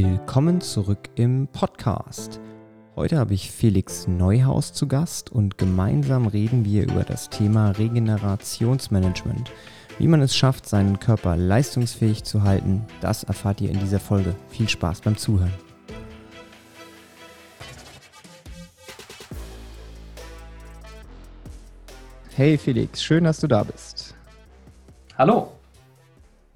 Willkommen 0.00 0.60
zurück 0.60 1.10
im 1.16 1.48
Podcast. 1.48 2.38
Heute 2.94 3.18
habe 3.18 3.34
ich 3.34 3.50
Felix 3.50 4.06
Neuhaus 4.06 4.72
zu 4.72 4.86
Gast 4.86 5.32
und 5.32 5.58
gemeinsam 5.58 6.28
reden 6.28 6.64
wir 6.64 6.84
über 6.84 7.02
das 7.02 7.30
Thema 7.30 7.70
Regenerationsmanagement. 7.70 9.50
Wie 9.98 10.06
man 10.06 10.20
es 10.20 10.36
schafft, 10.36 10.68
seinen 10.68 11.00
Körper 11.00 11.36
leistungsfähig 11.36 12.22
zu 12.22 12.44
halten, 12.44 12.86
das 13.00 13.24
erfahrt 13.24 13.60
ihr 13.60 13.72
in 13.72 13.80
dieser 13.80 13.98
Folge. 13.98 14.36
Viel 14.50 14.68
Spaß 14.68 15.00
beim 15.00 15.16
Zuhören. 15.16 15.52
Hey 22.36 22.56
Felix, 22.56 23.02
schön, 23.02 23.24
dass 23.24 23.40
du 23.40 23.48
da 23.48 23.64
bist. 23.64 24.14
Hallo. 25.16 25.57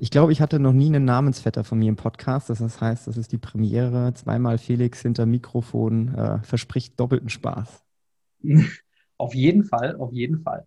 Ich 0.03 0.11
glaube, 0.11 0.33
ich 0.33 0.41
hatte 0.41 0.59
noch 0.59 0.73
nie 0.73 0.89
einen 0.89 1.05
Namensvetter 1.05 1.63
von 1.63 1.79
mir 1.79 1.89
im 1.89 1.95
Podcast. 1.95 2.51
Das 2.51 2.81
heißt, 2.81 3.07
das 3.07 3.17
ist 3.17 3.31
die 3.31 3.39
Premiere. 3.39 4.13
Zweimal 4.15 4.59
Felix 4.59 5.01
hinter 5.01 5.27
Mikrofon 5.27 6.13
äh, 6.17 6.43
verspricht 6.43 6.99
doppelten 6.99 7.29
Spaß. 7.29 7.85
Auf 9.17 9.33
jeden 9.33 9.63
Fall, 9.63 9.95
auf 9.95 10.13
jeden 10.13 10.41
Fall. 10.41 10.67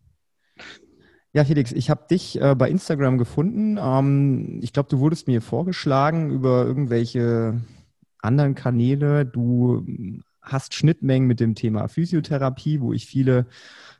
Ja, 1.34 1.44
Felix, 1.44 1.74
ich 1.74 1.90
habe 1.90 2.08
dich 2.10 2.40
äh, 2.40 2.56
bei 2.56 2.70
Instagram 2.70 3.18
gefunden. 3.18 3.78
Ähm, 3.78 4.62
ich 4.64 4.72
glaube, 4.72 4.88
du 4.88 5.00
wurdest 5.00 5.28
mir 5.28 5.42
vorgeschlagen 5.42 6.32
über 6.32 6.64
irgendwelche 6.64 7.60
anderen 8.20 8.56
Kanäle. 8.56 9.26
Du 9.26 9.86
hast 10.42 10.74
Schnittmengen 10.74 11.28
mit 11.28 11.42
dem 11.42 11.56
Thema 11.56 11.90
Physiotherapie, 11.90 12.80
wo 12.80 12.94
ich 12.94 13.06
viele 13.06 13.48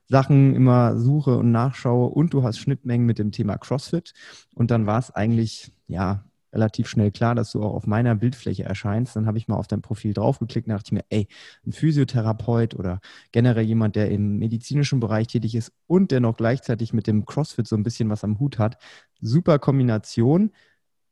Sachen 0.08 0.56
immer 0.56 0.98
suche 0.98 1.38
und 1.38 1.52
nachschaue 1.52 2.10
und 2.10 2.34
du 2.34 2.44
hast 2.44 2.60
Schnittmengen 2.60 3.06
mit 3.06 3.20
dem 3.20 3.32
Thema 3.32 3.58
CrossFit. 3.58 4.14
Und 4.54 4.72
dann 4.72 4.86
war 4.86 5.00
es 5.00 5.12
eigentlich, 5.12 5.72
ja, 5.88 6.24
relativ 6.56 6.88
schnell 6.88 7.12
klar, 7.12 7.36
dass 7.36 7.52
du 7.52 7.62
auch 7.62 7.74
auf 7.74 7.86
meiner 7.86 8.16
Bildfläche 8.16 8.64
erscheinst. 8.64 9.16
Dann 9.16 9.28
habe 9.28 9.38
ich 9.38 9.48
mal 9.48 9.58
auf 9.58 9.68
dein 9.68 9.82
Profil 9.82 10.14
draufgeklickt 10.14 10.68
und 10.68 10.74
dachte 10.74 10.88
ich 10.88 10.92
mir, 10.94 11.06
ey, 11.10 11.28
ein 11.66 11.74
Physiotherapeut 11.74 12.76
oder 12.76 13.02
generell 13.32 13.66
jemand, 13.66 13.96
der 13.96 14.10
im 14.10 14.40
medizinischen 14.40 15.00
Bereich 15.00 15.28
tätig 15.28 15.54
ist 15.54 15.74
und 15.86 16.12
der 16.12 16.22
noch 16.22 16.38
gleichzeitig 16.38 16.94
mit 16.94 17.08
dem 17.08 17.26
CrossFit 17.26 17.68
so 17.68 17.76
ein 17.76 17.84
bisschen 17.84 18.10
was 18.10 18.24
am 18.24 18.40
Hut 18.40 18.58
hat. 18.58 18.78
Super 19.22 19.60
Kombination. 19.60 20.52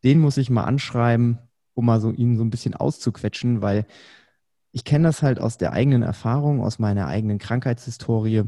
Den 0.04 0.20
muss 0.20 0.38
ich 0.38 0.50
mal 0.50 0.64
anschreiben, 0.64 1.40
um 1.74 1.86
mal 1.86 2.00
so 2.00 2.12
ihn 2.12 2.38
so 2.38 2.44
ein 2.44 2.50
bisschen 2.50 2.74
auszuquetschen, 2.74 3.62
weil 3.62 3.86
ich 4.72 4.86
kenne 4.86 5.08
das 5.08 5.22
halt 5.22 5.40
aus 5.40 5.58
der 5.58 5.74
eigenen 5.74 6.04
Erfahrung, 6.04 6.62
aus 6.62 6.80
meiner 6.80 7.08
eigenen 7.08 7.38
Krankheitshistorie 7.38 8.44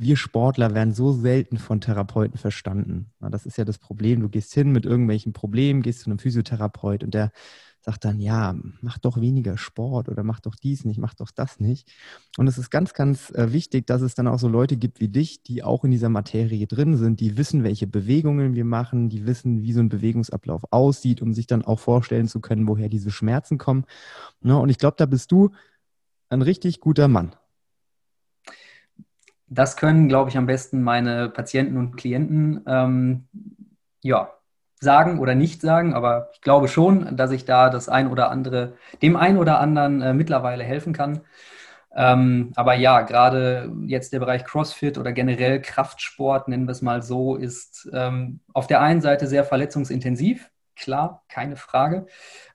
wir 0.00 0.16
Sportler 0.16 0.74
werden 0.74 0.94
so 0.94 1.12
selten 1.12 1.58
von 1.58 1.82
Therapeuten 1.82 2.38
verstanden. 2.38 3.12
das 3.20 3.44
ist 3.44 3.58
ja 3.58 3.66
das 3.66 3.76
Problem. 3.76 4.20
Du 4.20 4.30
gehst 4.30 4.54
hin 4.54 4.72
mit 4.72 4.86
irgendwelchen 4.86 5.34
Problemen, 5.34 5.82
gehst 5.82 6.00
zu 6.00 6.06
einem 6.10 6.18
Physiotherapeut 6.18 7.04
und 7.04 7.12
der 7.12 7.32
sagt 7.82 8.06
dann, 8.06 8.18
ja, 8.18 8.54
mach 8.80 8.96
doch 8.98 9.20
weniger 9.20 9.58
Sport 9.58 10.08
oder 10.08 10.22
mach 10.22 10.40
doch 10.40 10.54
dies 10.54 10.86
nicht, 10.86 10.98
mach 10.98 11.12
doch 11.12 11.30
das 11.30 11.60
nicht. 11.60 11.90
Und 12.38 12.46
es 12.46 12.56
ist 12.56 12.70
ganz, 12.70 12.94
ganz 12.94 13.30
äh, 13.32 13.52
wichtig, 13.52 13.86
dass 13.86 14.00
es 14.00 14.14
dann 14.14 14.26
auch 14.26 14.38
so 14.38 14.48
Leute 14.48 14.78
gibt 14.78 15.00
wie 15.00 15.08
dich, 15.08 15.42
die 15.42 15.62
auch 15.62 15.84
in 15.84 15.90
dieser 15.90 16.08
Materie 16.08 16.66
drin 16.66 16.96
sind, 16.96 17.20
die 17.20 17.36
wissen, 17.36 17.62
welche 17.62 17.86
Bewegungen 17.86 18.54
wir 18.54 18.64
machen, 18.64 19.10
die 19.10 19.26
wissen, 19.26 19.62
wie 19.62 19.72
so 19.74 19.80
ein 19.80 19.90
Bewegungsablauf 19.90 20.64
aussieht, 20.70 21.20
um 21.20 21.34
sich 21.34 21.46
dann 21.46 21.62
auch 21.62 21.78
vorstellen 21.78 22.28
zu 22.28 22.40
können, 22.40 22.66
woher 22.66 22.88
diese 22.88 23.10
Schmerzen 23.10 23.58
kommen. 23.58 23.84
Und 24.42 24.70
ich 24.70 24.78
glaube, 24.78 24.96
da 24.96 25.04
bist 25.04 25.30
du 25.30 25.50
ein 26.30 26.42
richtig 26.42 26.80
guter 26.80 27.08
Mann. 27.08 27.32
Das 29.50 29.76
können, 29.76 30.08
glaube 30.08 30.30
ich, 30.30 30.38
am 30.38 30.46
besten 30.46 30.82
meine 30.82 31.28
Patienten 31.28 31.76
und 31.76 31.96
Klienten 31.96 32.62
ähm, 32.66 33.28
ja, 34.00 34.32
sagen 34.80 35.18
oder 35.18 35.34
nicht 35.34 35.60
sagen, 35.60 35.92
aber 35.92 36.30
ich 36.32 36.40
glaube 36.40 36.68
schon, 36.68 37.16
dass 37.16 37.32
ich 37.32 37.44
da 37.44 37.68
das 37.68 37.88
ein 37.88 38.10
oder 38.10 38.30
andere, 38.30 38.74
dem 39.02 39.16
ein 39.16 39.36
oder 39.36 39.60
anderen 39.60 40.00
äh, 40.00 40.14
mittlerweile 40.14 40.64
helfen 40.64 40.92
kann. 40.92 41.20
Ähm, 41.94 42.52
aber 42.54 42.74
ja, 42.74 43.02
gerade 43.02 43.72
jetzt 43.86 44.12
der 44.12 44.20
Bereich 44.20 44.44
CrossFit 44.44 44.96
oder 44.96 45.12
generell 45.12 45.60
Kraftsport, 45.60 46.48
nennen 46.48 46.66
wir 46.66 46.72
es 46.72 46.82
mal 46.82 47.02
so, 47.02 47.36
ist 47.36 47.90
ähm, 47.92 48.40
auf 48.52 48.68
der 48.68 48.80
einen 48.80 49.00
Seite 49.00 49.26
sehr 49.26 49.44
verletzungsintensiv, 49.44 50.50
klar, 50.76 51.24
keine 51.28 51.56
Frage. 51.56 52.06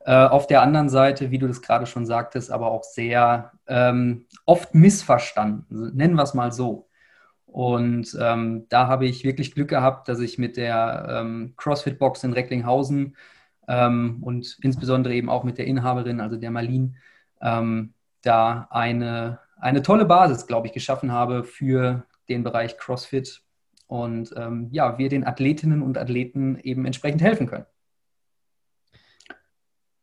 Äh, 0.05 0.13
auf 0.13 0.47
der 0.47 0.61
anderen 0.61 0.89
Seite, 0.89 1.31
wie 1.31 1.37
du 1.37 1.47
das 1.47 1.61
gerade 1.61 1.85
schon 1.85 2.05
sagtest, 2.05 2.49
aber 2.49 2.71
auch 2.71 2.83
sehr 2.83 3.51
ähm, 3.67 4.25
oft 4.45 4.73
missverstanden, 4.73 5.91
nennen 5.95 6.15
wir 6.15 6.23
es 6.23 6.33
mal 6.33 6.51
so. 6.51 6.84
Und 7.55 8.17
ähm, 8.19 8.65
da 8.67 8.87
habe 8.87 9.05
ich 9.05 9.23
wirklich 9.23 9.53
Glück 9.53 9.69
gehabt, 9.69 10.09
dass 10.09 10.19
ich 10.19 10.37
mit 10.37 10.57
der 10.57 11.07
ähm, 11.09 11.53
CrossFit-Box 11.55 12.25
in 12.25 12.33
Recklinghausen 12.33 13.15
ähm, 13.69 14.17
und 14.19 14.57
insbesondere 14.61 15.13
eben 15.13 15.29
auch 15.29 15.45
mit 15.45 15.57
der 15.57 15.65
Inhaberin, 15.65 16.19
also 16.19 16.35
der 16.35 16.51
Marlin, 16.51 16.97
ähm, 17.41 17.93
da 18.23 18.67
eine, 18.71 19.39
eine 19.55 19.81
tolle 19.83 20.03
Basis, 20.03 20.47
glaube 20.47 20.67
ich, 20.67 20.73
geschaffen 20.73 21.13
habe 21.13 21.45
für 21.45 22.05
den 22.27 22.43
Bereich 22.43 22.77
CrossFit 22.77 23.41
und 23.87 24.33
ähm, 24.35 24.67
ja, 24.71 24.97
wir 24.97 25.07
den 25.07 25.25
Athletinnen 25.25 25.81
und 25.81 25.97
Athleten 25.97 26.59
eben 26.59 26.83
entsprechend 26.83 27.21
helfen 27.21 27.47
können. 27.47 27.65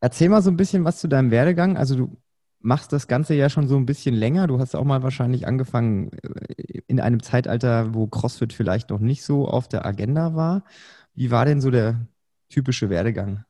Erzähl 0.00 0.30
mal 0.30 0.40
so 0.40 0.50
ein 0.50 0.56
bisschen 0.56 0.86
was 0.86 1.00
zu 1.00 1.06
deinem 1.06 1.30
Werdegang. 1.30 1.76
Also 1.76 1.96
du 1.96 2.16
machst 2.62 2.92
das 2.92 3.08
Ganze 3.08 3.34
ja 3.34 3.50
schon 3.50 3.68
so 3.68 3.76
ein 3.76 3.86
bisschen 3.86 4.14
länger. 4.14 4.46
Du 4.46 4.58
hast 4.58 4.74
auch 4.74 4.84
mal 4.84 5.02
wahrscheinlich 5.02 5.46
angefangen 5.46 6.10
äh, 6.12 6.80
in 6.86 7.00
einem 7.00 7.22
Zeitalter, 7.22 7.94
wo 7.94 8.06
CrossFit 8.06 8.52
vielleicht 8.52 8.90
noch 8.90 9.00
nicht 9.00 9.24
so 9.24 9.48
auf 9.48 9.68
der 9.68 9.84
Agenda 9.84 10.34
war. 10.34 10.64
Wie 11.14 11.30
war 11.30 11.44
denn 11.44 11.60
so 11.60 11.70
der 11.70 12.06
typische 12.48 12.90
Werdegang? 12.90 13.44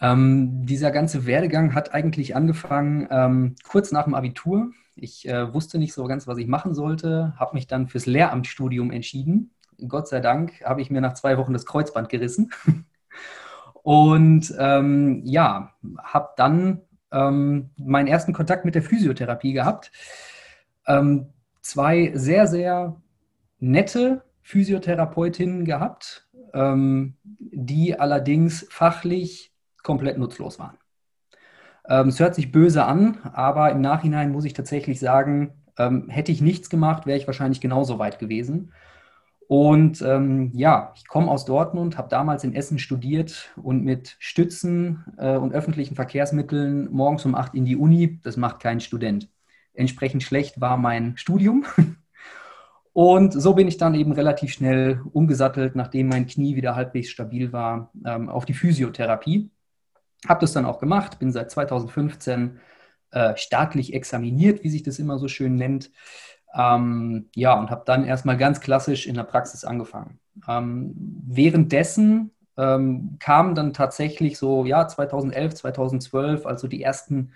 Ähm, 0.00 0.66
dieser 0.66 0.90
ganze 0.90 1.26
Werdegang 1.26 1.74
hat 1.74 1.94
eigentlich 1.94 2.34
angefangen 2.34 3.08
ähm, 3.10 3.54
kurz 3.64 3.92
nach 3.92 4.04
dem 4.04 4.14
Abitur. 4.14 4.70
Ich 4.94 5.26
äh, 5.28 5.52
wusste 5.54 5.78
nicht 5.78 5.94
so 5.94 6.04
ganz, 6.04 6.26
was 6.26 6.38
ich 6.38 6.46
machen 6.46 6.74
sollte, 6.74 7.34
habe 7.38 7.54
mich 7.54 7.66
dann 7.66 7.88
fürs 7.88 8.06
Lehramtsstudium 8.06 8.90
entschieden. 8.90 9.52
Gott 9.88 10.08
sei 10.08 10.20
Dank 10.20 10.62
habe 10.64 10.82
ich 10.82 10.90
mir 10.90 11.00
nach 11.00 11.14
zwei 11.14 11.38
Wochen 11.38 11.52
das 11.52 11.66
Kreuzband 11.66 12.08
gerissen. 12.08 12.52
Und 13.82 14.54
ähm, 14.58 15.22
ja, 15.24 15.72
habe 16.02 16.30
dann 16.36 16.82
ähm, 17.12 17.70
meinen 17.76 18.08
ersten 18.08 18.32
Kontakt 18.32 18.64
mit 18.64 18.74
der 18.74 18.82
Physiotherapie 18.82 19.52
gehabt. 19.52 19.92
Ähm, 20.86 21.28
zwei 21.60 22.12
sehr, 22.14 22.46
sehr 22.46 22.96
nette 23.58 24.22
Physiotherapeutinnen 24.42 25.64
gehabt, 25.64 26.28
ähm, 26.52 27.16
die 27.22 27.98
allerdings 27.98 28.66
fachlich 28.70 29.52
komplett 29.82 30.18
nutzlos 30.18 30.58
waren. 30.58 30.76
Ähm, 31.88 32.08
es 32.08 32.20
hört 32.20 32.34
sich 32.34 32.52
böse 32.52 32.84
an, 32.84 33.18
aber 33.32 33.70
im 33.70 33.80
Nachhinein 33.80 34.32
muss 34.32 34.44
ich 34.44 34.52
tatsächlich 34.52 35.00
sagen, 35.00 35.52
ähm, 35.78 36.08
hätte 36.08 36.32
ich 36.32 36.40
nichts 36.40 36.70
gemacht, 36.70 37.06
wäre 37.06 37.18
ich 37.18 37.26
wahrscheinlich 37.26 37.60
genauso 37.60 37.98
weit 37.98 38.18
gewesen. 38.18 38.72
Und 39.52 40.00
ähm, 40.00 40.50
ja, 40.54 40.94
ich 40.96 41.06
komme 41.06 41.30
aus 41.30 41.44
Dortmund, 41.44 41.98
habe 41.98 42.08
damals 42.08 42.42
in 42.42 42.54
Essen 42.54 42.78
studiert 42.78 43.52
und 43.62 43.84
mit 43.84 44.16
Stützen 44.18 45.04
äh, 45.18 45.36
und 45.36 45.52
öffentlichen 45.52 45.94
Verkehrsmitteln 45.94 46.90
morgens 46.90 47.26
um 47.26 47.34
acht 47.34 47.54
in 47.54 47.66
die 47.66 47.76
Uni. 47.76 48.18
Das 48.22 48.38
macht 48.38 48.60
kein 48.60 48.80
Student. 48.80 49.28
Entsprechend 49.74 50.22
schlecht 50.22 50.62
war 50.62 50.78
mein 50.78 51.18
Studium. 51.18 51.66
Und 52.94 53.34
so 53.34 53.52
bin 53.52 53.68
ich 53.68 53.76
dann 53.76 53.94
eben 53.94 54.12
relativ 54.12 54.54
schnell 54.54 55.02
umgesattelt, 55.12 55.76
nachdem 55.76 56.08
mein 56.08 56.26
Knie 56.26 56.56
wieder 56.56 56.74
halbwegs 56.74 57.10
stabil 57.10 57.52
war, 57.52 57.90
ähm, 58.06 58.30
auf 58.30 58.46
die 58.46 58.54
Physiotherapie. 58.54 59.50
Habe 60.26 60.40
das 60.40 60.52
dann 60.52 60.64
auch 60.64 60.78
gemacht, 60.78 61.18
bin 61.18 61.30
seit 61.30 61.50
2015 61.50 62.58
äh, 63.10 63.36
staatlich 63.36 63.92
examiniert, 63.92 64.64
wie 64.64 64.70
sich 64.70 64.82
das 64.82 64.98
immer 64.98 65.18
so 65.18 65.28
schön 65.28 65.56
nennt. 65.56 65.90
Ähm, 66.54 67.28
ja, 67.34 67.58
und 67.58 67.70
habe 67.70 67.82
dann 67.86 68.04
erstmal 68.04 68.36
ganz 68.36 68.60
klassisch 68.60 69.06
in 69.06 69.14
der 69.14 69.24
Praxis 69.24 69.64
angefangen. 69.64 70.18
Ähm, 70.48 70.94
währenddessen 71.26 72.30
ähm, 72.56 73.16
kamen 73.18 73.54
dann 73.54 73.72
tatsächlich 73.72 74.38
so, 74.38 74.64
ja, 74.64 74.86
2011, 74.86 75.54
2012, 75.54 76.46
also 76.46 76.68
die 76.68 76.82
ersten 76.82 77.32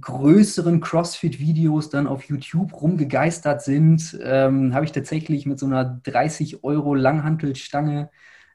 größeren 0.00 0.80
CrossFit-Videos 0.80 1.90
dann 1.90 2.06
auf 2.06 2.24
YouTube 2.24 2.80
rumgegeistert 2.80 3.62
sind, 3.62 4.18
ähm, 4.22 4.74
habe 4.74 4.84
ich 4.86 4.92
tatsächlich 4.92 5.46
mit 5.46 5.58
so 5.58 5.66
einer 5.66 5.84
30 5.84 6.64
Euro 6.64 6.94
Langhantelstange 6.94 8.10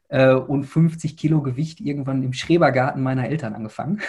äh, 0.08 0.32
und 0.34 0.64
50 0.64 1.16
Kilo 1.16 1.40
Gewicht 1.42 1.80
irgendwann 1.80 2.22
im 2.22 2.32
Schrebergarten 2.32 3.02
meiner 3.02 3.28
Eltern 3.28 3.54
angefangen. 3.54 4.00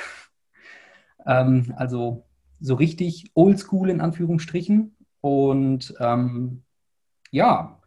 ähm, 1.25 1.73
also 1.77 2.25
so 2.59 2.75
richtig 2.75 3.31
oldschool 3.35 3.89
in 3.89 4.01
Anführungsstrichen. 4.01 4.95
Und 5.21 5.93
ähm, 5.99 6.63
ja, 7.31 7.79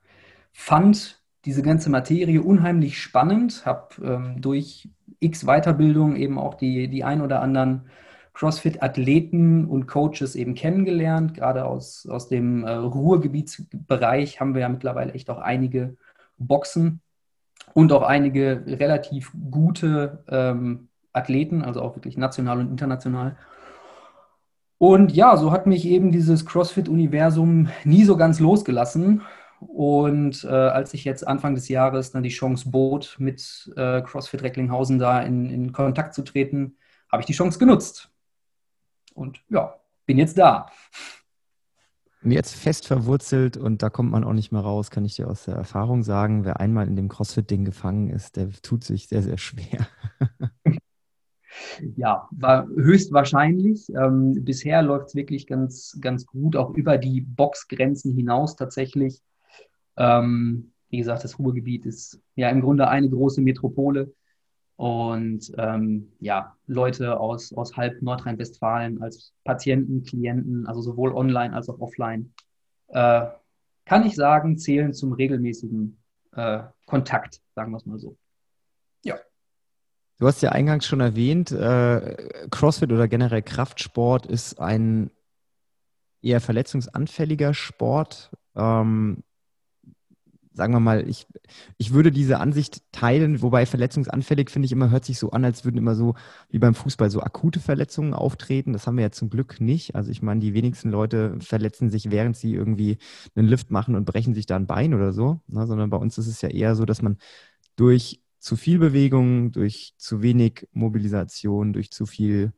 fand 0.53 1.21
diese 1.45 1.63
ganze 1.63 1.91
Materie 1.91 2.43
unheimlich 2.43 3.01
spannend, 3.01 3.67
habe 3.67 3.89
ähm, 4.03 4.41
durch 4.41 4.89
x 5.21 5.45
Weiterbildung 5.45 6.17
eben 6.17 6.39
auch 6.39 6.55
die, 6.55 6.89
die 6.89 7.05
ein 7.05 7.21
oder 7.21 7.43
anderen 7.43 7.91
CrossFit-Athleten 8.33 9.65
und 9.67 9.87
Coaches 9.87 10.35
eben 10.35 10.55
kennengelernt. 10.55 11.35
Gerade 11.35 11.65
aus, 11.67 12.07
aus 12.07 12.29
dem 12.29 12.65
äh, 12.65 12.73
Ruhrgebietsbereich 12.73 14.41
haben 14.41 14.55
wir 14.55 14.63
ja 14.63 14.69
mittlerweile 14.69 15.13
echt 15.13 15.31
auch 15.31 15.39
einige 15.39 15.97
Boxen 16.39 17.01
und 17.75 17.93
auch 17.93 18.03
einige 18.03 18.65
relativ 18.67 19.33
gute 19.51 20.25
ähm, 20.29 20.89
Athleten, 21.13 21.63
also 21.63 21.81
auch 21.81 21.97
wirklich 21.97 22.17
national 22.17 22.61
und 22.61 22.71
international. 22.71 23.37
Und 24.79 25.13
ja, 25.13 25.37
so 25.37 25.53
hat 25.53 25.67
mich 25.67 25.87
eben 25.87 26.13
dieses 26.13 26.45
CrossFit-Universum 26.47 27.69
nie 27.85 28.05
so 28.05 28.17
ganz 28.17 28.41
losgelassen. 28.41 29.23
Und 29.61 30.45
äh, 30.45 30.49
als 30.49 30.95
ich 30.95 31.05
jetzt 31.05 31.27
Anfang 31.27 31.55
des 31.55 31.69
Jahres 31.69 32.11
dann 32.11 32.23
die 32.23 32.29
Chance 32.29 32.71
bot, 32.71 33.17
mit 33.19 33.73
äh, 33.77 34.03
CrossFit 34.03 34.43
Recklinghausen 34.43 34.99
da 34.99 35.21
in, 35.23 35.49
in 35.49 35.73
Kontakt 35.73 36.15
zu 36.15 36.23
treten, 36.23 36.77
habe 37.11 37.23
ich 37.23 37.27
die 37.27 37.33
Chance 37.33 37.59
genutzt. 37.59 38.11
Und 39.15 39.41
ja, 39.49 39.77
bin 40.07 40.19
jetzt 40.19 40.37
da. 40.37 40.67
Jetzt 42.23 42.55
fest 42.55 42.87
verwurzelt 42.87 43.57
und 43.59 43.83
da 43.83 43.91
kommt 43.91 44.11
man 44.11 44.25
auch 44.25 44.33
nicht 44.33 44.51
mehr 44.51 44.63
raus, 44.63 44.91
kann 44.91 45.05
ich 45.05 45.17
dir 45.17 45.29
aus 45.29 45.45
der 45.45 45.57
Erfahrung 45.57 46.03
sagen. 46.03 46.45
Wer 46.45 46.59
einmal 46.59 46.89
in 46.89 46.97
dem 46.97 47.09
CrossFit-Ding 47.09 47.65
gefangen 47.65 48.09
ist, 48.09 48.37
der 48.37 48.51
tut 48.51 48.83
sich 48.83 49.09
sehr, 49.09 49.23
sehr 49.23 49.39
schwer. 49.39 49.87
ja, 51.97 52.29
war 52.31 52.67
höchstwahrscheinlich. 52.67 53.89
Ähm, 53.91 54.45
bisher 54.45 54.83
läuft 54.83 55.09
es 55.09 55.15
wirklich 55.15 55.47
ganz, 55.47 55.99
ganz 56.01 56.27
gut, 56.27 56.57
auch 56.57 56.75
über 56.75 56.99
die 56.99 57.21
Boxgrenzen 57.21 58.15
hinaus 58.15 58.57
tatsächlich. 58.57 59.21
Ähm, 59.97 60.73
wie 60.89 60.99
gesagt, 60.99 61.25
das 61.25 61.39
Ruhrgebiet 61.39 61.87
ist 61.87 62.21
ja 62.37 62.49
im 62.51 62.61
Grunde 62.61 62.89
eine 62.89 63.09
große 63.09 63.41
Metropole. 63.41 64.13
Und 64.77 65.53
ähm, 65.57 66.13
ja, 66.19 66.57
Leute 66.67 67.21
aus, 67.21 67.53
aus 67.53 67.77
halb 67.77 68.03
Nordrhein-Westfalen 68.03 69.03
als 69.03 69.33
Patienten, 69.45 70.03
Klienten, 70.03 70.67
also 70.67 70.81
sowohl 70.81 71.15
online 71.15 71.55
als 71.55 71.69
auch 71.69 71.79
offline, 71.81 72.33
äh, 72.89 73.27
kann 73.85 74.07
ich 74.07 74.15
sagen, 74.17 74.59
zählen 74.59 74.93
zum 74.93 75.13
regelmäßigen 75.13 75.99
äh, 76.33 76.63
Kontakt, 76.87 77.41
sagen 77.55 77.71
wir 77.71 77.77
es 77.77 77.87
mal 77.87 77.99
so. 77.99 78.17
Ja. 79.05 79.17
Du 80.19 80.27
hast 80.27 80.43
ja 80.43 80.51
eingangs 80.51 80.87
schon 80.87 81.01
erwähnt, 81.01 81.51
äh, 81.51 82.47
CrossFit 82.51 82.93
oder 82.93 83.09
generell 83.09 83.43
Kraftsport 83.43 84.27
ist 84.27 84.61
ein 84.61 85.11
eher 86.23 86.41
verletzungsanfälliger 86.41 87.53
Sport. 87.53 88.31
Ähm, 88.55 89.25
sagen 90.55 90.73
wir 90.73 90.81
mal, 90.81 91.09
ich, 91.09 91.27
ich 91.79 91.93
würde 91.93 92.13
diese 92.13 92.39
Ansicht 92.39 92.83
teilen, 92.93 93.43
wobei 93.43 93.67
verletzungsanfällig 93.67 94.51
finde 94.51 94.67
ich 94.67 94.73
immer, 94.73 94.91
hört 94.91 95.05
sich 95.05 95.19
so 95.19 95.33
an, 95.33 95.45
als 95.45 95.65
würden 95.65 95.79
immer 95.79 95.97
so 95.97 96.15
wie 96.49 96.61
beim 96.61 96.75
Fußball 96.77 97.11
so 97.11 97.21
akute 97.21 97.59
Verletzungen 97.59 98.15
auftreten. 98.15 98.73
Das 98.73 98.87
haben 98.87 98.97
wir 98.97 99.03
ja 99.03 99.11
zum 99.11 99.31
Glück 99.31 99.61
nicht. 99.61 99.97
Also 99.97 100.13
ich 100.13 100.23
meine, 100.23 100.41
die 100.41 100.55
wenigsten 100.55 100.91
Leute 100.91 101.37
verletzen 101.41 101.91
sich, 101.91 102.11
während 102.13 102.37
sie 102.37 102.55
irgendwie 102.55 102.99
einen 103.35 103.49
Lift 103.49 103.73
machen 103.73 103.97
und 103.97 104.05
brechen 104.05 104.33
sich 104.33 104.47
da 104.47 104.55
ein 104.55 104.69
Bein 104.69 104.95
oder 104.95 105.13
so, 105.13 105.41
ne? 105.49 105.67
sondern 105.67 105.91
bei 105.91 105.97
uns 105.97 106.19
ist 106.19 106.29
es 106.29 106.41
ja 106.41 106.51
eher 106.51 106.77
so, 106.77 106.85
dass 106.85 107.03
man 107.03 107.19
durch 107.77 108.24
zu 108.45 108.57
viel 108.57 108.79
Bewegung, 108.79 109.53
durch 109.53 109.95
zu 109.97 110.21
wenig 110.21 110.69
Mobilisation, 110.73 111.73
durch 111.73 111.91
zu 111.91 112.05
viel 112.05 112.53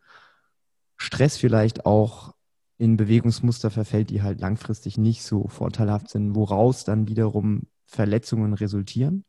Stress 0.96 1.36
vielleicht 1.36 1.86
auch 1.86 2.34
in 2.76 2.96
Bewegungsmuster 2.96 3.70
verfällt, 3.70 4.10
die 4.10 4.20
halt 4.20 4.40
langfristig 4.40 4.98
nicht 4.98 5.22
so 5.22 5.46
vorteilhaft 5.46 6.10
sind, 6.10 6.34
woraus 6.34 6.82
dann 6.82 7.06
wiederum 7.06 7.68
Verletzungen 7.84 8.52
resultieren. 8.52 9.24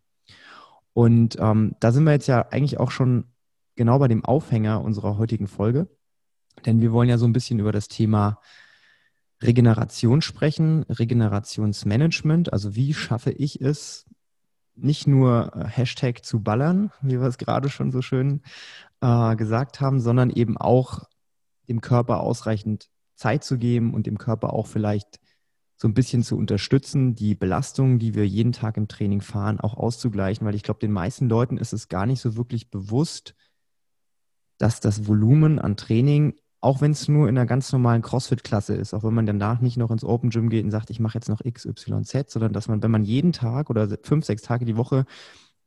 Und 0.94 1.38
ähm, 1.40 1.76
da 1.80 1.92
sind 1.92 2.06
wir 2.06 2.14
jetzt 2.14 2.26
ja 2.26 2.48
eigentlich 2.50 2.80
auch 2.80 2.90
schon 2.90 3.26
genau 3.76 4.00
bei 4.00 4.08
dem 4.08 4.26
Aufhänger 4.26 4.82
unserer 4.82 5.20
heutigen 5.20 5.48
Folge, 5.48 5.88
denn 6.66 6.82
wir 6.82 6.92
wollen 6.92 7.08
ja 7.08 7.20
so 7.20 7.28
ein 7.28 7.34
bisschen 7.34 7.60
über 7.60 7.72
das 7.72 7.88
Thema 7.88 8.42
Regeneration 9.44 10.24
sprechen, 10.24 10.86
Regenerationsmanagement, 10.90 12.52
also 12.52 12.76
wie 12.76 12.96
schaffe 12.96 13.30
ich 13.30 13.62
es, 13.62 14.07
nicht 14.78 15.08
nur 15.08 15.56
äh, 15.56 15.68
Hashtag 15.68 16.24
zu 16.24 16.42
ballern, 16.42 16.92
wie 17.02 17.20
wir 17.20 17.28
es 17.28 17.38
gerade 17.38 17.70
schon 17.70 17.92
so 17.92 18.02
schön 18.02 18.42
äh, 19.02 19.36
gesagt 19.36 19.82
haben, 19.82 20.00
sondern 20.00 20.30
eben 20.30 20.58
auch 20.58 21.04
dem 21.68 21.82
Körper 21.82 22.22
ausreichend 22.22 22.90
Zeit 23.16 23.44
zu 23.44 23.58
geben 23.58 23.94
und 23.94 24.06
dem 24.06 24.18
Körper 24.18 24.54
auch 24.54 24.68
vielleicht 24.68 25.20
so 25.76 25.88
ein 25.88 25.94
bisschen 25.94 26.24
zu 26.24 26.38
unterstützen, 26.38 27.14
die 27.14 27.36
Belastungen, 27.36 28.00
die 28.00 28.16
wir 28.16 28.28
jeden 28.28 28.52
Tag 28.52 28.78
im 28.78 28.88
Training 28.88 29.22
fahren, 29.22 29.60
auch 29.60 29.76
auszugleichen, 29.76 30.46
weil 30.46 30.56
ich 30.56 30.64
glaube, 30.64 30.80
den 30.80 30.92
meisten 30.92 31.30
Leuten 31.30 31.58
ist 31.58 31.74
es 31.74 31.88
gar 31.88 32.06
nicht 32.06 32.20
so 32.20 32.36
wirklich 32.36 32.72
bewusst, 32.72 33.36
dass 34.58 34.80
das 34.80 35.08
Volumen 35.08 35.60
an 35.60 35.78
Training, 35.78 36.36
auch 36.60 36.82
wenn 36.82 36.92
es 36.92 37.08
nur 37.08 37.30
in 37.30 37.38
einer 37.38 37.46
ganz 37.46 37.72
normalen 37.72 38.02
CrossFit-Klasse 38.02 38.76
ist, 38.76 38.94
auch 38.94 39.04
wenn 39.04 39.14
man 39.14 39.26
danach 39.26 39.62
nicht 39.62 39.78
noch 39.78 39.92
ins 39.92 40.04
Open 40.04 40.32
Gym 40.32 40.50
geht 40.50 40.64
und 40.64 40.72
sagt, 40.72 40.90
ich 40.90 41.00
mache 41.00 41.18
jetzt 41.18 41.30
noch 41.30 41.42
XYZ, 41.42 42.32
sondern 42.32 42.54
dass 42.54 42.68
man, 42.68 42.82
wenn 42.82 42.92
man 42.92 43.04
jeden 43.04 43.32
Tag 43.32 43.70
oder 43.70 43.88
fünf, 44.02 44.26
sechs 44.26 44.42
Tage 44.42 44.66
die 44.66 44.78
Woche 44.78 45.06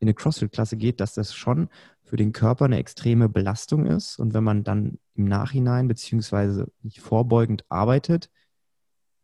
in 0.01 0.09
eine 0.09 0.15
CrossFit-Klasse 0.15 0.77
geht, 0.77 1.01
dass 1.01 1.15
das 1.15 1.35
schon 1.35 1.69
für 2.03 2.17
den 2.17 2.33
Körper 2.33 2.65
eine 2.65 2.79
extreme 2.79 3.29
Belastung 3.29 3.87
ist. 3.87 4.19
Und 4.19 4.35
wenn 4.35 4.43
man 4.43 4.65
dann 4.65 4.99
im 5.15 5.27
Nachhinein 5.27 5.87
beziehungsweise 5.87 6.73
nicht 6.83 7.01
vorbeugend 7.01 7.65
arbeitet, 7.69 8.31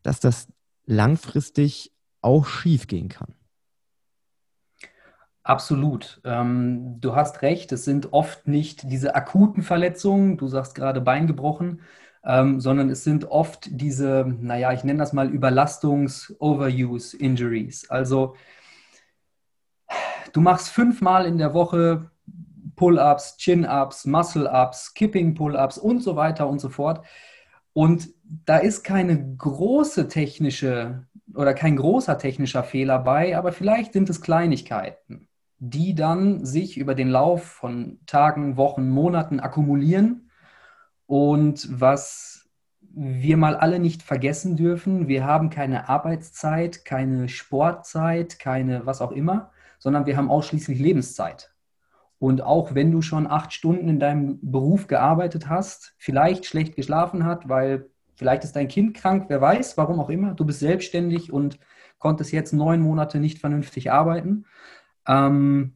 dass 0.02 0.20
das 0.20 0.48
langfristig 0.84 1.92
auch 2.20 2.46
schief 2.46 2.86
gehen 2.86 3.08
kann. 3.08 3.34
Absolut. 5.46 6.20
Ähm, 6.24 7.00
du 7.00 7.14
hast 7.14 7.42
recht, 7.42 7.70
es 7.70 7.84
sind 7.84 8.12
oft 8.12 8.48
nicht 8.48 8.90
diese 8.90 9.14
akuten 9.14 9.62
Verletzungen, 9.62 10.38
du 10.38 10.48
sagst 10.48 10.74
gerade 10.74 11.00
Bein 11.00 11.28
gebrochen, 11.28 11.82
ähm, 12.24 12.58
sondern 12.58 12.90
es 12.90 13.04
sind 13.04 13.30
oft 13.30 13.68
diese, 13.70 14.26
naja, 14.40 14.72
ich 14.72 14.82
nenne 14.82 14.98
das 14.98 15.12
mal 15.12 15.32
Überlastungs-Overuse-Injuries. 15.32 17.88
Also 17.90 18.34
du 20.32 20.40
machst 20.40 20.70
fünfmal 20.70 21.26
in 21.26 21.38
der 21.38 21.54
Woche 21.54 22.10
Pull-ups, 22.74 23.36
Chin-ups, 23.36 24.04
Muscle-ups, 24.04 24.94
Kipping-Pull-ups 24.94 25.78
und 25.78 26.02
so 26.02 26.16
weiter 26.16 26.48
und 26.48 26.60
so 26.60 26.70
fort. 26.70 27.06
Und 27.72 28.08
da 28.24 28.56
ist 28.56 28.82
keine 28.82 29.36
große 29.36 30.08
technische 30.08 31.06
oder 31.36 31.54
kein 31.54 31.76
großer 31.76 32.18
technischer 32.18 32.64
Fehler 32.64 32.98
bei, 32.98 33.38
aber 33.38 33.52
vielleicht 33.52 33.92
sind 33.92 34.10
es 34.10 34.20
Kleinigkeiten, 34.20 35.28
die 35.58 35.94
dann 35.94 36.44
sich 36.44 36.76
über 36.76 36.94
den 36.94 37.08
Lauf 37.08 37.44
von 37.44 37.98
Tagen, 38.06 38.56
Wochen, 38.56 38.88
Monaten 38.90 39.40
akkumulieren. 39.40 40.30
Und 41.06 41.68
was 41.80 42.48
wir 42.80 43.36
mal 43.36 43.56
alle 43.56 43.78
nicht 43.78 44.02
vergessen 44.02 44.56
dürfen, 44.56 45.08
wir 45.08 45.24
haben 45.24 45.50
keine 45.50 45.88
Arbeitszeit, 45.88 46.84
keine 46.84 47.28
Sportzeit, 47.28 48.38
keine 48.38 48.86
was 48.86 49.02
auch 49.02 49.12
immer, 49.12 49.50
sondern 49.78 50.06
wir 50.06 50.16
haben 50.16 50.30
ausschließlich 50.30 50.78
Lebenszeit. 50.78 51.52
Und 52.18 52.42
auch 52.42 52.74
wenn 52.74 52.92
du 52.92 53.02
schon 53.02 53.26
acht 53.26 53.52
Stunden 53.52 53.88
in 53.88 54.00
deinem 54.00 54.38
Beruf 54.40 54.86
gearbeitet 54.86 55.48
hast, 55.48 55.94
vielleicht 55.98 56.46
schlecht 56.46 56.74
geschlafen 56.74 57.24
hat, 57.24 57.48
weil 57.48 57.90
vielleicht 58.14 58.44
ist 58.44 58.56
dein 58.56 58.68
Kind 58.68 58.96
krank, 58.96 59.26
wer 59.28 59.40
weiß, 59.40 59.76
warum 59.76 60.00
auch 60.00 60.08
immer, 60.08 60.32
du 60.34 60.46
bist 60.46 60.60
selbstständig 60.60 61.30
und 61.30 61.58
konntest 61.98 62.32
jetzt 62.32 62.52
neun 62.52 62.80
Monate 62.80 63.20
nicht 63.20 63.38
vernünftig 63.38 63.92
arbeiten, 63.92 64.46
ähm, 65.06 65.74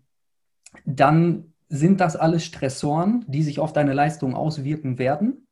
dann 0.84 1.52
sind 1.68 2.00
das 2.00 2.16
alles 2.16 2.44
Stressoren, 2.44 3.24
die 3.28 3.42
sich 3.42 3.60
auf 3.60 3.72
deine 3.72 3.92
Leistung 3.92 4.34
auswirken 4.34 4.98
werden, 4.98 5.46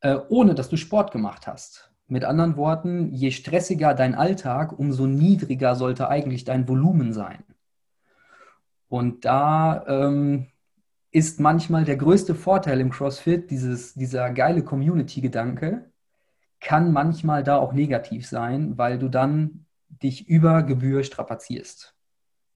äh, 0.00 0.18
ohne 0.28 0.54
dass 0.54 0.68
du 0.68 0.76
Sport 0.76 1.12
gemacht 1.12 1.46
hast. 1.46 1.90
Mit 2.08 2.24
anderen 2.24 2.56
Worten, 2.56 3.12
je 3.12 3.30
stressiger 3.30 3.94
dein 3.94 4.14
Alltag, 4.14 4.78
umso 4.78 5.06
niedriger 5.06 5.74
sollte 5.74 6.08
eigentlich 6.08 6.44
dein 6.44 6.68
Volumen 6.68 7.12
sein. 7.12 7.42
Und 8.88 9.24
da 9.24 9.84
ähm, 9.88 10.46
ist 11.10 11.40
manchmal 11.40 11.84
der 11.84 11.96
größte 11.96 12.34
Vorteil 12.34 12.80
im 12.80 12.90
CrossFit, 12.90 13.50
dieses, 13.50 13.94
dieser 13.94 14.30
geile 14.30 14.62
Community-Gedanke, 14.62 15.90
kann 16.60 16.92
manchmal 16.92 17.42
da 17.42 17.56
auch 17.56 17.72
negativ 17.72 18.28
sein, 18.28 18.78
weil 18.78 18.98
du 18.98 19.08
dann 19.08 19.66
dich 19.88 20.28
über 20.28 20.62
Gebühr 20.62 21.02
strapazierst. 21.02 21.95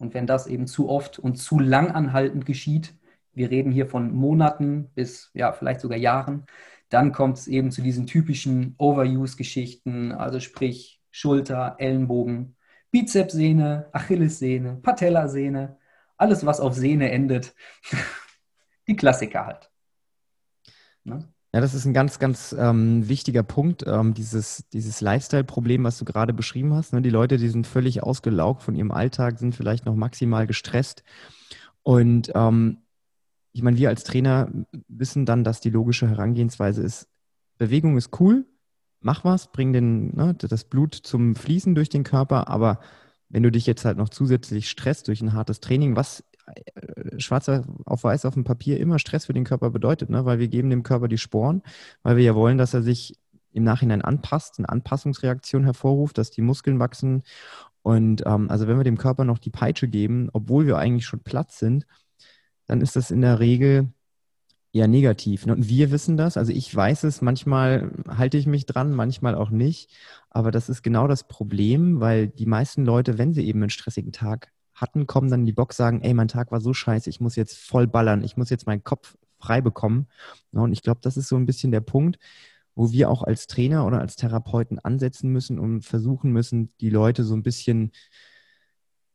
Und 0.00 0.14
wenn 0.14 0.26
das 0.26 0.48
eben 0.48 0.66
zu 0.66 0.88
oft 0.88 1.18
und 1.20 1.36
zu 1.36 1.60
lang 1.60 1.92
anhaltend 1.92 2.46
geschieht, 2.46 2.94
wir 3.32 3.50
reden 3.50 3.70
hier 3.70 3.86
von 3.86 4.12
Monaten 4.12 4.90
bis 4.94 5.30
ja, 5.34 5.52
vielleicht 5.52 5.80
sogar 5.80 5.98
Jahren, 5.98 6.46
dann 6.88 7.12
kommt 7.12 7.38
es 7.38 7.46
eben 7.46 7.70
zu 7.70 7.82
diesen 7.82 8.06
typischen 8.06 8.74
Overuse-Geschichten, 8.78 10.10
also 10.10 10.40
sprich 10.40 11.00
Schulter, 11.12 11.76
Ellenbogen, 11.78 12.56
Bizepssehne, 12.90 13.88
Achillessehne, 13.92 14.80
Patellasehne 14.82 15.78
alles, 16.20 16.44
was 16.44 16.60
auf 16.60 16.74
Sehne 16.74 17.10
endet. 17.10 17.54
Die 18.86 18.96
Klassiker 18.96 19.46
halt. 19.46 19.70
Ne? 21.04 21.32
Ja, 21.52 21.60
das 21.60 21.74
ist 21.74 21.84
ein 21.84 21.94
ganz, 21.94 22.20
ganz 22.20 22.54
ähm, 22.56 23.08
wichtiger 23.08 23.42
Punkt, 23.42 23.84
ähm, 23.84 24.14
dieses, 24.14 24.68
dieses 24.72 25.00
Lifestyle-Problem, 25.00 25.82
was 25.82 25.98
du 25.98 26.04
gerade 26.04 26.32
beschrieben 26.32 26.74
hast. 26.74 26.92
Ne? 26.92 27.02
Die 27.02 27.10
Leute, 27.10 27.38
die 27.38 27.48
sind 27.48 27.66
völlig 27.66 28.04
ausgelaugt 28.04 28.62
von 28.62 28.76
ihrem 28.76 28.92
Alltag, 28.92 29.38
sind 29.38 29.56
vielleicht 29.56 29.84
noch 29.84 29.96
maximal 29.96 30.46
gestresst. 30.46 31.02
Und 31.82 32.30
ähm, 32.36 32.78
ich 33.52 33.62
meine, 33.62 33.78
wir 33.78 33.88
als 33.88 34.04
Trainer 34.04 34.48
wissen 34.86 35.26
dann, 35.26 35.42
dass 35.42 35.60
die 35.60 35.70
logische 35.70 36.08
Herangehensweise 36.08 36.82
ist, 36.82 37.08
Bewegung 37.58 37.96
ist 37.96 38.20
cool, 38.20 38.46
mach 39.00 39.24
was, 39.24 39.50
bring 39.50 39.72
den, 39.72 40.14
ne, 40.14 40.34
das 40.34 40.64
Blut 40.64 40.94
zum 40.94 41.34
Fließen 41.34 41.74
durch 41.74 41.88
den 41.88 42.04
Körper, 42.04 42.46
aber 42.48 42.78
wenn 43.28 43.42
du 43.42 43.50
dich 43.50 43.66
jetzt 43.66 43.84
halt 43.84 43.96
noch 43.96 44.08
zusätzlich 44.08 44.70
stresst 44.70 45.08
durch 45.08 45.20
ein 45.20 45.32
hartes 45.32 45.60
Training, 45.60 45.96
was 45.96 46.24
schwarz 47.18 47.48
auf 47.48 48.04
weiß 48.04 48.24
auf 48.24 48.34
dem 48.34 48.44
Papier 48.44 48.78
immer 48.78 48.98
Stress 48.98 49.26
für 49.26 49.32
den 49.32 49.44
Körper 49.44 49.70
bedeutet, 49.70 50.10
ne? 50.10 50.24
weil 50.24 50.38
wir 50.38 50.48
geben 50.48 50.70
dem 50.70 50.82
Körper 50.82 51.08
die 51.08 51.18
Sporen, 51.18 51.62
weil 52.02 52.16
wir 52.16 52.24
ja 52.24 52.34
wollen, 52.34 52.58
dass 52.58 52.74
er 52.74 52.82
sich 52.82 53.18
im 53.52 53.64
Nachhinein 53.64 54.02
anpasst, 54.02 54.58
eine 54.58 54.68
Anpassungsreaktion 54.68 55.64
hervorruft, 55.64 56.18
dass 56.18 56.30
die 56.30 56.42
Muskeln 56.42 56.78
wachsen. 56.78 57.22
Und 57.82 58.22
ähm, 58.26 58.50
also 58.50 58.68
wenn 58.68 58.76
wir 58.76 58.84
dem 58.84 58.98
Körper 58.98 59.24
noch 59.24 59.38
die 59.38 59.50
Peitsche 59.50 59.88
geben, 59.88 60.28
obwohl 60.32 60.66
wir 60.66 60.78
eigentlich 60.78 61.06
schon 61.06 61.20
platt 61.20 61.52
sind, 61.52 61.86
dann 62.66 62.80
ist 62.80 62.96
das 62.96 63.10
in 63.10 63.22
der 63.22 63.40
Regel 63.40 63.88
eher 64.72 64.86
negativ. 64.86 65.46
Ne? 65.46 65.54
Und 65.54 65.68
wir 65.68 65.90
wissen 65.90 66.16
das, 66.16 66.36
also 66.36 66.52
ich 66.52 66.74
weiß 66.74 67.04
es, 67.04 67.22
manchmal 67.22 67.90
halte 68.06 68.36
ich 68.36 68.46
mich 68.46 68.66
dran, 68.66 68.92
manchmal 68.92 69.34
auch 69.34 69.50
nicht. 69.50 69.90
Aber 70.28 70.50
das 70.50 70.68
ist 70.68 70.82
genau 70.82 71.08
das 71.08 71.26
Problem, 71.26 72.00
weil 72.00 72.28
die 72.28 72.46
meisten 72.46 72.84
Leute, 72.84 73.18
wenn 73.18 73.32
sie 73.32 73.46
eben 73.46 73.62
einen 73.62 73.70
stressigen 73.70 74.12
Tag 74.12 74.52
hatten, 74.80 75.06
kommen 75.06 75.30
dann 75.30 75.40
in 75.40 75.46
die 75.46 75.52
Box, 75.52 75.76
sagen, 75.76 76.00
ey, 76.02 76.14
mein 76.14 76.28
Tag 76.28 76.50
war 76.50 76.60
so 76.60 76.72
scheiße, 76.72 77.10
ich 77.10 77.20
muss 77.20 77.36
jetzt 77.36 77.58
voll 77.58 77.86
ballern, 77.86 78.24
ich 78.24 78.36
muss 78.36 78.50
jetzt 78.50 78.66
meinen 78.66 78.84
Kopf 78.84 79.16
frei 79.38 79.60
bekommen. 79.60 80.06
Und 80.52 80.72
ich 80.72 80.82
glaube, 80.82 81.00
das 81.02 81.16
ist 81.16 81.28
so 81.28 81.36
ein 81.36 81.46
bisschen 81.46 81.72
der 81.72 81.80
Punkt, 81.80 82.18
wo 82.74 82.92
wir 82.92 83.10
auch 83.10 83.22
als 83.22 83.46
Trainer 83.46 83.86
oder 83.86 84.00
als 84.00 84.16
Therapeuten 84.16 84.78
ansetzen 84.78 85.30
müssen 85.30 85.58
und 85.58 85.82
versuchen 85.82 86.32
müssen, 86.32 86.72
die 86.80 86.90
Leute 86.90 87.24
so 87.24 87.34
ein 87.34 87.42
bisschen 87.42 87.92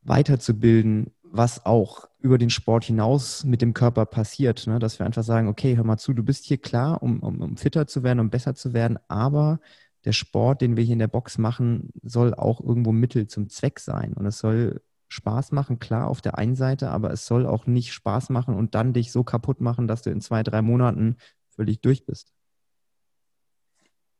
weiterzubilden, 0.02 1.12
was 1.22 1.66
auch 1.66 2.08
über 2.20 2.38
den 2.38 2.50
Sport 2.50 2.84
hinaus 2.84 3.44
mit 3.44 3.60
dem 3.62 3.74
Körper 3.74 4.06
passiert. 4.06 4.66
Ne? 4.66 4.78
Dass 4.78 4.98
wir 4.98 5.06
einfach 5.06 5.24
sagen, 5.24 5.48
okay, 5.48 5.76
hör 5.76 5.84
mal 5.84 5.98
zu, 5.98 6.12
du 6.12 6.22
bist 6.22 6.44
hier 6.44 6.58
klar, 6.58 7.02
um, 7.02 7.20
um, 7.20 7.40
um 7.40 7.56
fitter 7.56 7.86
zu 7.86 8.02
werden, 8.02 8.20
um 8.20 8.30
besser 8.30 8.54
zu 8.54 8.72
werden, 8.72 8.98
aber 9.08 9.60
der 10.04 10.12
Sport, 10.12 10.60
den 10.60 10.76
wir 10.76 10.84
hier 10.84 10.92
in 10.92 11.00
der 11.00 11.08
Box 11.08 11.36
machen, 11.36 11.90
soll 12.02 12.32
auch 12.32 12.60
irgendwo 12.60 12.92
Mittel 12.92 13.26
zum 13.26 13.48
Zweck 13.48 13.80
sein. 13.80 14.12
Und 14.12 14.24
es 14.26 14.38
soll 14.38 14.80
Spaß 15.08 15.52
machen, 15.52 15.78
klar, 15.78 16.08
auf 16.08 16.20
der 16.20 16.38
einen 16.38 16.56
Seite, 16.56 16.90
aber 16.90 17.10
es 17.10 17.26
soll 17.26 17.46
auch 17.46 17.66
nicht 17.66 17.92
Spaß 17.92 18.30
machen 18.30 18.54
und 18.54 18.74
dann 18.74 18.92
dich 18.92 19.12
so 19.12 19.22
kaputt 19.24 19.60
machen, 19.60 19.86
dass 19.86 20.02
du 20.02 20.10
in 20.10 20.20
zwei, 20.20 20.42
drei 20.42 20.62
Monaten 20.62 21.16
völlig 21.50 21.80
durch 21.80 22.04
bist. 22.04 22.32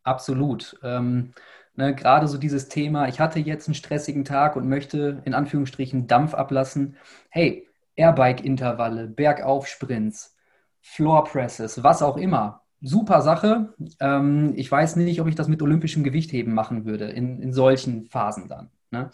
Absolut. 0.05 0.79
Ähm, 0.85 1.33
ne, 1.75 1.95
gerade 1.95 2.29
so 2.29 2.39
dieses 2.39 2.69
Thema, 2.69 3.09
ich 3.09 3.19
hatte 3.19 3.41
jetzt 3.41 3.67
einen 3.67 3.75
stressigen 3.75 4.25
Tag 4.25 4.55
und 4.55 4.69
möchte 4.69 5.21
in 5.25 5.35
Anführungsstrichen 5.35 6.07
Dampf 6.07 6.35
ablassen. 6.35 6.97
Hey, 7.29 7.69
Airbike-Intervalle, 7.97 9.09
Bergaufsprints, 9.09 10.37
Floor-Presses, 10.81 11.83
was 11.83 12.03
auch 12.03 12.17
immer. 12.17 12.63
Super 12.81 13.23
Sache. 13.23 13.75
Ähm, 13.99 14.53
ich 14.55 14.71
weiß 14.71 14.97
nicht, 14.97 15.21
ob 15.21 15.27
ich 15.27 15.35
das 15.35 15.49
mit 15.49 15.61
olympischem 15.63 16.05
Gewichtheben 16.05 16.55
machen 16.55 16.85
würde, 16.85 17.07
in, 17.07 17.41
in 17.41 17.53
solchen 17.53 18.07
Phasen 18.07 18.49
dann. 18.49 18.71
Ne? 18.91 19.11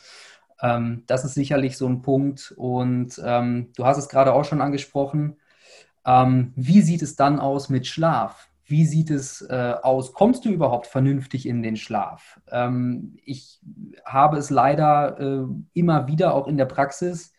Ähm, 0.63 1.03
das 1.07 1.25
ist 1.25 1.35
sicherlich 1.35 1.77
so 1.77 1.87
ein 1.87 2.03
Punkt. 2.03 2.55
Und 2.57 3.21
ähm, 3.25 3.73
du 3.77 3.85
hast 3.85 3.99
es 3.99 4.09
gerade 4.09 4.33
auch 4.33 4.45
schon 4.45 4.61
angesprochen. 4.61 5.37
Ähm, 6.07 6.53
wie 6.57 6.81
sieht 6.81 7.03
es 7.03 7.17
dann 7.17 7.39
aus 7.39 7.69
mit 7.69 7.87
Schlaf? 7.87 8.49
Wie 8.65 8.87
sieht 8.87 9.11
es 9.11 9.43
äh, 9.43 9.75
aus? 9.83 10.15
Kommst 10.15 10.45
du 10.45 10.49
überhaupt 10.49 10.87
vernünftig 10.87 11.47
in 11.47 11.63
den 11.63 11.77
Schlaf? 11.77 12.41
Ähm, 12.51 13.17
ich 13.25 13.61
habe 14.05 14.39
es 14.39 14.51
leider 14.51 15.21
äh, 15.21 15.47
immer 15.75 16.07
wieder 16.07 16.35
auch 16.35 16.47
in 16.47 16.57
der 16.57 16.65
Praxis, 16.67 17.33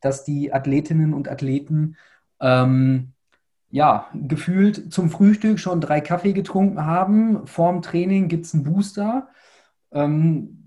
dass 0.00 0.24
die 0.24 0.52
Athletinnen 0.52 1.14
und 1.14 1.28
Athleten 1.28 1.96
ähm, 2.40 3.12
ja, 3.70 4.08
gefühlt 4.14 4.92
zum 4.92 5.10
Frühstück 5.10 5.60
schon 5.60 5.80
drei 5.80 6.00
Kaffee 6.00 6.32
getrunken 6.32 6.84
haben. 6.84 7.46
Vorm 7.46 7.82
Training 7.82 8.28
gibt 8.28 8.46
es 8.46 8.54
einen 8.54 8.64
Booster. 8.64 9.28
Ähm, 9.92 10.59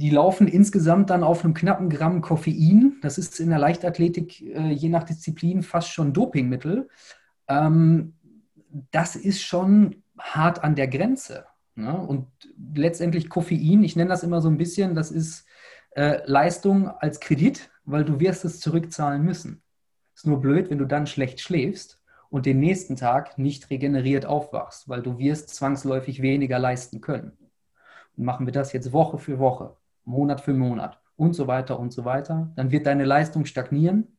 die 0.00 0.08
laufen 0.08 0.48
insgesamt 0.48 1.10
dann 1.10 1.22
auf 1.22 1.44
einem 1.44 1.52
knappen 1.52 1.90
Gramm 1.90 2.22
Koffein. 2.22 2.96
Das 3.02 3.18
ist 3.18 3.38
in 3.38 3.50
der 3.50 3.58
Leichtathletik 3.58 4.40
äh, 4.40 4.70
je 4.70 4.88
nach 4.88 5.04
Disziplin 5.04 5.62
fast 5.62 5.92
schon 5.92 6.14
Dopingmittel. 6.14 6.88
Ähm, 7.48 8.14
das 8.90 9.14
ist 9.14 9.42
schon 9.42 10.02
hart 10.18 10.64
an 10.64 10.74
der 10.74 10.88
Grenze. 10.88 11.44
Ne? 11.74 11.94
Und 11.94 12.28
letztendlich 12.74 13.28
Koffein, 13.28 13.84
ich 13.84 13.94
nenne 13.94 14.08
das 14.08 14.22
immer 14.22 14.40
so 14.40 14.48
ein 14.48 14.56
bisschen, 14.56 14.94
das 14.94 15.10
ist 15.10 15.44
äh, 15.90 16.22
Leistung 16.24 16.88
als 16.88 17.20
Kredit, 17.20 17.70
weil 17.84 18.04
du 18.04 18.20
wirst 18.20 18.46
es 18.46 18.58
zurückzahlen 18.60 19.22
müssen. 19.22 19.62
Ist 20.14 20.26
nur 20.26 20.40
blöd, 20.40 20.70
wenn 20.70 20.78
du 20.78 20.86
dann 20.86 21.06
schlecht 21.06 21.40
schläfst 21.40 22.00
und 22.30 22.46
den 22.46 22.58
nächsten 22.58 22.96
Tag 22.96 23.36
nicht 23.36 23.68
regeneriert 23.68 24.24
aufwachst, 24.24 24.88
weil 24.88 25.02
du 25.02 25.18
wirst 25.18 25.50
zwangsläufig 25.50 26.22
weniger 26.22 26.58
leisten 26.58 27.02
können. 27.02 27.32
Und 28.16 28.24
machen 28.24 28.46
wir 28.46 28.52
das 28.52 28.72
jetzt 28.72 28.92
Woche 28.92 29.18
für 29.18 29.38
Woche, 29.38 29.76
Monat 30.04 30.40
für 30.40 30.54
Monat 30.54 31.00
und 31.16 31.34
so 31.34 31.46
weiter 31.46 31.78
und 31.78 31.92
so 31.92 32.04
weiter, 32.04 32.52
dann 32.56 32.70
wird 32.70 32.86
deine 32.86 33.04
Leistung 33.04 33.44
stagnieren. 33.44 34.18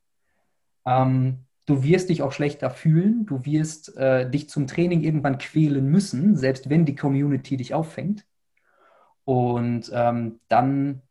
Ähm, 0.86 1.46
Du 1.66 1.84
wirst 1.84 2.08
dich 2.08 2.22
auch 2.22 2.32
schlechter 2.32 2.70
fühlen, 2.70 3.24
du 3.24 3.44
wirst 3.44 3.96
äh, 3.96 4.28
dich 4.28 4.50
zum 4.50 4.66
Training 4.66 5.02
irgendwann 5.02 5.38
quälen 5.38 5.86
müssen, 5.86 6.36
selbst 6.36 6.68
wenn 6.68 6.84
die 6.84 6.96
Community 6.96 7.56
dich 7.56 7.72
auffängt. 7.72 8.26
Und 9.24 9.88
ähm, 9.94 10.40
dann, 10.48 11.02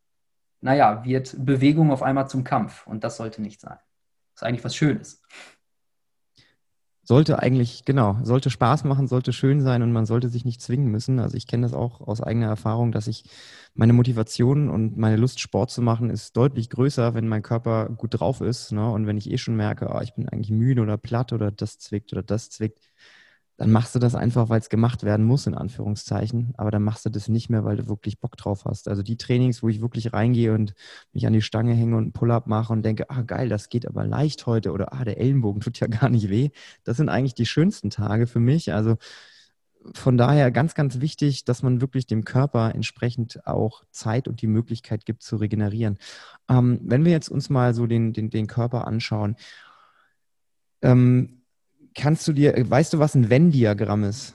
naja, 0.60 1.06
wird 1.06 1.36
Bewegung 1.46 1.92
auf 1.92 2.04
einmal 2.04 2.28
zum 2.30 2.44
Kampf 2.44 2.86
und 2.86 3.06
das 3.06 3.16
sollte 3.16 3.42
nicht 3.42 3.62
sein. 3.62 3.78
Das 4.34 4.42
ist 4.42 4.44
eigentlich 4.44 4.66
was 4.66 4.76
Schönes 4.76 5.22
sollte 7.12 7.40
eigentlich, 7.40 7.84
genau, 7.84 8.18
sollte 8.24 8.50
Spaß 8.50 8.86
machen, 8.86 9.06
sollte 9.06 9.34
schön 9.34 9.60
sein 9.60 9.82
und 9.82 9.92
man 9.92 10.06
sollte 10.06 10.30
sich 10.30 10.46
nicht 10.46 10.62
zwingen 10.62 10.90
müssen. 10.90 11.20
Also 11.20 11.36
ich 11.36 11.46
kenne 11.46 11.64
das 11.64 11.74
auch 11.74 12.00
aus 12.00 12.22
eigener 12.22 12.48
Erfahrung, 12.48 12.94
dass 12.94 13.08
ich 13.08 13.26
meine 13.74 13.92
Motivation 13.92 14.70
und 14.70 14.96
meine 14.98 15.18
Lust, 15.18 15.42
Sport 15.42 15.72
zu 15.72 15.82
machen, 15.82 16.10
ist 16.10 16.38
deutlich 16.38 16.70
größer, 16.70 17.14
wenn 17.14 17.28
mein 17.28 17.42
Körper 17.42 17.90
gut 17.90 18.18
drauf 18.18 18.40
ist. 18.40 18.72
Ne? 18.72 18.90
Und 18.90 19.08
wenn 19.08 19.18
ich 19.18 19.30
eh 19.30 19.38
schon 19.38 19.58
merke, 19.58 19.90
oh, 19.94 20.00
ich 20.00 20.14
bin 20.14 20.30
eigentlich 20.30 20.52
müde 20.52 20.82
oder 20.82 20.98
platt 20.98 21.34
oder 21.34 21.52
das 21.52 21.80
zwickt 21.80 22.14
oder 22.14 22.24
das 22.24 22.50
zwickt, 22.50 22.80
dann 23.62 23.72
machst 23.72 23.94
du 23.94 24.00
das 24.00 24.16
einfach, 24.16 24.50
weil 24.50 24.60
es 24.60 24.70
gemacht 24.70 25.04
werden 25.04 25.24
muss, 25.24 25.46
in 25.46 25.54
Anführungszeichen. 25.54 26.56
Aber 26.58 26.72
dann 26.72 26.82
machst 26.82 27.06
du 27.06 27.12
das 27.12 27.28
nicht 27.28 27.52
mehr, 27.52 27.64
weil 27.64 27.78
du 27.78 27.88
wirklich 27.88 28.20
Bock 28.20 28.36
drauf 28.36 28.66
hast. 28.66 28.88
Also 28.88 29.04
die 29.04 29.18
Trainings, 29.18 29.62
wo 29.62 29.70
ich 29.70 29.82
wirklich 29.82 30.14
reingehe 30.14 30.56
und 30.56 30.74
mich 31.14 31.28
an 31.28 31.34
die 31.34 31.44
Stange 31.44 31.76
hänge 31.76 31.96
und 31.96 32.04
einen 32.06 32.12
Pull-up 32.12 32.48
mache 32.48 32.74
und 32.74 32.82
denke, 32.82 33.12
ah 33.12 33.22
geil, 33.22 33.50
das 33.50 33.70
geht 33.70 33.88
aber 33.88 34.04
leicht 34.04 34.48
heute 34.48 34.72
oder 34.72 34.94
ah, 34.94 35.06
der 35.06 35.20
Ellenbogen 35.20 35.62
tut 35.62 35.80
ja 35.80 35.86
gar 36.02 36.10
nicht 36.10 36.28
weh. 36.30 36.50
Das 36.86 36.98
sind 36.98 37.10
eigentlich 37.10 37.36
die 37.36 37.46
schönsten 37.46 37.92
Tage 37.92 38.26
für 38.26 38.40
mich. 38.40 38.74
Also 38.74 38.98
von 39.94 40.18
daher 40.18 40.50
ganz, 40.50 40.74
ganz 40.74 41.00
wichtig, 41.00 41.46
dass 41.46 41.62
man 41.62 41.82
wirklich 41.82 42.08
dem 42.08 42.26
Körper 42.26 42.74
entsprechend 42.74 43.46
auch 43.46 43.84
Zeit 43.92 44.28
und 44.28 44.42
die 44.42 44.48
Möglichkeit 44.48 45.06
gibt 45.06 45.22
zu 45.22 45.36
regenerieren. 45.36 46.00
Ähm, 46.50 46.80
wenn 46.82 47.06
wir 47.06 47.12
jetzt 47.12 47.30
uns 47.30 47.52
mal 47.52 47.76
so 47.76 47.86
den, 47.86 48.12
den, 48.12 48.32
den 48.32 48.48
Körper 48.48 48.88
anschauen, 48.88 49.36
ähm, 50.82 51.41
kannst 51.96 52.28
du 52.28 52.34
dir, 52.34 52.54
weißt 52.70 52.94
du, 52.94 53.00
was 53.00 53.16
ein 53.16 53.30
Venn-Diagramm 53.30 54.04
ist? 54.04 54.34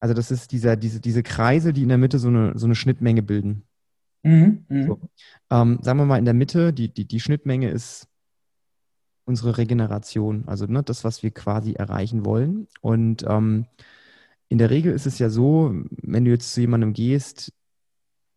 Also 0.00 0.14
das 0.14 0.30
ist 0.30 0.52
dieser, 0.52 0.76
diese, 0.76 1.00
diese 1.00 1.22
Kreise, 1.22 1.72
die 1.72 1.82
in 1.82 1.88
der 1.88 1.98
Mitte 1.98 2.18
so 2.18 2.28
eine, 2.28 2.58
so 2.58 2.66
eine 2.66 2.74
Schnittmenge 2.74 3.22
bilden. 3.22 3.62
Mhm, 4.22 4.64
mh. 4.68 4.86
so. 4.86 5.00
ähm, 5.50 5.78
sagen 5.82 5.98
wir 5.98 6.06
mal, 6.06 6.18
in 6.18 6.24
der 6.24 6.34
Mitte, 6.34 6.72
die, 6.72 6.92
die, 6.92 7.06
die 7.06 7.20
Schnittmenge 7.20 7.70
ist 7.70 8.08
unsere 9.24 9.58
Regeneration, 9.58 10.44
also 10.46 10.66
ne, 10.66 10.82
das, 10.82 11.02
was 11.04 11.22
wir 11.22 11.32
quasi 11.32 11.72
erreichen 11.72 12.24
wollen. 12.24 12.68
Und 12.80 13.24
ähm, 13.28 13.66
in 14.48 14.58
der 14.58 14.70
Regel 14.70 14.92
ist 14.92 15.06
es 15.06 15.18
ja 15.18 15.28
so, 15.30 15.74
wenn 15.90 16.24
du 16.24 16.30
jetzt 16.30 16.52
zu 16.52 16.60
jemandem 16.60 16.92
gehst, 16.92 17.52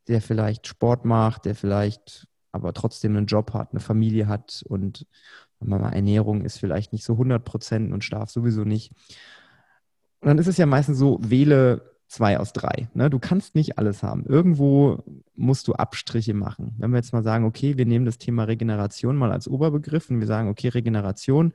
der 0.07 0.21
vielleicht 0.21 0.67
Sport 0.67 1.05
macht, 1.05 1.45
der 1.45 1.55
vielleicht 1.55 2.27
aber 2.51 2.73
trotzdem 2.73 3.15
einen 3.15 3.27
Job 3.27 3.53
hat, 3.53 3.71
eine 3.71 3.79
Familie 3.79 4.27
hat 4.27 4.63
und 4.67 5.05
mal, 5.67 5.93
Ernährung 5.93 6.41
ist 6.41 6.57
vielleicht 6.57 6.93
nicht 6.93 7.03
so 7.03 7.13
100 7.13 7.43
Prozent 7.43 7.93
und 7.93 8.03
Schlaf 8.03 8.29
sowieso 8.29 8.63
nicht. 8.63 8.91
Und 10.21 10.27
dann 10.27 10.37
ist 10.37 10.47
es 10.47 10.57
ja 10.57 10.65
meistens 10.65 10.97
so, 10.97 11.19
wähle 11.21 11.89
zwei 12.07 12.39
aus 12.39 12.53
drei. 12.53 12.89
Ne? 12.93 13.09
Du 13.09 13.19
kannst 13.19 13.55
nicht 13.55 13.77
alles 13.77 14.03
haben. 14.03 14.25
Irgendwo 14.25 15.03
musst 15.35 15.67
du 15.67 15.73
Abstriche 15.73 16.33
machen. 16.33 16.73
Wenn 16.77 16.91
wir 16.91 16.97
jetzt 16.97 17.13
mal 17.13 17.23
sagen, 17.23 17.45
okay, 17.45 17.77
wir 17.77 17.85
nehmen 17.85 18.05
das 18.05 18.17
Thema 18.17 18.45
Regeneration 18.45 19.15
mal 19.15 19.31
als 19.31 19.47
Oberbegriff 19.47 20.09
und 20.09 20.19
wir 20.19 20.27
sagen, 20.27 20.49
okay, 20.49 20.69
Regeneration, 20.69 21.53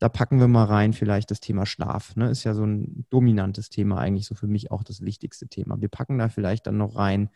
da 0.00 0.08
packen 0.08 0.40
wir 0.40 0.48
mal 0.48 0.64
rein 0.64 0.92
vielleicht 0.92 1.30
das 1.30 1.38
Thema 1.38 1.64
Schlaf. 1.64 2.16
Ne? 2.16 2.28
Ist 2.28 2.42
ja 2.42 2.54
so 2.54 2.64
ein 2.64 3.06
dominantes 3.10 3.70
Thema, 3.70 3.98
eigentlich 3.98 4.26
so 4.26 4.34
für 4.34 4.48
mich 4.48 4.72
auch 4.72 4.82
das 4.82 5.02
wichtigste 5.02 5.46
Thema. 5.46 5.80
Wir 5.80 5.88
packen 5.88 6.18
da 6.18 6.28
vielleicht 6.28 6.66
dann 6.66 6.76
noch 6.76 6.96
rein 6.96 7.30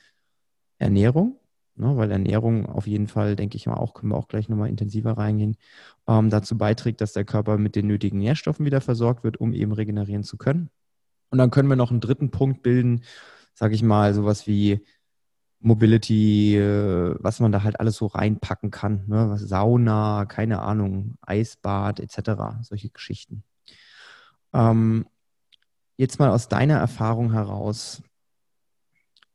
Ernährung, 0.78 1.38
ne, 1.76 1.96
weil 1.96 2.10
Ernährung 2.10 2.66
auf 2.66 2.86
jeden 2.86 3.06
Fall, 3.08 3.36
denke 3.36 3.56
ich 3.56 3.66
mal, 3.66 3.74
auch, 3.74 3.94
können 3.94 4.12
wir 4.12 4.16
auch 4.16 4.28
gleich 4.28 4.48
nochmal 4.48 4.68
intensiver 4.68 5.12
reingehen, 5.12 5.56
ähm, 6.08 6.30
dazu 6.30 6.58
beiträgt, 6.58 7.00
dass 7.00 7.12
der 7.12 7.24
Körper 7.24 7.58
mit 7.58 7.76
den 7.76 7.86
nötigen 7.86 8.18
Nährstoffen 8.18 8.66
wieder 8.66 8.80
versorgt 8.80 9.24
wird, 9.24 9.38
um 9.38 9.52
eben 9.52 9.72
regenerieren 9.72 10.24
zu 10.24 10.36
können. 10.36 10.70
Und 11.30 11.38
dann 11.38 11.50
können 11.50 11.68
wir 11.68 11.76
noch 11.76 11.90
einen 11.90 12.00
dritten 12.00 12.30
Punkt 12.30 12.62
bilden, 12.62 13.02
sage 13.54 13.74
ich 13.74 13.82
mal, 13.82 14.14
sowas 14.14 14.46
wie 14.46 14.84
Mobility, 15.60 16.56
äh, 16.56 17.16
was 17.18 17.40
man 17.40 17.52
da 17.52 17.62
halt 17.62 17.80
alles 17.80 17.96
so 17.96 18.06
reinpacken 18.06 18.70
kann, 18.70 19.04
ne? 19.06 19.36
Sauna, 19.38 20.26
keine 20.26 20.60
Ahnung, 20.60 21.16
Eisbad 21.22 22.00
etc., 22.00 22.62
solche 22.62 22.90
Geschichten. 22.90 23.42
Ähm, 24.52 25.06
jetzt 25.96 26.18
mal 26.18 26.30
aus 26.30 26.48
deiner 26.48 26.76
Erfahrung 26.78 27.32
heraus, 27.32 28.02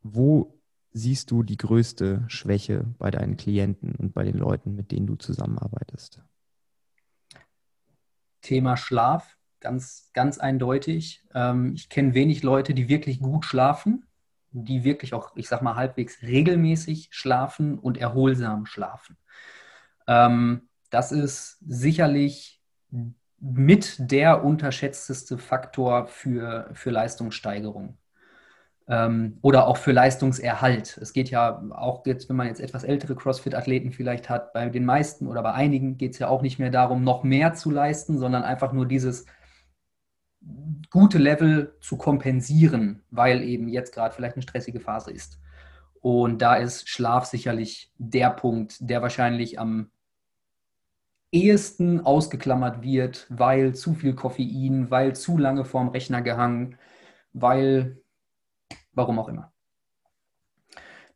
wo 0.03 0.60
siehst 0.93 1.31
du 1.31 1.43
die 1.43 1.57
größte 1.57 2.23
Schwäche 2.27 2.85
bei 2.97 3.11
deinen 3.11 3.37
Klienten 3.37 3.95
und 3.95 4.13
bei 4.13 4.23
den 4.23 4.37
Leuten, 4.37 4.75
mit 4.75 4.91
denen 4.91 5.07
du 5.07 5.15
zusammenarbeitest? 5.15 6.21
Thema 8.41 8.75
Schlaf, 8.75 9.37
ganz, 9.59 10.09
ganz 10.13 10.37
eindeutig. 10.37 11.23
Ähm, 11.33 11.73
ich 11.75 11.89
kenne 11.89 12.13
wenig 12.13 12.43
Leute, 12.43 12.73
die 12.73 12.89
wirklich 12.89 13.19
gut 13.19 13.45
schlafen, 13.45 14.05
die 14.51 14.83
wirklich 14.83 15.13
auch, 15.13 15.35
ich 15.35 15.47
sag 15.47 15.61
mal, 15.61 15.75
halbwegs 15.75 16.21
regelmäßig 16.21 17.09
schlafen 17.11 17.79
und 17.79 17.97
erholsam 17.97 18.65
schlafen. 18.65 19.17
Ähm, 20.07 20.69
das 20.89 21.11
ist 21.11 21.57
sicherlich 21.65 22.61
mit 23.39 23.95
der 23.99 24.43
unterschätzteste 24.43 25.37
Faktor 25.37 26.07
für, 26.07 26.69
für 26.73 26.91
Leistungssteigerung 26.91 27.97
oder 29.41 29.67
auch 29.67 29.77
für 29.77 29.93
Leistungserhalt. 29.93 30.97
Es 31.01 31.13
geht 31.13 31.29
ja 31.29 31.63
auch 31.71 32.05
jetzt, 32.05 32.27
wenn 32.27 32.35
man 32.35 32.47
jetzt 32.47 32.59
etwas 32.59 32.83
ältere 32.83 33.15
CrossFit-Athleten 33.15 33.93
vielleicht 33.93 34.29
hat, 34.29 34.51
bei 34.51 34.67
den 34.67 34.83
meisten 34.83 35.27
oder 35.27 35.41
bei 35.41 35.53
einigen 35.53 35.97
geht 35.97 36.11
es 36.13 36.19
ja 36.19 36.27
auch 36.27 36.41
nicht 36.41 36.59
mehr 36.59 36.71
darum, 36.71 37.03
noch 37.03 37.23
mehr 37.23 37.53
zu 37.53 37.71
leisten, 37.71 38.17
sondern 38.17 38.43
einfach 38.43 38.73
nur 38.73 38.85
dieses 38.85 39.25
gute 40.89 41.19
Level 41.19 41.77
zu 41.79 41.95
kompensieren, 41.95 43.03
weil 43.11 43.43
eben 43.43 43.69
jetzt 43.69 43.93
gerade 43.93 44.13
vielleicht 44.13 44.35
eine 44.35 44.43
stressige 44.43 44.81
Phase 44.81 45.11
ist. 45.11 45.39
Und 46.01 46.41
da 46.41 46.55
ist 46.55 46.89
Schlaf 46.89 47.25
sicherlich 47.25 47.93
der 47.97 48.31
Punkt, 48.31 48.77
der 48.81 49.01
wahrscheinlich 49.01 49.57
am 49.57 49.91
ehesten 51.31 52.01
ausgeklammert 52.01 52.81
wird, 52.81 53.27
weil 53.29 53.73
zu 53.73 53.93
viel 53.93 54.15
Koffein, 54.15 54.91
weil 54.91 55.15
zu 55.15 55.37
lange 55.37 55.63
vorm 55.63 55.89
Rechner 55.89 56.21
gehangen, 56.21 56.75
weil 57.31 58.00
warum 58.93 59.19
auch 59.19 59.29
immer. 59.29 59.51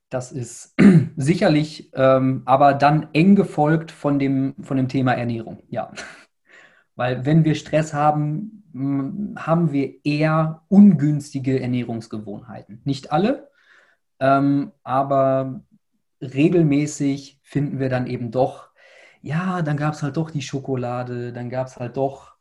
Das 0.09 0.31
ist 0.31 0.75
sicherlich 1.15 1.91
ähm, 1.93 2.43
aber 2.45 2.73
dann 2.73 3.09
eng 3.13 3.35
gefolgt 3.35 3.91
von 3.91 4.19
dem, 4.19 4.55
von 4.61 4.77
dem 4.77 4.87
Thema 4.87 5.13
Ernährung, 5.13 5.63
ja. 5.69 5.91
Weil 6.95 7.25
wenn 7.25 7.43
wir 7.43 7.55
Stress 7.55 7.93
haben, 7.93 8.63
haben 9.37 9.71
wir 9.71 10.05
eher 10.05 10.63
ungünstige 10.69 11.61
Ernährungsgewohnheiten. 11.61 12.81
Nicht 12.85 13.11
alle, 13.11 13.49
ähm, 14.19 14.71
aber 14.83 15.61
regelmäßig 16.21 17.39
finden 17.43 17.79
wir 17.79 17.89
dann 17.89 18.07
eben 18.07 18.31
doch, 18.31 18.69
ja, 19.21 19.61
dann 19.61 19.77
gab 19.77 19.93
es 19.93 20.03
halt 20.03 20.17
doch 20.17 20.31
die 20.31 20.41
Schokolade, 20.41 21.33
dann 21.33 21.49
gab 21.49 21.67
es 21.67 21.77
halt 21.77 21.97
doch 21.97 22.35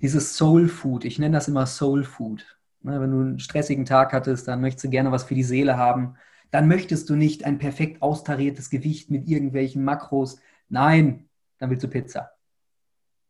dieses 0.00 0.36
Soul 0.36 0.68
Food. 0.68 1.04
Ich 1.04 1.18
nenne 1.18 1.36
das 1.36 1.48
immer 1.48 1.66
Soul 1.66 2.04
Food. 2.04 2.58
Ne, 2.82 3.00
wenn 3.00 3.10
du 3.10 3.20
einen 3.20 3.38
stressigen 3.38 3.84
Tag 3.84 4.12
hattest, 4.12 4.48
dann 4.48 4.60
möchtest 4.60 4.84
du 4.84 4.90
gerne 4.90 5.12
was 5.12 5.24
für 5.24 5.34
die 5.34 5.44
Seele 5.44 5.76
haben. 5.76 6.16
Dann 6.50 6.68
möchtest 6.68 7.08
du 7.08 7.16
nicht 7.16 7.44
ein 7.44 7.58
perfekt 7.58 8.02
austariertes 8.02 8.70
Gewicht 8.70 9.10
mit 9.10 9.28
irgendwelchen 9.28 9.84
Makros. 9.84 10.40
Nein, 10.68 11.28
dann 11.58 11.70
willst 11.70 11.84
du 11.84 11.88
Pizza. 11.88 12.32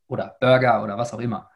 Oder 0.09 0.37
Burger 0.41 0.83
oder 0.83 0.97
was 0.97 1.13
auch 1.13 1.21
immer. 1.21 1.51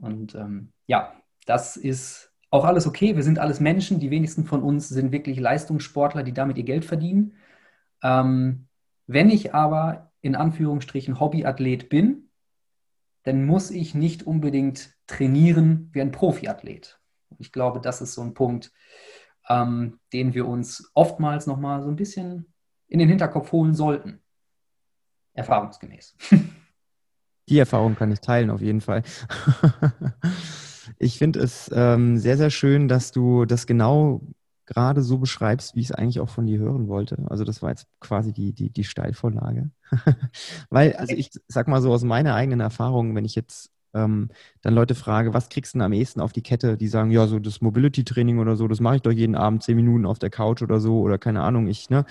Und 0.00 0.34
ähm, 0.34 0.72
ja, 0.86 1.14
das 1.46 1.76
ist 1.76 2.32
auch 2.50 2.64
alles 2.64 2.86
okay. 2.86 3.16
Wir 3.16 3.22
sind 3.22 3.38
alles 3.38 3.60
Menschen. 3.60 3.98
Die 3.98 4.10
wenigsten 4.10 4.44
von 4.44 4.62
uns 4.62 4.88
sind 4.88 5.10
wirklich 5.10 5.40
Leistungssportler, 5.40 6.22
die 6.22 6.32
damit 6.32 6.58
ihr 6.58 6.64
Geld 6.64 6.84
verdienen. 6.84 7.34
Ähm, 8.02 8.68
wenn 9.06 9.30
ich 9.30 9.54
aber 9.54 10.12
in 10.20 10.36
Anführungsstrichen 10.36 11.18
Hobbyathlet 11.18 11.88
bin, 11.88 12.30
dann 13.24 13.46
muss 13.46 13.70
ich 13.70 13.94
nicht 13.94 14.26
unbedingt 14.26 14.97
trainieren 15.08 15.90
wie 15.92 16.00
ein 16.00 16.12
Profiathlet. 16.12 17.00
Ich 17.38 17.50
glaube, 17.50 17.80
das 17.80 18.00
ist 18.00 18.14
so 18.14 18.22
ein 18.22 18.34
Punkt, 18.34 18.72
ähm, 19.48 19.98
den 20.12 20.34
wir 20.34 20.46
uns 20.46 20.90
oftmals 20.94 21.46
nochmal 21.46 21.82
so 21.82 21.88
ein 21.88 21.96
bisschen 21.96 22.52
in 22.86 23.00
den 23.00 23.08
Hinterkopf 23.08 23.50
holen 23.50 23.74
sollten. 23.74 24.20
Erfahrungsgemäß. 25.34 26.16
Die 27.48 27.58
Erfahrung 27.58 27.96
kann 27.96 28.12
ich 28.12 28.20
teilen, 28.20 28.50
auf 28.50 28.60
jeden 28.60 28.82
Fall. 28.82 29.02
ich 30.98 31.16
finde 31.16 31.40
es 31.40 31.70
ähm, 31.74 32.18
sehr, 32.18 32.36
sehr 32.36 32.50
schön, 32.50 32.88
dass 32.88 33.10
du 33.10 33.46
das 33.46 33.66
genau 33.66 34.20
gerade 34.66 35.00
so 35.00 35.16
beschreibst, 35.16 35.74
wie 35.74 35.80
ich 35.80 35.86
es 35.86 35.94
eigentlich 35.94 36.20
auch 36.20 36.28
von 36.28 36.46
dir 36.46 36.58
hören 36.58 36.88
wollte. 36.88 37.24
Also 37.30 37.44
das 37.44 37.62
war 37.62 37.70
jetzt 37.70 37.86
quasi 38.00 38.34
die, 38.34 38.52
die, 38.52 38.68
die 38.68 38.84
Steilvorlage. 38.84 39.70
Weil, 40.68 40.94
also 40.96 41.14
ich 41.14 41.30
sag 41.48 41.68
mal 41.68 41.80
so 41.80 41.90
aus 41.90 42.04
meiner 42.04 42.34
eigenen 42.34 42.60
Erfahrung, 42.60 43.14
wenn 43.14 43.24
ich 43.24 43.34
jetzt 43.34 43.70
ähm, 43.94 44.30
dann 44.62 44.74
Leute 44.74 44.94
frage, 44.94 45.34
was 45.34 45.48
kriegst 45.48 45.74
du 45.74 45.78
denn 45.78 45.84
am 45.84 45.92
ehesten 45.92 46.20
auf 46.20 46.32
die 46.32 46.42
Kette? 46.42 46.76
Die 46.76 46.88
sagen, 46.88 47.10
ja, 47.10 47.26
so 47.26 47.38
das 47.38 47.60
Mobility-Training 47.60 48.38
oder 48.38 48.56
so, 48.56 48.68
das 48.68 48.80
mache 48.80 48.96
ich 48.96 49.02
doch 49.02 49.12
jeden 49.12 49.34
Abend 49.34 49.62
zehn 49.62 49.76
Minuten 49.76 50.06
auf 50.06 50.18
der 50.18 50.30
Couch 50.30 50.62
oder 50.62 50.80
so 50.80 51.00
oder 51.00 51.18
keine 51.18 51.42
Ahnung, 51.42 51.68
ich, 51.68 51.90
ne? 51.90 52.04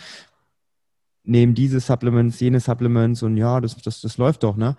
Nehme 1.23 1.53
diese 1.53 1.79
Supplements, 1.79 2.39
jene 2.39 2.59
Supplements 2.59 3.21
und 3.21 3.37
ja, 3.37 3.59
das, 3.59 3.75
das, 3.77 4.01
das 4.01 4.17
läuft 4.17 4.43
doch, 4.43 4.55
ne? 4.55 4.77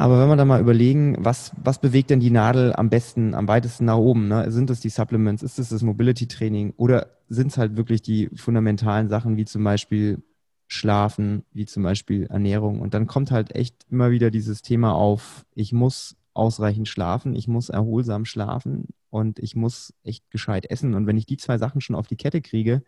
Aber 0.00 0.18
wenn 0.18 0.28
wir 0.30 0.36
da 0.36 0.46
mal 0.46 0.62
überlegen, 0.62 1.14
was, 1.18 1.52
was 1.62 1.78
bewegt 1.78 2.08
denn 2.08 2.20
die 2.20 2.30
Nadel 2.30 2.72
am 2.72 2.88
besten, 2.88 3.34
am 3.34 3.46
weitesten 3.48 3.84
nach 3.84 3.98
oben? 3.98 4.28
Ne? 4.28 4.50
Sind 4.50 4.70
es 4.70 4.80
die 4.80 4.88
Supplements? 4.88 5.42
Ist 5.42 5.58
es 5.58 5.68
das 5.68 5.82
Mobility-Training? 5.82 6.72
Oder 6.78 7.08
sind 7.28 7.48
es 7.48 7.58
halt 7.58 7.76
wirklich 7.76 8.00
die 8.00 8.30
fundamentalen 8.34 9.10
Sachen, 9.10 9.36
wie 9.36 9.44
zum 9.44 9.62
Beispiel 9.62 10.22
Schlafen, 10.72 11.44
wie 11.52 11.66
zum 11.66 11.82
Beispiel 11.82 12.26
Ernährung? 12.26 12.80
Und 12.80 12.94
dann 12.94 13.08
kommt 13.08 13.32
halt 13.32 13.54
echt 13.56 13.74
immer 13.90 14.12
wieder 14.12 14.30
dieses 14.30 14.62
Thema 14.62 14.94
auf, 14.94 15.44
ich 15.54 15.72
muss 15.72 16.16
ausreichend 16.32 16.88
schlafen, 16.88 17.34
ich 17.34 17.48
muss 17.48 17.70
erholsam 17.70 18.24
schlafen 18.24 18.86
und 19.10 19.40
ich 19.40 19.56
muss 19.56 19.92
echt 20.04 20.30
gescheit 20.30 20.70
essen. 20.70 20.94
Und 20.94 21.08
wenn 21.08 21.16
ich 21.16 21.26
die 21.26 21.38
zwei 21.38 21.58
Sachen 21.58 21.80
schon 21.80 21.96
auf 21.96 22.06
die 22.06 22.16
Kette 22.16 22.40
kriege, 22.40 22.84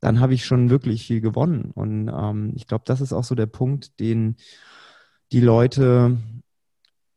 dann 0.00 0.20
habe 0.20 0.32
ich 0.32 0.46
schon 0.46 0.70
wirklich 0.70 1.06
viel 1.06 1.20
gewonnen. 1.20 1.70
Und 1.70 2.08
ähm, 2.08 2.52
ich 2.56 2.66
glaube, 2.66 2.84
das 2.86 3.02
ist 3.02 3.12
auch 3.12 3.24
so 3.24 3.34
der 3.34 3.46
Punkt, 3.46 4.00
den 4.00 4.36
die 5.32 5.40
Leute 5.40 6.16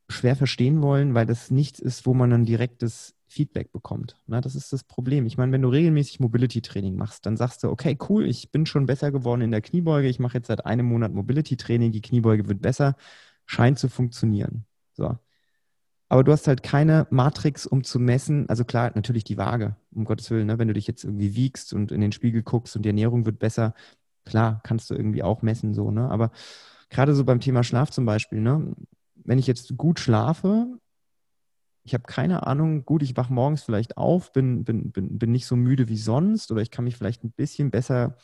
schwer 0.10 0.36
verstehen 0.36 0.82
wollen, 0.82 1.14
weil 1.14 1.26
das 1.26 1.52
nichts 1.52 1.80
ist, 1.80 2.06
wo 2.06 2.14
man 2.14 2.34
ein 2.34 2.46
direktes 2.46 3.16
Feedback 3.30 3.72
bekommt. 3.72 4.18
Na, 4.28 4.42
das 4.42 4.56
ist 4.56 4.74
das 4.74 4.84
Problem. 4.84 5.26
Ich 5.26 5.38
meine, 5.38 5.52
wenn 5.52 5.62
du 5.62 5.70
regelmäßig 5.70 6.20
Mobility-Training 6.20 6.96
machst, 6.96 7.26
dann 7.26 7.38
sagst 7.38 7.64
du, 7.64 7.70
okay, 7.70 7.98
cool, 8.10 8.26
ich 8.26 8.52
bin 8.52 8.66
schon 8.66 8.88
besser 8.88 9.12
geworden 9.12 9.42
in 9.42 9.52
der 9.52 9.62
Kniebeuge, 9.62 10.10
ich 10.10 10.20
mache 10.20 10.38
jetzt 10.38 10.48
seit 10.48 10.66
einem 10.66 10.88
Monat 10.88 11.14
Mobility-Training, 11.14 11.92
die 11.92 12.02
Kniebeuge 12.02 12.48
wird 12.50 12.62
besser, 12.62 12.96
scheint 13.46 13.78
zu 13.80 13.88
funktionieren. 13.88 14.66
So. 14.94 15.18
Aber 16.10 16.24
du 16.24 16.32
hast 16.32 16.48
halt 16.48 16.64
keine 16.64 17.06
Matrix, 17.12 17.68
um 17.68 17.84
zu 17.84 18.00
messen. 18.00 18.50
Also 18.50 18.66
klar, 18.66 18.92
natürlich 18.96 19.24
die 19.24 19.38
Waage, 19.38 19.76
um 19.94 20.06
Gottes 20.06 20.32
Willen. 20.32 20.48
Ne? 20.48 20.58
Wenn 20.58 20.68
du 20.68 20.74
dich 20.74 20.88
jetzt 20.88 21.04
irgendwie 21.04 21.36
wiegst 21.36 21.72
und 21.72 21.92
in 21.92 22.02
den 22.02 22.12
Spiegel 22.12 22.42
guckst 22.42 22.76
und 22.76 22.82
die 22.82 22.90
Ernährung 22.90 23.28
wird 23.28 23.38
besser, 23.38 23.76
klar, 24.26 24.60
kannst 24.64 24.90
du 24.90 24.96
irgendwie 24.96 25.22
auch 25.22 25.44
messen 25.44 25.76
so. 25.76 25.92
Ne? 25.92 26.10
Aber 26.10 26.32
gerade 26.90 27.14
so 27.14 27.24
beim 27.26 27.40
Thema 27.40 27.64
Schlaf 27.64 27.92
zum 27.92 28.06
Beispiel, 28.06 28.42
ne? 28.42 28.74
wenn 29.24 29.38
ich 29.38 29.46
jetzt 29.46 29.78
gut 29.78 30.00
schlafe, 30.00 30.80
ich 31.90 31.94
habe 31.96 32.04
keine 32.04 32.46
Ahnung, 32.46 32.86
gut, 32.86 33.02
ich 33.02 33.18
wache 33.18 33.34
morgens 33.34 33.64
vielleicht 33.64 33.98
auf, 33.98 34.32
bin, 34.32 34.64
bin, 34.64 34.92
bin, 34.92 35.18
bin 35.18 35.32
nicht 35.32 35.48
so 35.48 35.56
müde 35.56 35.90
wie 35.90 35.98
sonst 35.98 36.52
oder 36.52 36.62
ich 36.62 36.72
kann 36.72 36.86
mich 36.86 36.96
vielleicht 36.96 37.24
ein 37.24 37.32
bisschen 37.32 37.72
besser, 37.72 38.16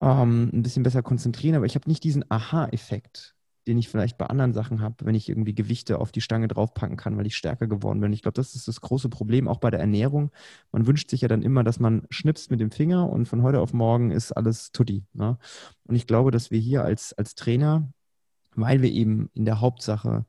ähm, 0.00 0.50
ein 0.52 0.62
bisschen 0.62 0.82
besser 0.82 1.02
konzentrieren, 1.02 1.54
aber 1.56 1.66
ich 1.66 1.76
habe 1.76 1.88
nicht 1.88 2.02
diesen 2.04 2.28
Aha-Effekt 2.30 3.34
den 3.66 3.78
ich 3.78 3.88
vielleicht 3.88 4.18
bei 4.18 4.26
anderen 4.26 4.52
Sachen 4.52 4.82
habe, 4.82 5.06
wenn 5.06 5.14
ich 5.14 5.28
irgendwie 5.28 5.54
Gewichte 5.54 5.98
auf 5.98 6.12
die 6.12 6.20
Stange 6.20 6.48
draufpacken 6.48 6.96
kann, 6.96 7.16
weil 7.16 7.26
ich 7.26 7.36
stärker 7.36 7.66
geworden 7.66 8.00
bin. 8.00 8.12
Ich 8.12 8.22
glaube, 8.22 8.34
das 8.34 8.54
ist 8.54 8.68
das 8.68 8.80
große 8.80 9.08
Problem, 9.08 9.48
auch 9.48 9.58
bei 9.58 9.70
der 9.70 9.80
Ernährung. 9.80 10.30
Man 10.70 10.86
wünscht 10.86 11.08
sich 11.08 11.22
ja 11.22 11.28
dann 11.28 11.42
immer, 11.42 11.64
dass 11.64 11.80
man 11.80 12.06
schnipst 12.10 12.50
mit 12.50 12.60
dem 12.60 12.70
Finger 12.70 13.08
und 13.08 13.26
von 13.26 13.42
heute 13.42 13.60
auf 13.60 13.72
morgen 13.72 14.10
ist 14.10 14.32
alles 14.32 14.70
tutti. 14.72 15.04
Ne? 15.14 15.38
Und 15.84 15.94
ich 15.94 16.06
glaube, 16.06 16.30
dass 16.30 16.50
wir 16.50 16.60
hier 16.60 16.84
als, 16.84 17.14
als 17.14 17.34
Trainer, 17.34 17.90
weil 18.54 18.82
wir 18.82 18.90
eben 18.90 19.30
in 19.32 19.46
der 19.46 19.60
Hauptsache 19.60 20.26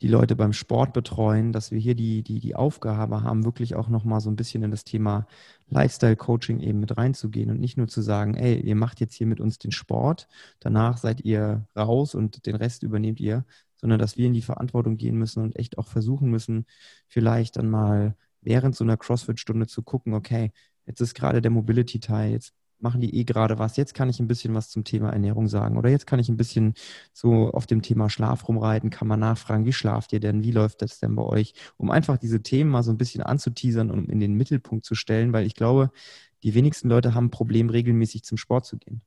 die 0.00 0.08
Leute 0.08 0.36
beim 0.36 0.52
Sport 0.52 0.92
betreuen, 0.92 1.52
dass 1.52 1.72
wir 1.72 1.78
hier 1.78 1.94
die, 1.94 2.22
die, 2.22 2.38
die 2.38 2.54
Aufgabe 2.54 3.22
haben, 3.22 3.44
wirklich 3.44 3.74
auch 3.74 3.88
nochmal 3.88 4.20
so 4.20 4.30
ein 4.30 4.36
bisschen 4.36 4.62
in 4.62 4.70
das 4.70 4.84
Thema 4.84 5.26
Lifestyle-Coaching 5.70 6.60
eben 6.60 6.80
mit 6.80 6.96
reinzugehen 6.96 7.50
und 7.50 7.60
nicht 7.60 7.76
nur 7.76 7.88
zu 7.88 8.00
sagen, 8.00 8.34
ey, 8.34 8.60
ihr 8.60 8.76
macht 8.76 9.00
jetzt 9.00 9.14
hier 9.14 9.26
mit 9.26 9.40
uns 9.40 9.58
den 9.58 9.72
Sport, 9.72 10.28
danach 10.60 10.98
seid 10.98 11.22
ihr 11.22 11.66
raus 11.76 12.14
und 12.14 12.46
den 12.46 12.54
Rest 12.54 12.82
übernehmt 12.84 13.18
ihr, 13.20 13.44
sondern 13.76 13.98
dass 13.98 14.16
wir 14.16 14.26
in 14.26 14.34
die 14.34 14.42
Verantwortung 14.42 14.96
gehen 14.96 15.16
müssen 15.16 15.42
und 15.42 15.56
echt 15.56 15.78
auch 15.78 15.86
versuchen 15.86 16.30
müssen, 16.30 16.66
vielleicht 17.08 17.56
dann 17.56 17.68
mal 17.68 18.16
während 18.40 18.76
so 18.76 18.84
einer 18.84 18.96
CrossFit-Stunde 18.96 19.66
zu 19.66 19.82
gucken, 19.82 20.14
okay, 20.14 20.52
jetzt 20.86 21.00
ist 21.00 21.14
gerade 21.14 21.42
der 21.42 21.50
Mobility-Teil, 21.50 22.32
jetzt 22.32 22.54
machen 22.80 23.00
die 23.00 23.14
eh 23.14 23.24
gerade 23.24 23.58
was. 23.58 23.76
Jetzt 23.76 23.94
kann 23.94 24.08
ich 24.08 24.20
ein 24.20 24.28
bisschen 24.28 24.54
was 24.54 24.70
zum 24.70 24.84
Thema 24.84 25.10
Ernährung 25.10 25.48
sagen 25.48 25.76
oder 25.76 25.90
jetzt 25.90 26.06
kann 26.06 26.18
ich 26.18 26.28
ein 26.28 26.36
bisschen 26.36 26.74
so 27.12 27.50
auf 27.50 27.66
dem 27.66 27.82
Thema 27.82 28.08
Schlaf 28.10 28.48
rumreiten, 28.48 28.90
kann 28.90 29.08
man 29.08 29.20
nachfragen, 29.20 29.66
wie 29.66 29.72
schlaft 29.72 30.12
ihr 30.12 30.20
denn, 30.20 30.42
wie 30.42 30.52
läuft 30.52 30.82
das 30.82 31.00
denn 31.00 31.14
bei 31.14 31.22
euch, 31.22 31.54
um 31.76 31.90
einfach 31.90 32.18
diese 32.18 32.42
Themen 32.42 32.70
mal 32.70 32.82
so 32.82 32.92
ein 32.92 32.98
bisschen 32.98 33.22
anzuteasern 33.22 33.90
und 33.90 34.08
in 34.08 34.20
den 34.20 34.34
Mittelpunkt 34.34 34.84
zu 34.84 34.94
stellen, 34.94 35.32
weil 35.32 35.46
ich 35.46 35.54
glaube, 35.54 35.90
die 36.42 36.54
wenigsten 36.54 36.88
Leute 36.88 37.14
haben 37.14 37.26
ein 37.26 37.30
Problem, 37.30 37.68
regelmäßig 37.68 38.24
zum 38.24 38.38
Sport 38.38 38.66
zu 38.66 38.78
gehen. 38.78 39.02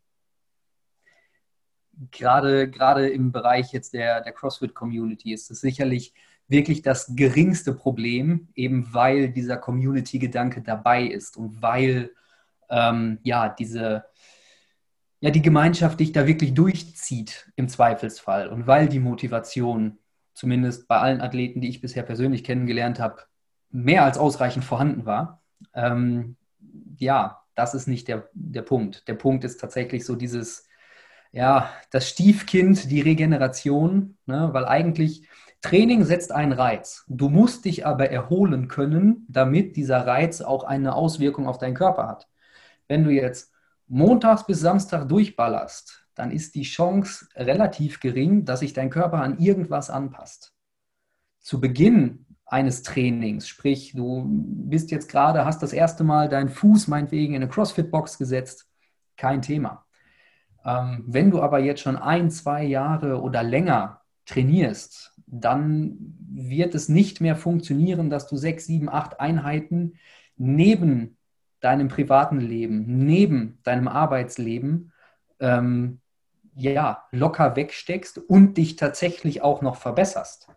Gerade, 2.11 2.69
gerade 2.69 3.09
im 3.09 3.31
Bereich 3.31 3.71
jetzt 3.73 3.93
der, 3.93 4.21
der 4.21 4.33
CrossFit-Community 4.33 5.33
ist 5.33 5.51
es 5.51 5.61
sicherlich 5.61 6.13
wirklich 6.47 6.81
das 6.81 7.13
geringste 7.15 7.73
Problem, 7.73 8.49
eben 8.55 8.93
weil 8.93 9.29
dieser 9.29 9.57
Community-Gedanke 9.57 10.61
dabei 10.61 11.05
ist 11.05 11.37
und 11.37 11.61
weil 11.61 12.11
ähm, 12.71 13.19
ja, 13.23 13.49
diese, 13.49 14.05
ja 15.19 15.29
die 15.29 15.41
Gemeinschaft 15.41 15.99
dich 15.99 16.11
da 16.11 16.25
wirklich 16.25 16.53
durchzieht 16.53 17.51
im 17.55 17.67
Zweifelsfall 17.67 18.47
und 18.47 18.65
weil 18.65 18.87
die 18.87 18.99
Motivation, 18.99 19.99
zumindest 20.33 20.87
bei 20.87 20.97
allen 20.97 21.21
Athleten, 21.21 21.61
die 21.61 21.69
ich 21.69 21.81
bisher 21.81 22.03
persönlich 22.03 22.43
kennengelernt 22.43 22.99
habe, 22.99 23.23
mehr 23.69 24.03
als 24.03 24.17
ausreichend 24.17 24.65
vorhanden 24.65 25.05
war, 25.05 25.41
ähm, 25.73 26.37
ja, 26.97 27.41
das 27.55 27.73
ist 27.73 27.87
nicht 27.87 28.07
der, 28.07 28.29
der 28.33 28.61
Punkt. 28.61 29.07
Der 29.07 29.13
Punkt 29.13 29.43
ist 29.43 29.59
tatsächlich 29.59 30.05
so 30.05 30.15
dieses, 30.15 30.67
ja, 31.31 31.69
das 31.91 32.09
Stiefkind, 32.09 32.89
die 32.89 33.01
Regeneration, 33.01 34.17
ne? 34.25 34.49
weil 34.51 34.65
eigentlich 34.65 35.27
Training 35.61 36.03
setzt 36.03 36.31
einen 36.31 36.53
Reiz. 36.53 37.05
Du 37.07 37.29
musst 37.29 37.65
dich 37.65 37.85
aber 37.85 38.09
erholen 38.09 38.67
können, 38.67 39.25
damit 39.29 39.75
dieser 39.75 40.07
Reiz 40.07 40.41
auch 40.41 40.63
eine 40.63 40.95
Auswirkung 40.95 41.47
auf 41.47 41.59
deinen 41.59 41.75
Körper 41.75 42.07
hat. 42.07 42.27
Wenn 42.91 43.05
du 43.05 43.09
jetzt 43.09 43.53
montags 43.87 44.45
bis 44.45 44.59
Samstag 44.59 45.07
durchballerst, 45.07 46.05
dann 46.13 46.29
ist 46.29 46.55
die 46.55 46.63
Chance 46.63 47.25
relativ 47.37 48.01
gering, 48.01 48.43
dass 48.43 48.59
sich 48.59 48.73
dein 48.73 48.89
Körper 48.89 49.21
an 49.21 49.39
irgendwas 49.39 49.89
anpasst. 49.89 50.53
Zu 51.39 51.61
Beginn 51.61 52.25
eines 52.45 52.83
Trainings, 52.83 53.47
sprich, 53.47 53.93
du 53.95 54.25
bist 54.27 54.91
jetzt 54.91 55.09
gerade, 55.09 55.45
hast 55.45 55.63
das 55.63 55.71
erste 55.71 56.03
Mal 56.03 56.27
deinen 56.27 56.49
Fuß 56.49 56.89
meinetwegen 56.89 57.33
in 57.33 57.41
eine 57.41 57.49
CrossFit-Box 57.49 58.17
gesetzt, 58.17 58.67
kein 59.15 59.41
Thema. 59.41 59.85
Ähm, 60.65 61.05
wenn 61.07 61.31
du 61.31 61.41
aber 61.41 61.59
jetzt 61.59 61.79
schon 61.79 61.95
ein, 61.95 62.29
zwei 62.29 62.65
Jahre 62.65 63.21
oder 63.21 63.41
länger 63.41 64.01
trainierst, 64.25 65.13
dann 65.27 65.95
wird 66.29 66.75
es 66.75 66.89
nicht 66.89 67.21
mehr 67.21 67.37
funktionieren, 67.37 68.09
dass 68.09 68.27
du 68.27 68.35
sechs, 68.35 68.65
sieben, 68.65 68.89
acht 68.89 69.21
Einheiten 69.21 69.93
neben 70.35 71.15
deinem 71.61 71.87
privaten 71.87 72.39
Leben, 72.39 73.05
neben 73.05 73.59
deinem 73.63 73.87
Arbeitsleben 73.87 74.91
ähm, 75.39 76.01
ja, 76.55 77.05
locker 77.11 77.55
wegsteckst 77.55 78.17
und 78.17 78.57
dich 78.57 78.75
tatsächlich 78.75 79.41
auch 79.41 79.61
noch 79.61 79.77
verbesserst. 79.77 80.49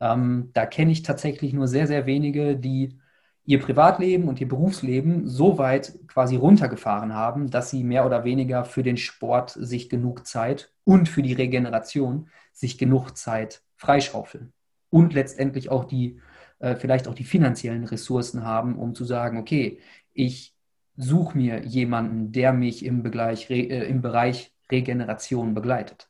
Ähm, 0.00 0.50
da 0.52 0.66
kenne 0.66 0.92
ich 0.92 1.02
tatsächlich 1.02 1.52
nur 1.52 1.66
sehr, 1.66 1.86
sehr 1.86 2.06
wenige, 2.06 2.56
die 2.56 2.98
ihr 3.46 3.60
Privatleben 3.60 4.28
und 4.28 4.40
ihr 4.40 4.48
Berufsleben 4.48 5.28
so 5.28 5.58
weit 5.58 5.98
quasi 6.08 6.36
runtergefahren 6.36 7.14
haben, 7.14 7.50
dass 7.50 7.70
sie 7.70 7.84
mehr 7.84 8.06
oder 8.06 8.24
weniger 8.24 8.64
für 8.64 8.82
den 8.82 8.96
Sport 8.96 9.50
sich 9.50 9.90
genug 9.90 10.26
Zeit 10.26 10.72
und 10.84 11.08
für 11.08 11.22
die 11.22 11.34
Regeneration 11.34 12.28
sich 12.52 12.78
genug 12.78 13.16
Zeit 13.16 13.62
freischaufeln. 13.76 14.52
Und 14.88 15.12
letztendlich 15.12 15.70
auch 15.70 15.84
die, 15.84 16.20
äh, 16.58 16.76
vielleicht 16.76 17.06
auch 17.06 17.14
die 17.14 17.24
finanziellen 17.24 17.84
Ressourcen 17.84 18.44
haben, 18.44 18.78
um 18.78 18.94
zu 18.94 19.04
sagen, 19.04 19.38
okay, 19.38 19.80
ich 20.14 20.54
suche 20.96 21.36
mir 21.36 21.64
jemanden, 21.64 22.32
der 22.32 22.52
mich 22.52 22.84
im, 22.84 23.02
Begleich, 23.02 23.50
äh, 23.50 23.86
im 23.88 24.00
Bereich 24.00 24.54
Regeneration 24.70 25.54
begleitet 25.54 26.08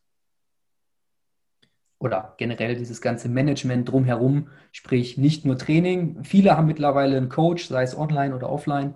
oder 2.05 2.35
generell 2.37 2.77
dieses 2.77 3.01
ganze 3.01 3.31
Management 3.31 3.91
drumherum, 3.91 4.49
sprich 4.73 5.17
nicht 5.17 5.47
nur 5.47 5.57
Training. 5.57 6.23
Viele 6.23 6.57
haben 6.57 6.67
mittlerweile 6.67 7.17
einen 7.17 7.31
Coach, 7.31 7.67
sei 7.67 7.83
es 7.83 7.97
online 7.97 8.37
oder 8.37 8.51
offline, 8.51 8.95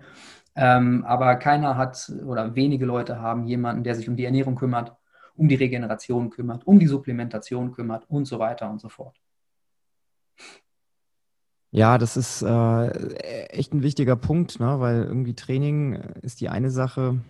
ähm, 0.54 1.04
aber 1.06 1.36
keiner 1.36 1.76
hat 1.76 2.12
oder 2.26 2.54
wenige 2.54 2.84
Leute 2.84 3.20
haben 3.20 3.46
jemanden, 3.46 3.82
der 3.82 3.94
sich 3.94 4.08
um 4.08 4.16
die 4.16 4.26
Ernährung 4.26 4.56
kümmert, 4.56 4.94
um 5.36 5.48
die 5.48 5.54
Regeneration 5.54 6.28
kümmert, 6.28 6.66
um 6.66 6.78
die 6.78 6.86
Supplementation 6.86 7.72
kümmert 7.72 8.04
und 8.10 8.26
so 8.26 8.38
weiter 8.38 8.68
und 8.68 8.80
so 8.80 8.90
fort. 8.90 9.16
Ja, 11.70 11.98
das 11.98 12.16
ist 12.16 12.42
äh, 12.42 12.86
echt 13.48 13.74
ein 13.74 13.82
wichtiger 13.82 14.16
Punkt, 14.16 14.58
ne? 14.58 14.80
weil 14.80 15.02
irgendwie 15.04 15.34
Training 15.34 15.94
ist 16.22 16.40
die 16.40 16.48
eine 16.48 16.70
Sache, 16.70 17.20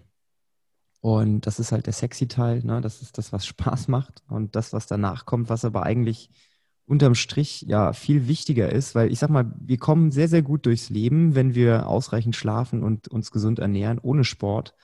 und 1.01 1.46
das 1.46 1.61
ist 1.61 1.72
halt 1.72 1.87
der 1.87 1.92
sexy 1.92 2.27
Teil, 2.27 2.62
ne? 2.64 2.81
das 2.81 3.03
ist 3.03 3.18
das, 3.18 3.33
was 3.33 3.46
Spaß 3.46 3.88
macht. 3.88 4.22
Und 4.29 4.57
das, 4.57 4.72
was 4.72 4.87
danach 4.87 5.27
kommt, 5.27 5.48
was 5.48 5.64
aber 5.64 5.85
eigentlich 5.85 6.31
unterm 6.87 7.14
Strich 7.14 7.62
ja 7.62 7.92
viel 7.92 8.29
wichtiger 8.29 8.72
ist, 8.72 8.94
weil 8.94 9.12
ich 9.12 9.18
sag 9.18 9.31
mal, 9.31 9.53
wir 9.61 9.77
kommen 9.79 10.11
sehr, 10.11 10.29
sehr 10.29 10.42
gut 10.42 10.66
durchs 10.66 10.90
Leben, 10.90 11.35
wenn 11.35 11.55
wir 11.55 11.87
ausreichend 11.87 12.35
schlafen 12.35 12.83
und 12.83 13.09
uns 13.09 13.31
gesund 13.31 13.59
ernähren, 13.59 13.98
ohne 13.98 14.24
Sport. 14.24 14.74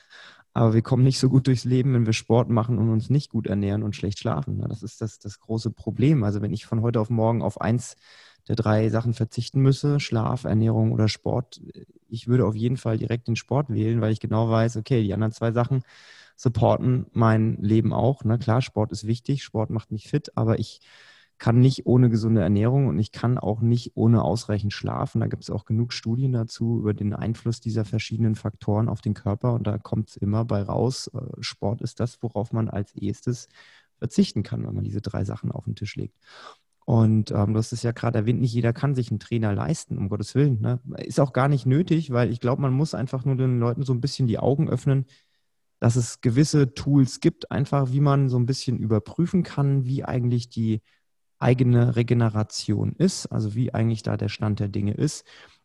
Aber 0.52 0.74
wir 0.74 0.82
kommen 0.82 1.02
nicht 1.02 1.18
so 1.18 1.28
gut 1.28 1.48
durchs 1.48 1.64
Leben, 1.64 1.94
wenn 1.94 2.06
wir 2.06 2.12
Sport 2.12 2.48
machen 2.48 2.78
und 2.78 2.90
uns 2.90 3.10
nicht 3.10 3.30
gut 3.30 3.48
ernähren 3.48 3.82
und 3.82 3.96
schlecht 3.96 4.20
schlafen. 4.20 4.58
Ne? 4.58 4.66
Das 4.68 4.84
ist 4.84 5.00
das, 5.00 5.18
das 5.18 5.40
große 5.40 5.72
Problem. 5.72 6.22
Also 6.22 6.42
wenn 6.42 6.52
ich 6.52 6.66
von 6.66 6.82
heute 6.82 7.00
auf 7.00 7.10
morgen 7.10 7.42
auf 7.42 7.60
eins 7.60 7.96
der 8.48 8.56
drei 8.56 8.88
Sachen 8.90 9.14
verzichten 9.14 9.60
müsse, 9.60 10.00
Schlaf, 10.00 10.44
Ernährung 10.44 10.92
oder 10.92 11.08
Sport, 11.08 11.60
ich 12.08 12.28
würde 12.28 12.46
auf 12.46 12.54
jeden 12.54 12.76
Fall 12.76 12.98
direkt 12.98 13.28
den 13.28 13.36
Sport 13.36 13.70
wählen, 13.70 14.00
weil 14.00 14.12
ich 14.12 14.20
genau 14.20 14.50
weiß, 14.50 14.76
okay, 14.76 15.02
die 15.02 15.14
anderen 15.14 15.32
zwei 15.32 15.52
Sachen 15.52 15.82
supporten 16.36 17.06
mein 17.12 17.56
Leben 17.60 17.92
auch. 17.92 18.24
Ne? 18.24 18.38
Klar, 18.38 18.60
Sport 18.60 18.92
ist 18.92 19.06
wichtig, 19.06 19.42
Sport 19.42 19.70
macht 19.70 19.92
mich 19.92 20.08
fit, 20.08 20.36
aber 20.36 20.58
ich 20.58 20.80
kann 21.38 21.58
nicht 21.58 21.86
ohne 21.86 22.10
gesunde 22.10 22.42
Ernährung 22.42 22.86
und 22.86 22.98
ich 22.98 23.10
kann 23.12 23.38
auch 23.38 23.60
nicht 23.60 23.92
ohne 23.96 24.22
ausreichend 24.22 24.72
schlafen. 24.72 25.20
Da 25.20 25.26
gibt 25.26 25.42
es 25.42 25.50
auch 25.50 25.64
genug 25.64 25.92
Studien 25.92 26.32
dazu 26.32 26.78
über 26.78 26.94
den 26.94 27.12
Einfluss 27.12 27.60
dieser 27.60 27.84
verschiedenen 27.84 28.34
Faktoren 28.36 28.88
auf 28.88 29.00
den 29.00 29.14
Körper 29.14 29.54
und 29.54 29.66
da 29.66 29.78
kommt 29.78 30.10
es 30.10 30.16
immer 30.16 30.44
bei 30.44 30.62
raus, 30.62 31.10
äh, 31.12 31.20
Sport 31.40 31.82
ist 31.82 32.00
das, 32.00 32.22
worauf 32.22 32.52
man 32.52 32.68
als 32.68 32.92
erstes 32.94 33.48
verzichten 33.98 34.42
kann, 34.42 34.66
wenn 34.66 34.74
man 34.74 34.84
diese 34.84 35.00
drei 35.00 35.24
Sachen 35.24 35.50
auf 35.50 35.64
den 35.64 35.76
Tisch 35.76 35.96
legt. 35.96 36.16
Und 36.84 37.30
ähm, 37.30 37.54
du 37.54 37.58
hast 37.58 37.72
es 37.72 37.82
ja 37.82 37.92
gerade 37.92 38.18
erwähnt, 38.18 38.40
nicht 38.40 38.52
jeder 38.52 38.72
kann 38.74 38.94
sich 38.94 39.10
einen 39.10 39.20
Trainer 39.20 39.54
leisten, 39.54 39.96
um 39.96 40.08
Gottes 40.10 40.34
Willen. 40.34 40.60
Ne? 40.60 40.80
Ist 40.98 41.20
auch 41.20 41.32
gar 41.32 41.48
nicht 41.48 41.64
nötig, 41.64 42.12
weil 42.12 42.30
ich 42.30 42.40
glaube, 42.40 42.60
man 42.60 42.74
muss 42.74 42.94
einfach 42.94 43.24
nur 43.24 43.36
den 43.36 43.58
Leuten 43.58 43.84
so 43.84 43.94
ein 43.94 44.02
bisschen 44.02 44.26
die 44.26 44.38
Augen 44.38 44.68
öffnen, 44.68 45.06
dass 45.80 45.96
es 45.96 46.20
gewisse 46.20 46.74
Tools 46.74 47.20
gibt, 47.20 47.50
einfach 47.50 47.92
wie 47.92 48.00
man 48.00 48.28
so 48.28 48.38
ein 48.38 48.46
bisschen 48.46 48.78
überprüfen 48.78 49.42
kann, 49.42 49.84
wie 49.86 50.04
eigentlich 50.04 50.50
die 50.50 50.82
eigene 51.38 51.96
Regeneration 51.96 52.92
ist, 52.96 53.26
also 53.26 53.54
wie 53.54 53.72
eigentlich 53.74 54.02
da 54.02 54.16
der 54.16 54.28
Stand 54.28 54.60
der 54.60 54.68
Dinge 54.68 54.94
ist 54.94 55.24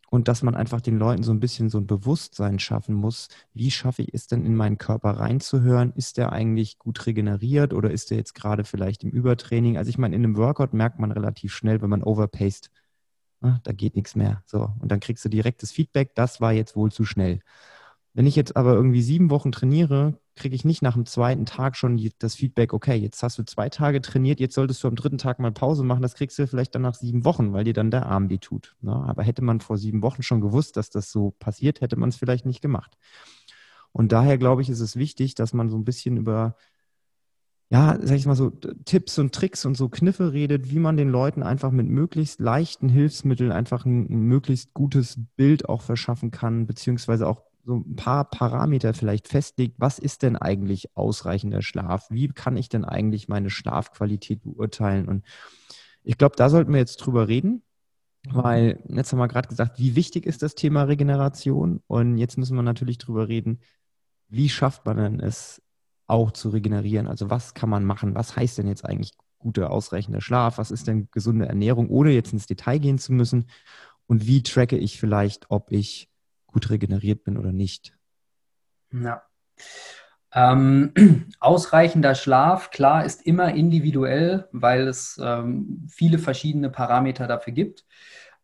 und 0.10 0.28
dass 0.28 0.41
man 0.43 0.56
einfach 0.56 0.82
den 0.82 0.98
Leuten 0.98 1.24
so 1.24 1.32
ein 1.32 1.39
bisschen 1.39 1.69
so 1.69 1.78
ein 1.78 1.88
Bewusstsein 1.88 2.60
schaffen 2.60 2.95
muss, 2.95 3.30
wie 3.54 3.72
schaffe 3.72 4.02
ich 4.02 4.13
es 4.13 4.28
denn 4.28 4.45
in 4.45 4.56
meinen 4.56 4.78
Körper 4.78 5.12
reinzuhören? 5.12 5.93
Ist 5.95 6.17
der 6.17 6.32
eigentlich 6.32 6.80
gut 6.80 7.06
regeneriert 7.06 7.74
oder 7.74 7.91
ist 7.91 8.10
der 8.12 8.17
jetzt 8.17 8.34
gerade 8.34 8.63
vielleicht 8.63 9.04
im 9.04 9.12
Übertraining? 9.12 9.78
Also 9.78 9.89
ich 9.89 9.98
meine, 9.98 10.15
in 10.15 10.24
einem 10.24 10.38
Workout 10.38 10.74
merkt 10.74 11.00
man 11.00 11.12
relativ 11.12 11.54
schnell, 11.54 11.82
wenn 11.82 11.89
man 11.89 12.04
overpaced, 12.04 12.72
ne, 13.41 13.60
da 13.63 13.72
geht 13.74 13.95
nichts 13.95 14.15
mehr. 14.15 14.43
So, 14.45 14.72
und 14.80 14.91
dann 14.91 15.00
kriegst 15.00 15.24
du 15.26 15.30
direkt 15.30 15.63
das 15.63 15.72
Feedback, 15.72 16.15
das 16.15 16.41
war 16.41 16.54
jetzt 16.54 16.76
wohl 16.76 16.91
zu 16.91 17.06
schnell. 17.06 17.41
Wenn 18.13 18.26
ich 18.26 18.36
jetzt 18.36 18.58
aber 18.58 18.74
irgendwie 18.74 19.02
sieben 19.02 19.30
Wochen 19.30 19.52
trainiere, 19.52 20.19
kriege 20.36 20.56
ich 20.56 20.65
nicht 20.65 20.82
nach 20.82 20.95
dem 20.95 21.06
zweiten 21.06 21.45
Tag 21.45 21.76
schon 21.76 22.00
das 22.17 22.36
Feedback, 22.36 22.74
okay, 22.74 22.95
jetzt 22.95 23.22
hast 23.22 23.38
du 23.38 23.43
zwei 23.43 23.69
Tage 23.69 24.02
trainiert, 24.02 24.39
jetzt 24.39 24.56
solltest 24.56 24.84
du 24.84 24.88
am 24.88 24.95
dritten 24.95 25.19
Tag 25.19 25.39
mal 25.39 25.52
Pause 25.52 25.84
machen. 25.84 26.02
Das 26.02 26.15
kriegst 26.15 26.39
du 26.39 26.48
vielleicht 26.48 26.74
dann 26.74 26.82
nach 26.82 26.95
sieben 26.95 27.24
Wochen, 27.24 27.54
weil 27.54 27.65
dir 27.65 27.74
dann 27.74 27.91
der 27.91 28.08
Arm 28.08 28.30
weh 28.30 28.39
tut. 28.39 28.76
Ne? 28.82 28.93
Aber 28.93 29.24
hätte 29.24 29.43
man 29.43 29.60
vor 29.60 29.78
sieben 29.78 30.02
Wochen 30.02 30.24
schon 30.24 30.41
gewusst, 30.41 30.78
dass 30.78 30.89
das 30.89 31.12
so 31.12 31.32
passiert, 31.39 31.82
hätte 31.82 31.98
man 31.98 32.10
es 32.10 32.15
vielleicht 32.15 32.45
nicht 32.45 32.62
gemacht. 32.62 32.98
Und 33.91 34.12
daher 34.12 34.38
glaube 34.38 34.62
ich, 34.62 34.69
ist 34.69 34.80
es 34.80 34.95
wichtig, 34.95 35.36
dass 35.36 35.54
man 35.54 35.69
so 35.69 35.78
ein 35.78 35.86
bisschen 35.86 36.17
über, 36.17 36.56
ja, 37.69 37.98
sag 38.02 38.17
ich 38.17 38.26
mal 38.26 38.36
so, 38.36 38.50
Tipps 38.86 39.19
und 39.19 39.34
Tricks 39.34 39.65
und 39.65 39.76
so 39.76 39.89
Kniffe 39.89 40.34
redet, 40.34 40.72
wie 40.72 40.80
man 40.80 40.98
den 40.98 41.10
Leuten 41.10 41.43
einfach 41.43 41.72
mit 41.72 41.88
möglichst 41.88 42.39
leichten 42.39 42.89
Hilfsmitteln 42.89 43.52
einfach 43.52 43.86
ein, 43.86 44.10
ein 44.10 44.22
möglichst 44.24 44.74
gutes 44.74 45.19
Bild 45.36 45.69
auch 45.69 45.82
verschaffen 45.82 46.32
kann, 46.32 46.65
beziehungsweise 46.65 47.28
auch 47.28 47.48
so 47.65 47.78
ein 47.78 47.95
paar 47.95 48.26
Parameter 48.26 48.93
vielleicht 48.93 49.28
festlegt, 49.28 49.76
was 49.78 50.00
ist 50.00 50.24
denn 50.24 50.36
eigentlich 50.36 50.95
ausreichender 50.95 51.62
Schlaf? 51.62 52.08
Wie 52.10 52.28
kann 52.30 52.58
ich 52.58 52.69
denn 52.69 52.86
eigentlich 52.86 53.28
meine 53.28 53.50
Schlafqualität 53.50 54.41
beurteilen? 54.43 55.08
Und 55.08 55.26
ich 56.04 56.17
glaube, 56.17 56.36
da 56.36 56.50
sollten 56.50 56.72
wir 56.72 56.80
jetzt 56.80 56.98
drüber 56.98 57.28
reden, 57.28 57.63
weil 58.28 58.84
jetzt 58.88 59.12
haben 59.12 59.19
wir 59.19 59.28
gerade 59.28 59.48
gesagt, 59.48 59.80
wie 59.80 59.95
wichtig 59.95 60.26
ist 60.26 60.41
das 60.41 60.56
Thema 60.56 60.84
Regeneration? 60.84 61.82
Und 61.88 62.17
jetzt 62.17 62.38
müssen 62.38 62.56
wir 62.56 62.63
natürlich 62.63 62.98
drüber 62.98 63.28
reden, 63.28 63.60
wie 64.30 64.50
schafft 64.50 64.86
man 64.86 64.98
denn 64.98 65.19
es 65.19 65.62
auch 66.08 66.32
zu 66.32 66.50
regenerieren? 66.50 67.08
Also 67.08 67.30
was 67.30 67.54
kann 67.54 67.69
man 67.69 67.86
machen? 67.86 68.15
Was 68.15 68.36
heißt 68.36 68.58
denn 68.58 68.67
jetzt 68.67 68.86
eigentlich 68.86 69.13
guter, 69.38 69.72
ausreichender 69.72 70.22
Schlaf? 70.22 70.58
Was 70.58 70.72
ist 70.72 70.88
denn 70.88 71.08
gesunde 71.12 71.48
Ernährung, 71.48 71.89
ohne 71.89 72.12
jetzt 72.12 72.34
ins 72.34 72.45
Detail 72.45 72.80
gehen 72.80 72.98
zu 72.98 73.13
müssen? 73.13 73.45
Und 74.08 74.28
wie 74.28 74.43
tracke 74.43 74.78
ich 74.78 75.00
vielleicht, 75.00 75.50
ob 75.50 75.72
ich 75.72 76.09
gut 76.51 76.69
regeneriert 76.69 77.23
bin 77.23 77.38
oder 77.38 77.51
nicht. 77.51 77.97
Ja. 78.91 79.23
Ähm, 80.31 80.93
ausreichender 81.39 82.15
Schlaf, 82.15 82.71
klar, 82.71 83.05
ist 83.05 83.25
immer 83.25 83.53
individuell, 83.53 84.47
weil 84.51 84.88
es 84.88 85.19
ähm, 85.23 85.88
viele 85.89 86.19
verschiedene 86.19 86.69
Parameter 86.69 87.27
dafür 87.27 87.53
gibt. 87.53 87.85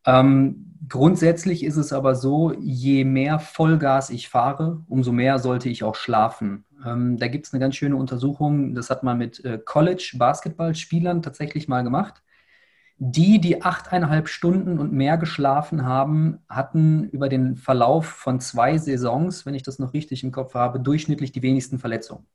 Ähm, 0.06 0.78
grundsätzlich 0.88 1.64
ist 1.64 1.78
es 1.78 1.92
aber 1.92 2.16
so, 2.16 2.54
je 2.60 3.04
mehr 3.04 3.40
Vollgas 3.40 4.10
ich 4.10 4.30
fahre, 4.30 4.84
umso 4.88 5.12
mehr 5.12 5.40
sollte 5.40 5.70
ich 5.70 5.84
auch 5.84 5.96
schlafen. 5.96 6.66
Ähm, 6.86 7.18
da 7.18 7.28
gibt 7.28 7.48
es 7.48 7.54
eine 7.54 7.60
ganz 7.60 7.76
schöne 7.76 7.96
Untersuchung, 7.96 8.76
das 8.76 8.90
hat 8.90 9.04
man 9.04 9.18
mit 9.18 9.44
äh, 9.44 9.60
College-Basketballspielern 9.64 11.24
tatsächlich 11.24 11.68
mal 11.68 11.84
gemacht. 11.84 12.22
Die, 12.98 13.42
die 13.42 13.62
achteinhalb 13.62 14.30
Stunden 14.30 14.80
und 14.80 14.94
mehr 14.94 15.18
geschlafen 15.18 15.86
haben, 15.86 16.40
hatten 16.48 17.04
über 17.10 17.28
den 17.28 17.58
Verlauf 17.58 18.06
von 18.06 18.40
zwei 18.40 18.78
Saisons, 18.78 19.46
wenn 19.46 19.54
ich 19.54 19.64
das 19.64 19.80
noch 19.80 19.94
richtig 19.94 20.24
im 20.24 20.32
Kopf 20.32 20.54
habe, 20.54 20.80
durchschnittlich 20.80 21.34
die 21.34 21.42
wenigsten 21.42 21.78
Verletzungen. 21.78 22.26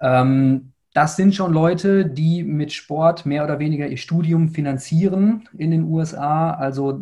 Ähm, 0.00 0.72
das 0.96 1.16
sind 1.16 1.34
schon 1.34 1.52
Leute, 1.52 2.06
die 2.06 2.42
mit 2.42 2.72
Sport 2.72 3.26
mehr 3.26 3.44
oder 3.44 3.58
weniger 3.58 3.86
ihr 3.86 3.98
Studium 3.98 4.48
finanzieren 4.48 5.46
in 5.56 5.70
den 5.70 5.84
USA. 5.84 6.52
Also 6.52 6.98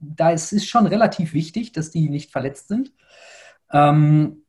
da 0.00 0.30
ist 0.30 0.52
es 0.54 0.66
schon 0.66 0.86
relativ 0.86 1.34
wichtig, 1.34 1.72
dass 1.72 1.90
die 1.90 2.08
nicht 2.08 2.32
verletzt 2.32 2.68
sind. 2.68 2.92
Ähm, 3.70 4.44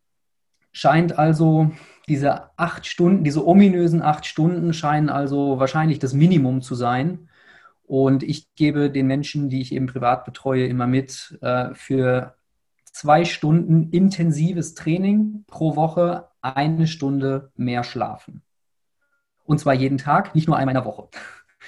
scheint 0.71 1.19
also 1.19 1.71
diese 2.07 2.57
acht 2.57 2.85
Stunden, 2.85 3.25
diese 3.25 3.45
ominösen 3.45 4.01
acht 4.01 4.25
Stunden 4.25 4.71
scheinen 4.73 5.09
also 5.09 5.59
wahrscheinlich 5.59 5.99
das 5.99 6.13
Minimum 6.13 6.61
zu 6.61 6.75
sein. 6.75 7.27
Und 7.87 8.23
ich 8.23 8.53
gebe 8.55 8.89
den 8.89 9.07
Menschen, 9.07 9.49
die 9.49 9.61
ich 9.61 9.71
eben 9.71 9.85
privat 9.85 10.25
betreue, 10.25 10.65
immer 10.65 10.87
mit, 10.87 11.37
äh, 11.41 11.73
für 11.75 12.35
zwei 12.91 13.25
Stunden 13.25 13.89
intensives 13.89 14.73
Training 14.73 15.43
pro 15.47 15.75
Woche 15.75 16.29
eine 16.41 16.87
Stunde 16.87 17.51
mehr 17.55 17.83
schlafen. 17.83 18.41
Und 19.43 19.59
zwar 19.59 19.73
jeden 19.73 19.97
Tag, 19.97 20.33
nicht 20.33 20.47
nur 20.47 20.57
einmal 20.57 20.75
in 20.75 20.81
der 20.81 20.85
Woche. 20.85 21.09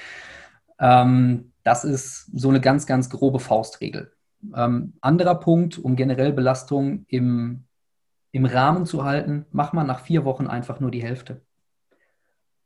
ähm, 0.80 1.52
das 1.64 1.84
ist 1.84 2.32
so 2.34 2.50
eine 2.50 2.62
ganz, 2.62 2.88
ganz 2.88 3.10
grobe 3.10 3.40
Faustregel. 3.40 4.14
Ähm, 4.56 4.94
anderer 5.02 5.36
Punkt, 5.36 5.78
um 5.78 5.96
generell 5.96 6.32
Belastung 6.32 7.06
im, 7.08 7.66
im 8.32 8.46
Rahmen 8.46 8.86
zu 8.86 9.04
halten, 9.04 9.46
macht 9.52 9.74
man 9.74 9.86
nach 9.86 10.00
vier 10.00 10.26
Wochen 10.26 10.48
einfach 10.48 10.80
nur 10.80 10.92
die 10.92 11.04
Hälfte. 11.04 11.42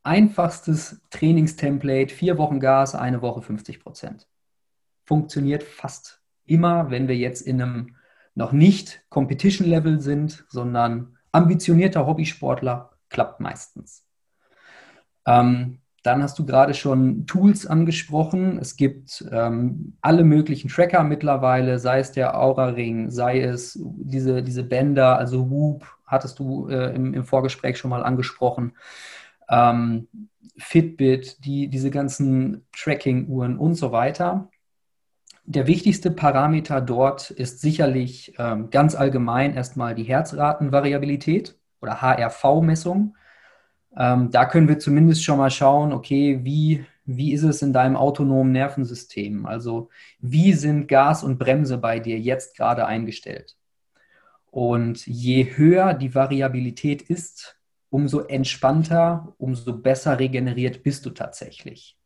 Einfachstes 0.03 1.01
Trainingstemplate, 1.09 2.13
vier 2.13 2.37
Wochen 2.37 2.59
Gas, 2.59 2.95
eine 2.95 3.21
Woche 3.21 3.41
50 3.41 3.79
Prozent. 3.79 4.27
Funktioniert 5.05 5.63
fast 5.63 6.21
immer, 6.45 6.89
wenn 6.89 7.07
wir 7.07 7.15
jetzt 7.15 7.41
in 7.41 7.61
einem 7.61 7.95
noch 8.33 8.51
nicht 8.51 9.03
Competition-Level 9.09 9.99
sind, 9.99 10.45
sondern 10.49 11.17
ambitionierter 11.31 12.07
Hobbysportler, 12.07 12.91
klappt 13.09 13.39
meistens. 13.39 14.05
Ähm, 15.25 15.81
dann 16.03 16.23
hast 16.23 16.39
du 16.39 16.45
gerade 16.45 16.73
schon 16.73 17.27
Tools 17.27 17.67
angesprochen. 17.67 18.57
Es 18.57 18.75
gibt 18.75 19.23
ähm, 19.31 19.97
alle 20.01 20.23
möglichen 20.23 20.67
Tracker 20.69 21.03
mittlerweile, 21.03 21.77
sei 21.77 21.99
es 21.99 22.11
der 22.11 22.39
Aura-Ring, 22.39 23.11
sei 23.11 23.41
es 23.41 23.77
diese, 23.83 24.41
diese 24.41 24.63
Bänder, 24.63 25.17
also 25.17 25.51
Whoop, 25.51 25.85
hattest 26.07 26.39
du 26.39 26.67
äh, 26.69 26.95
im, 26.95 27.13
im, 27.13 27.23
Vorgespräch 27.23 27.77
schon 27.77 27.91
mal 27.91 28.03
angesprochen. 28.03 28.73
Ähm, 29.51 30.07
Fitbit, 30.57 31.43
die, 31.45 31.67
diese 31.67 31.91
ganzen 31.91 32.65
Tracking-Uhren 32.71 33.57
und 33.57 33.75
so 33.75 33.91
weiter. 33.91 34.49
Der 35.43 35.67
wichtigste 35.67 36.11
Parameter 36.11 36.81
dort 36.81 37.31
ist 37.31 37.61
sicherlich 37.61 38.33
ähm, 38.37 38.69
ganz 38.69 38.95
allgemein 38.95 39.53
erstmal 39.53 39.95
die 39.95 40.03
Herzratenvariabilität 40.03 41.57
oder 41.81 42.01
HRV-Messung. 42.01 43.17
Ähm, 43.97 44.29
da 44.31 44.45
können 44.45 44.67
wir 44.67 44.79
zumindest 44.79 45.23
schon 45.23 45.39
mal 45.39 45.49
schauen, 45.49 45.91
okay, 45.91 46.39
wie, 46.43 46.85
wie 47.05 47.33
ist 47.33 47.43
es 47.43 47.61
in 47.61 47.73
deinem 47.73 47.95
autonomen 47.95 48.51
Nervensystem? 48.51 49.45
Also 49.45 49.89
wie 50.19 50.53
sind 50.53 50.87
Gas 50.87 51.23
und 51.23 51.39
Bremse 51.39 51.77
bei 51.77 51.99
dir 51.99 52.19
jetzt 52.19 52.55
gerade 52.55 52.85
eingestellt? 52.85 53.57
Und 54.51 55.05
je 55.07 55.57
höher 55.57 55.93
die 55.93 56.13
Variabilität 56.13 57.01
ist, 57.01 57.60
umso 57.91 58.21
entspannter, 58.21 59.35
umso 59.37 59.77
besser 59.77 60.17
regeneriert 60.17 60.81
bist 60.81 61.05
du 61.05 61.11
tatsächlich. 61.11 61.99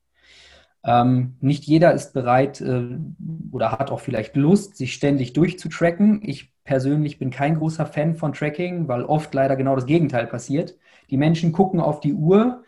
Ähm, 0.84 1.38
nicht 1.40 1.64
jeder 1.64 1.94
ist 1.94 2.14
bereit 2.14 2.60
äh, 2.60 2.98
oder 3.52 3.72
hat 3.72 3.92
auch 3.92 4.02
vielleicht 4.02 4.36
Lust, 4.36 4.76
sich 4.76 4.94
ständig 4.94 5.34
durchzutracken. 5.34 6.22
Ich 6.24 6.54
persönlich 6.64 7.18
bin 7.18 7.30
kein 7.30 7.56
großer 7.56 7.86
Fan 7.86 8.16
von 8.16 8.34
Tracking, 8.34 8.88
weil 8.88 9.04
oft 9.04 9.34
leider 9.34 9.56
genau 9.56 9.76
das 9.76 9.86
Gegenteil 9.86 10.28
passiert. 10.28 10.76
Die 11.10 11.18
Menschen 11.18 11.52
gucken 11.52 11.80
auf 11.80 12.02
die 12.02 12.14
Uhr, 12.14 12.64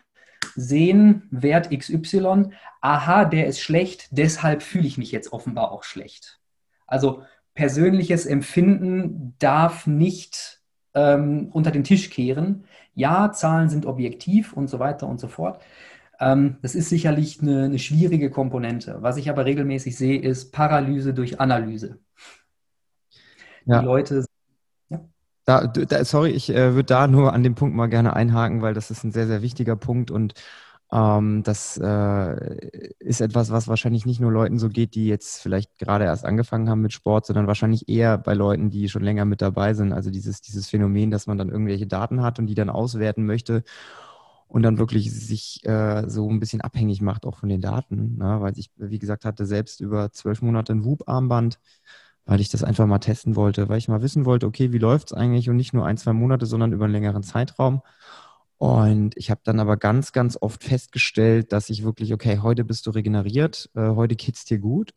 sehen 0.54 1.28
Wert 1.30 1.70
XY, 1.76 2.50
aha, 2.80 3.24
der 3.24 3.46
ist 3.46 3.60
schlecht, 3.60 4.08
deshalb 4.10 4.62
fühle 4.62 4.86
ich 4.86 4.98
mich 4.98 5.12
jetzt 5.12 5.32
offenbar 5.32 5.72
auch 5.72 5.84
schlecht. 5.84 6.40
Also 6.86 7.22
persönliches 7.54 8.26
Empfinden 8.26 9.34
darf 9.38 9.86
nicht 9.86 10.60
ähm, 10.94 11.50
unter 11.52 11.70
den 11.70 11.84
Tisch 11.84 12.10
kehren. 12.10 12.64
Ja, 12.98 13.32
Zahlen 13.32 13.68
sind 13.68 13.86
objektiv 13.86 14.52
und 14.52 14.68
so 14.68 14.78
weiter 14.78 15.06
und 15.06 15.20
so 15.20 15.28
fort. 15.28 15.62
Ähm, 16.20 16.56
das 16.62 16.74
ist 16.74 16.88
sicherlich 16.88 17.40
eine, 17.40 17.64
eine 17.64 17.78
schwierige 17.78 18.28
Komponente. 18.30 18.98
Was 19.00 19.16
ich 19.16 19.30
aber 19.30 19.44
regelmäßig 19.44 19.96
sehe, 19.96 20.20
ist 20.20 20.52
Paralyse 20.52 21.14
durch 21.14 21.40
Analyse. 21.40 21.98
Ja. 23.66 23.80
Die 23.80 23.84
Leute 23.86 24.24
da, 25.44 25.66
da, 25.66 26.04
sorry, 26.04 26.32
ich 26.32 26.50
äh, 26.50 26.74
würde 26.74 26.84
da 26.84 27.06
nur 27.06 27.32
an 27.32 27.42
dem 27.42 27.54
Punkt 27.54 27.74
mal 27.74 27.86
gerne 27.86 28.14
einhaken, 28.14 28.60
weil 28.60 28.74
das 28.74 28.90
ist 28.90 29.02
ein 29.02 29.12
sehr, 29.12 29.26
sehr 29.26 29.40
wichtiger 29.40 29.76
Punkt 29.76 30.10
und 30.10 30.34
ähm, 30.90 31.42
das 31.42 31.76
äh, 31.76 32.90
ist 32.98 33.20
etwas, 33.20 33.50
was 33.50 33.68
wahrscheinlich 33.68 34.06
nicht 34.06 34.20
nur 34.20 34.32
Leuten 34.32 34.58
so 34.58 34.68
geht, 34.68 34.94
die 34.94 35.06
jetzt 35.06 35.42
vielleicht 35.42 35.78
gerade 35.78 36.04
erst 36.04 36.24
angefangen 36.24 36.70
haben 36.70 36.80
mit 36.80 36.92
Sport, 36.92 37.26
sondern 37.26 37.46
wahrscheinlich 37.46 37.88
eher 37.88 38.16
bei 38.16 38.34
Leuten, 38.34 38.70
die 38.70 38.88
schon 38.88 39.02
länger 39.02 39.26
mit 39.26 39.42
dabei 39.42 39.74
sind. 39.74 39.92
Also 39.92 40.10
dieses, 40.10 40.40
dieses 40.40 40.68
Phänomen, 40.68 41.10
dass 41.10 41.26
man 41.26 41.36
dann 41.36 41.50
irgendwelche 41.50 41.86
Daten 41.86 42.22
hat 42.22 42.38
und 42.38 42.46
die 42.46 42.54
dann 42.54 42.70
auswerten 42.70 43.26
möchte 43.26 43.64
und 44.48 44.62
dann 44.62 44.78
wirklich 44.78 45.12
sich 45.12 45.64
äh, 45.66 46.08
so 46.08 46.28
ein 46.30 46.40
bisschen 46.40 46.62
abhängig 46.62 47.02
macht 47.02 47.26
auch 47.26 47.36
von 47.36 47.50
den 47.50 47.60
Daten. 47.60 48.16
Ne? 48.16 48.40
Weil 48.40 48.58
ich, 48.58 48.70
wie 48.76 48.98
gesagt, 48.98 49.24
hatte 49.26 49.44
selbst 49.46 49.80
über 49.80 50.10
zwölf 50.12 50.40
Monate 50.42 50.72
ein 50.72 50.84
WUP-Armband, 50.84 51.58
weil 52.24 52.40
ich 52.40 52.48
das 52.48 52.64
einfach 52.64 52.86
mal 52.86 52.98
testen 52.98 53.36
wollte, 53.36 53.68
weil 53.68 53.78
ich 53.78 53.88
mal 53.88 54.02
wissen 54.02 54.24
wollte, 54.24 54.46
okay, 54.46 54.72
wie 54.72 54.78
läuft 54.78 55.08
es 55.08 55.12
eigentlich 55.12 55.50
und 55.50 55.56
nicht 55.56 55.74
nur 55.74 55.86
ein, 55.86 55.98
zwei 55.98 56.14
Monate, 56.14 56.46
sondern 56.46 56.72
über 56.72 56.86
einen 56.86 56.94
längeren 56.94 57.22
Zeitraum. 57.22 57.82
Und 58.58 59.16
ich 59.16 59.30
habe 59.30 59.40
dann 59.44 59.60
aber 59.60 59.76
ganz, 59.76 60.12
ganz 60.12 60.36
oft 60.40 60.64
festgestellt, 60.64 61.52
dass 61.52 61.70
ich 61.70 61.84
wirklich, 61.84 62.12
okay, 62.12 62.40
heute 62.42 62.64
bist 62.64 62.86
du 62.86 62.90
regeneriert, 62.90 63.70
äh, 63.74 63.90
heute 63.90 64.16
geht's 64.16 64.44
dir 64.44 64.58
gut 64.58 64.92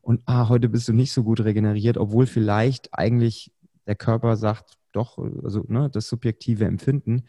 und 0.00 0.22
ah, 0.26 0.48
heute 0.48 0.68
bist 0.68 0.88
du 0.88 0.92
nicht 0.92 1.12
so 1.12 1.22
gut 1.22 1.40
regeneriert, 1.40 1.98
obwohl 1.98 2.26
vielleicht 2.26 2.88
eigentlich 2.92 3.52
der 3.86 3.96
Körper 3.96 4.36
sagt, 4.36 4.78
doch, 4.92 5.18
also 5.18 5.64
ne, 5.68 5.90
das 5.90 6.08
subjektive 6.08 6.64
Empfinden, 6.64 7.24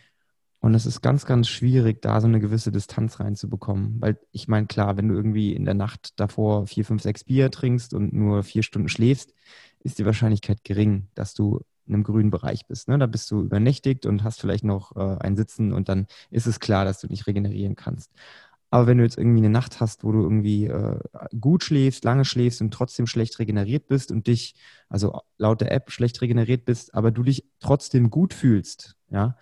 und 0.63 0.75
es 0.75 0.85
ist 0.85 1.01
ganz, 1.01 1.25
ganz 1.25 1.49
schwierig, 1.49 2.01
da 2.01 2.21
so 2.21 2.27
eine 2.27 2.39
gewisse 2.39 2.71
Distanz 2.71 3.19
reinzubekommen. 3.19 3.99
Weil 3.99 4.17
ich 4.31 4.47
meine, 4.47 4.65
klar, 4.65 4.95
wenn 4.95 5.09
du 5.09 5.13
irgendwie 5.13 5.53
in 5.53 5.65
der 5.65 5.73
Nacht 5.73 6.17
davor 6.17 6.67
vier, 6.67 6.85
fünf, 6.85 7.01
sechs 7.01 7.25
Bier 7.25 7.51
trinkst 7.51 7.93
und 7.93 8.13
nur 8.13 8.43
vier 8.43 8.63
Stunden 8.63 8.87
schläfst, 8.87 9.33
ist 9.81 9.99
die 9.99 10.05
Wahrscheinlichkeit 10.05 10.63
gering, 10.63 11.09
dass 11.15 11.33
du 11.33 11.59
in 11.85 11.93
einem 11.93 12.03
grünen 12.03 12.31
Bereich 12.31 12.67
bist. 12.67 12.87
Ne? 12.87 12.97
Da 12.97 13.07
bist 13.07 13.29
du 13.31 13.41
übernächtigt 13.41 14.05
und 14.05 14.23
hast 14.23 14.39
vielleicht 14.39 14.63
noch 14.63 14.95
äh, 14.95 15.17
ein 15.19 15.35
Sitzen 15.35 15.73
und 15.73 15.89
dann 15.89 16.07
ist 16.31 16.47
es 16.47 16.59
klar, 16.59 16.85
dass 16.85 16.99
du 16.99 17.07
nicht 17.07 17.27
regenerieren 17.27 17.75
kannst. 17.75 18.11
Aber 18.73 18.87
wenn 18.87 18.97
du 18.97 19.03
jetzt 19.03 19.19
irgendwie 19.19 19.37
eine 19.37 19.51
Nacht 19.51 19.79
hast, 19.81 20.03
wo 20.03 20.11
du 20.11 20.23
irgendwie 20.23 20.65
äh, 20.65 20.99
gut 21.39 21.63
schläfst, 21.63 22.03
lange 22.03 22.25
schläfst 22.25 22.59
und 22.59 22.73
trotzdem 22.73 23.05
schlecht 23.05 23.37
regeneriert 23.37 23.87
bist 23.87 24.11
und 24.11 24.25
dich, 24.25 24.55
also 24.89 25.21
laut 25.37 25.61
der 25.61 25.71
App 25.71 25.91
schlecht 25.91 26.19
regeneriert 26.21 26.65
bist, 26.65 26.95
aber 26.95 27.11
du 27.11 27.21
dich 27.21 27.45
trotzdem 27.59 28.09
gut 28.09 28.33
fühlst, 28.33 28.95
ja, 29.11 29.37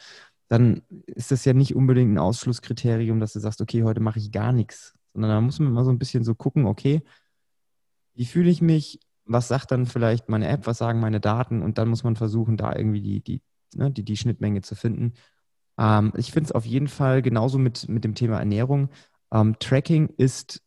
dann 0.49 0.81
ist 1.05 1.31
das 1.31 1.45
ja 1.45 1.53
nicht 1.53 1.77
unbedingt 1.77 2.11
ein 2.11 2.17
Ausschlusskriterium, 2.17 3.21
dass 3.21 3.31
du 3.31 3.39
sagst, 3.39 3.61
okay, 3.61 3.83
heute 3.83 4.01
mache 4.01 4.19
ich 4.19 4.33
gar 4.33 4.51
nichts, 4.51 4.95
sondern 5.13 5.31
da 5.31 5.39
muss 5.39 5.59
man 5.59 5.71
mal 5.71 5.85
so 5.85 5.91
ein 5.91 5.99
bisschen 5.99 6.25
so 6.25 6.35
gucken, 6.35 6.65
okay, 6.65 7.01
wie 8.15 8.25
fühle 8.25 8.49
ich 8.49 8.61
mich, 8.61 8.99
was 9.25 9.47
sagt 9.47 9.71
dann 9.71 9.85
vielleicht 9.85 10.29
meine 10.29 10.47
App, 10.47 10.67
was 10.67 10.77
sagen 10.77 10.99
meine 10.99 11.19
Daten 11.19 11.61
und 11.61 11.77
dann 11.77 11.89
muss 11.89 12.03
man 12.03 12.15
versuchen, 12.15 12.57
da 12.57 12.75
irgendwie 12.75 13.01
die, 13.01 13.21
die, 13.21 13.41
ne, 13.75 13.91
die, 13.91 14.03
die 14.03 14.17
Schnittmenge 14.17 14.61
zu 14.61 14.75
finden. 14.75 15.13
Ähm, 15.77 16.13
ich 16.15 16.31
finde 16.31 16.47
es 16.47 16.51
auf 16.51 16.65
jeden 16.65 16.87
Fall 16.87 17.21
genauso 17.21 17.57
mit, 17.57 17.87
mit 17.89 18.03
dem 18.03 18.15
Thema 18.15 18.39
Ernährung. 18.39 18.89
Ähm, 19.31 19.57
Tracking 19.59 20.09
ist 20.17 20.61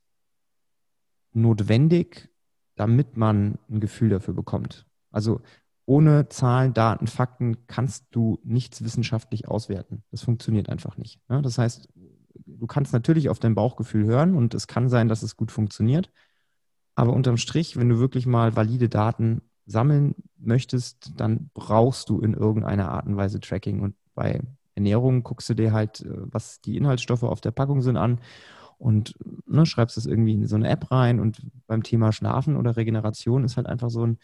notwendig, 1.33 2.31
damit 2.77 3.17
man 3.17 3.59
ein 3.69 3.81
Gefühl 3.81 4.09
dafür 4.09 4.35
bekommt. 4.35 4.87
Also 5.11 5.41
ohne 5.87 6.29
Zahlen, 6.29 6.73
Daten, 6.73 7.07
Fakten 7.07 7.67
kannst 7.67 8.07
du 8.11 8.41
nichts 8.43 8.83
wissenschaftlich 8.83 9.49
auswerten. 9.49 10.03
Das 10.11 10.23
funktioniert 10.23 10.71
einfach 10.71 10.97
nicht. 10.97 11.21
Ne? 11.29 11.43
Das 11.43 11.59
heißt, 11.59 11.89
du 12.47 12.67
kannst 12.67 12.93
natürlich 12.93 13.29
auf 13.29 13.39
dein 13.39 13.55
Bauchgefühl 13.55 14.05
hören 14.05 14.35
und 14.35 14.55
es 14.55 14.67
kann 14.67 14.89
sein, 14.89 15.09
dass 15.09 15.23
es 15.23 15.37
gut 15.37 15.53
funktioniert. 15.53 16.11
Aber 16.95 17.13
unterm 17.13 17.37
Strich, 17.37 17.77
wenn 17.77 17.89
du 17.89 17.99
wirklich 17.99 18.27
mal 18.27 18.57
valide 18.57 18.89
Daten 18.89 19.43
sammeln 19.67 20.15
möchtest, 20.39 21.13
dann 21.17 21.51
brauchst 21.55 22.09
du 22.09 22.21
in 22.21 22.35
irgendeiner 22.35 22.91
Art 22.91 23.07
und 23.07 23.17
Weise 23.17 23.41
Tracking. 23.41 23.81
Und 23.81 23.95
bei 24.15 24.41
Ernährung 24.75 25.23
guckst 25.23 25.49
du 25.49 25.55
dir 25.55 25.73
halt, 25.73 26.01
äh, 26.01 26.09
was 26.11 26.61
die 26.61 26.77
Inhaltsstoffe 26.77 27.23
auf 27.23 27.41
der 27.41 27.51
Packung 27.51 27.83
sind 27.83 27.97
an 27.97 28.21
und 28.79 29.15
ne, 29.47 29.67
schreibst 29.67 29.97
es 29.97 30.07
irgendwie 30.07 30.35
in 30.35 30.47
so 30.47 30.57
eine 30.57 30.69
App 30.69 30.91
rein. 30.91 31.21
Und 31.21 31.43
beim 31.67 31.83
Thema 31.83 32.13
Schlafen 32.13 32.57
oder 32.57 32.77
Regeneration 32.77 33.45
ist 33.45 33.57
halt 33.57 33.67
einfach 33.67 33.91
so 33.91 34.07
ein 34.07 34.19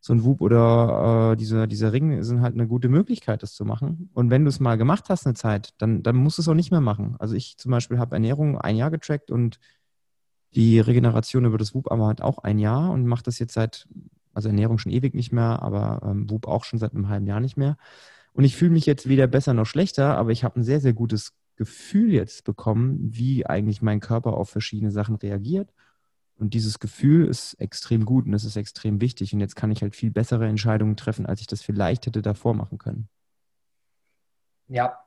so 0.00 0.12
ein 0.12 0.24
Whoop 0.24 0.40
oder 0.40 1.32
äh, 1.32 1.36
dieser, 1.36 1.66
dieser 1.66 1.92
Ring 1.92 2.22
sind 2.22 2.40
halt 2.40 2.54
eine 2.54 2.68
gute 2.68 2.88
Möglichkeit, 2.88 3.42
das 3.42 3.54
zu 3.54 3.64
machen. 3.64 4.10
Und 4.14 4.30
wenn 4.30 4.44
du 4.44 4.48
es 4.50 4.60
mal 4.60 4.76
gemacht 4.76 5.06
hast 5.08 5.26
eine 5.26 5.34
Zeit, 5.34 5.70
dann, 5.78 6.02
dann 6.02 6.16
musst 6.16 6.38
du 6.38 6.42
es 6.42 6.48
auch 6.48 6.54
nicht 6.54 6.70
mehr 6.70 6.80
machen. 6.80 7.16
Also 7.18 7.34
ich 7.34 7.56
zum 7.58 7.72
Beispiel 7.72 7.98
habe 7.98 8.14
Ernährung 8.14 8.56
ein 8.58 8.76
Jahr 8.76 8.90
getrackt 8.90 9.30
und 9.32 9.58
die 10.54 10.80
Regeneration 10.80 11.44
über 11.44 11.58
das 11.58 11.74
Whoop 11.74 11.90
aber 11.90 12.06
halt 12.06 12.22
auch 12.22 12.38
ein 12.38 12.58
Jahr 12.58 12.90
und 12.90 13.06
mache 13.06 13.22
das 13.22 13.38
jetzt 13.38 13.54
seit, 13.54 13.88
also 14.32 14.48
Ernährung 14.48 14.78
schon 14.78 14.92
ewig 14.92 15.14
nicht 15.14 15.32
mehr, 15.32 15.62
aber 15.62 16.00
ähm, 16.04 16.30
Whoop 16.30 16.46
auch 16.46 16.64
schon 16.64 16.78
seit 16.78 16.94
einem 16.94 17.08
halben 17.08 17.26
Jahr 17.26 17.40
nicht 17.40 17.56
mehr. 17.56 17.76
Und 18.32 18.44
ich 18.44 18.56
fühle 18.56 18.72
mich 18.72 18.86
jetzt 18.86 19.08
weder 19.08 19.26
besser 19.26 19.54
noch 19.54 19.66
schlechter, 19.66 20.16
aber 20.16 20.30
ich 20.30 20.44
habe 20.44 20.60
ein 20.60 20.64
sehr, 20.64 20.80
sehr 20.80 20.92
gutes 20.92 21.32
Gefühl 21.56 22.12
jetzt 22.12 22.44
bekommen, 22.44 22.98
wie 23.00 23.46
eigentlich 23.46 23.80
mein 23.80 24.00
Körper 24.00 24.34
auf 24.34 24.50
verschiedene 24.50 24.90
Sachen 24.90 25.16
reagiert. 25.16 25.72
Und 26.38 26.52
dieses 26.52 26.78
Gefühl 26.78 27.26
ist 27.26 27.54
extrem 27.54 28.04
gut 28.04 28.26
und 28.26 28.34
es 28.34 28.44
ist 28.44 28.56
extrem 28.56 29.00
wichtig. 29.00 29.32
Und 29.32 29.40
jetzt 29.40 29.56
kann 29.56 29.70
ich 29.70 29.80
halt 29.80 29.96
viel 29.96 30.10
bessere 30.10 30.46
Entscheidungen 30.46 30.96
treffen, 30.96 31.24
als 31.24 31.40
ich 31.40 31.46
das 31.46 31.62
vielleicht 31.62 32.04
hätte 32.04 32.20
davor 32.20 32.52
machen 32.52 32.76
können. 32.76 33.08
Ja, 34.68 34.98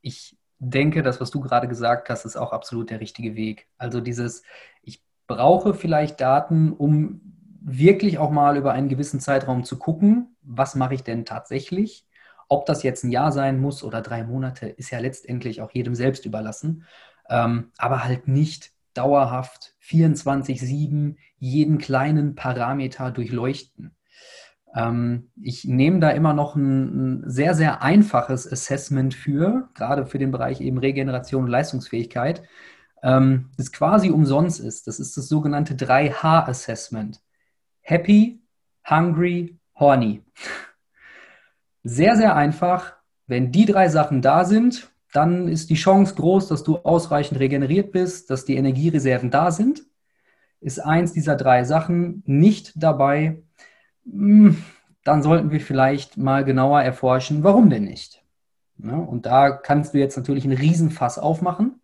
ich 0.00 0.36
denke, 0.58 1.02
das, 1.02 1.20
was 1.20 1.30
du 1.30 1.40
gerade 1.40 1.68
gesagt 1.68 2.10
hast, 2.10 2.24
ist 2.24 2.36
auch 2.36 2.52
absolut 2.52 2.90
der 2.90 3.00
richtige 3.00 3.36
Weg. 3.36 3.68
Also 3.78 4.00
dieses, 4.00 4.42
ich 4.82 5.02
brauche 5.26 5.74
vielleicht 5.74 6.20
Daten, 6.20 6.72
um 6.72 7.20
wirklich 7.60 8.18
auch 8.18 8.30
mal 8.30 8.56
über 8.56 8.72
einen 8.72 8.88
gewissen 8.88 9.20
Zeitraum 9.20 9.64
zu 9.64 9.78
gucken, 9.78 10.36
was 10.42 10.74
mache 10.74 10.94
ich 10.94 11.02
denn 11.02 11.24
tatsächlich 11.24 12.08
ob 12.48 12.66
das 12.66 12.82
jetzt 12.82 13.04
ein 13.04 13.10
Jahr 13.10 13.30
sein 13.30 13.60
muss 13.60 13.84
oder 13.84 14.00
drei 14.00 14.24
Monate, 14.24 14.66
ist 14.66 14.90
ja 14.90 14.98
letztendlich 14.98 15.60
auch 15.60 15.70
jedem 15.70 15.94
selbst 15.94 16.24
überlassen. 16.26 16.86
Ähm, 17.28 17.70
aber 17.76 18.04
halt 18.04 18.26
nicht 18.26 18.72
dauerhaft 18.94 19.74
24-7 19.82 21.16
jeden 21.38 21.78
kleinen 21.78 22.34
Parameter 22.34 23.10
durchleuchten. 23.10 23.94
Ähm, 24.74 25.30
ich 25.40 25.64
nehme 25.64 26.00
da 26.00 26.10
immer 26.10 26.32
noch 26.34 26.56
ein, 26.56 27.22
sehr, 27.26 27.54
sehr 27.54 27.82
einfaches 27.82 28.50
Assessment 28.50 29.14
für, 29.14 29.68
gerade 29.74 30.06
für 30.06 30.18
den 30.18 30.30
Bereich 30.30 30.60
eben 30.60 30.78
Regeneration 30.78 31.44
und 31.44 31.50
Leistungsfähigkeit, 31.50 32.42
ähm, 33.02 33.50
das 33.56 33.72
quasi 33.72 34.10
umsonst 34.10 34.60
ist. 34.60 34.86
Das 34.86 35.00
ist 35.00 35.16
das 35.16 35.28
sogenannte 35.28 35.74
3H-Assessment. 35.74 37.20
Happy, 37.80 38.42
Hungry, 38.88 39.58
Horny. 39.74 40.22
Sehr, 41.84 42.16
sehr 42.16 42.36
einfach. 42.36 42.96
Wenn 43.26 43.52
die 43.52 43.66
drei 43.66 43.88
Sachen 43.88 44.20
da 44.22 44.44
sind, 44.44 44.90
dann 45.12 45.48
ist 45.48 45.70
die 45.70 45.74
Chance 45.74 46.14
groß, 46.14 46.48
dass 46.48 46.64
du 46.64 46.78
ausreichend 46.78 47.40
regeneriert 47.40 47.92
bist, 47.92 48.30
dass 48.30 48.44
die 48.44 48.56
Energiereserven 48.56 49.30
da 49.30 49.50
sind. 49.50 49.84
Ist 50.60 50.80
eins 50.80 51.12
dieser 51.12 51.36
drei 51.36 51.64
Sachen 51.64 52.22
nicht 52.26 52.72
dabei, 52.76 53.42
dann 54.12 55.22
sollten 55.22 55.50
wir 55.50 55.60
vielleicht 55.60 56.16
mal 56.16 56.44
genauer 56.44 56.82
erforschen, 56.82 57.42
warum 57.42 57.70
denn 57.70 57.84
nicht. 57.84 58.22
und 58.80 59.26
da 59.26 59.50
kannst 59.50 59.94
du 59.94 59.98
jetzt 59.98 60.16
natürlich 60.16 60.44
einen 60.44 60.56
Riesenfass 60.56 61.18
aufmachen, 61.18 61.80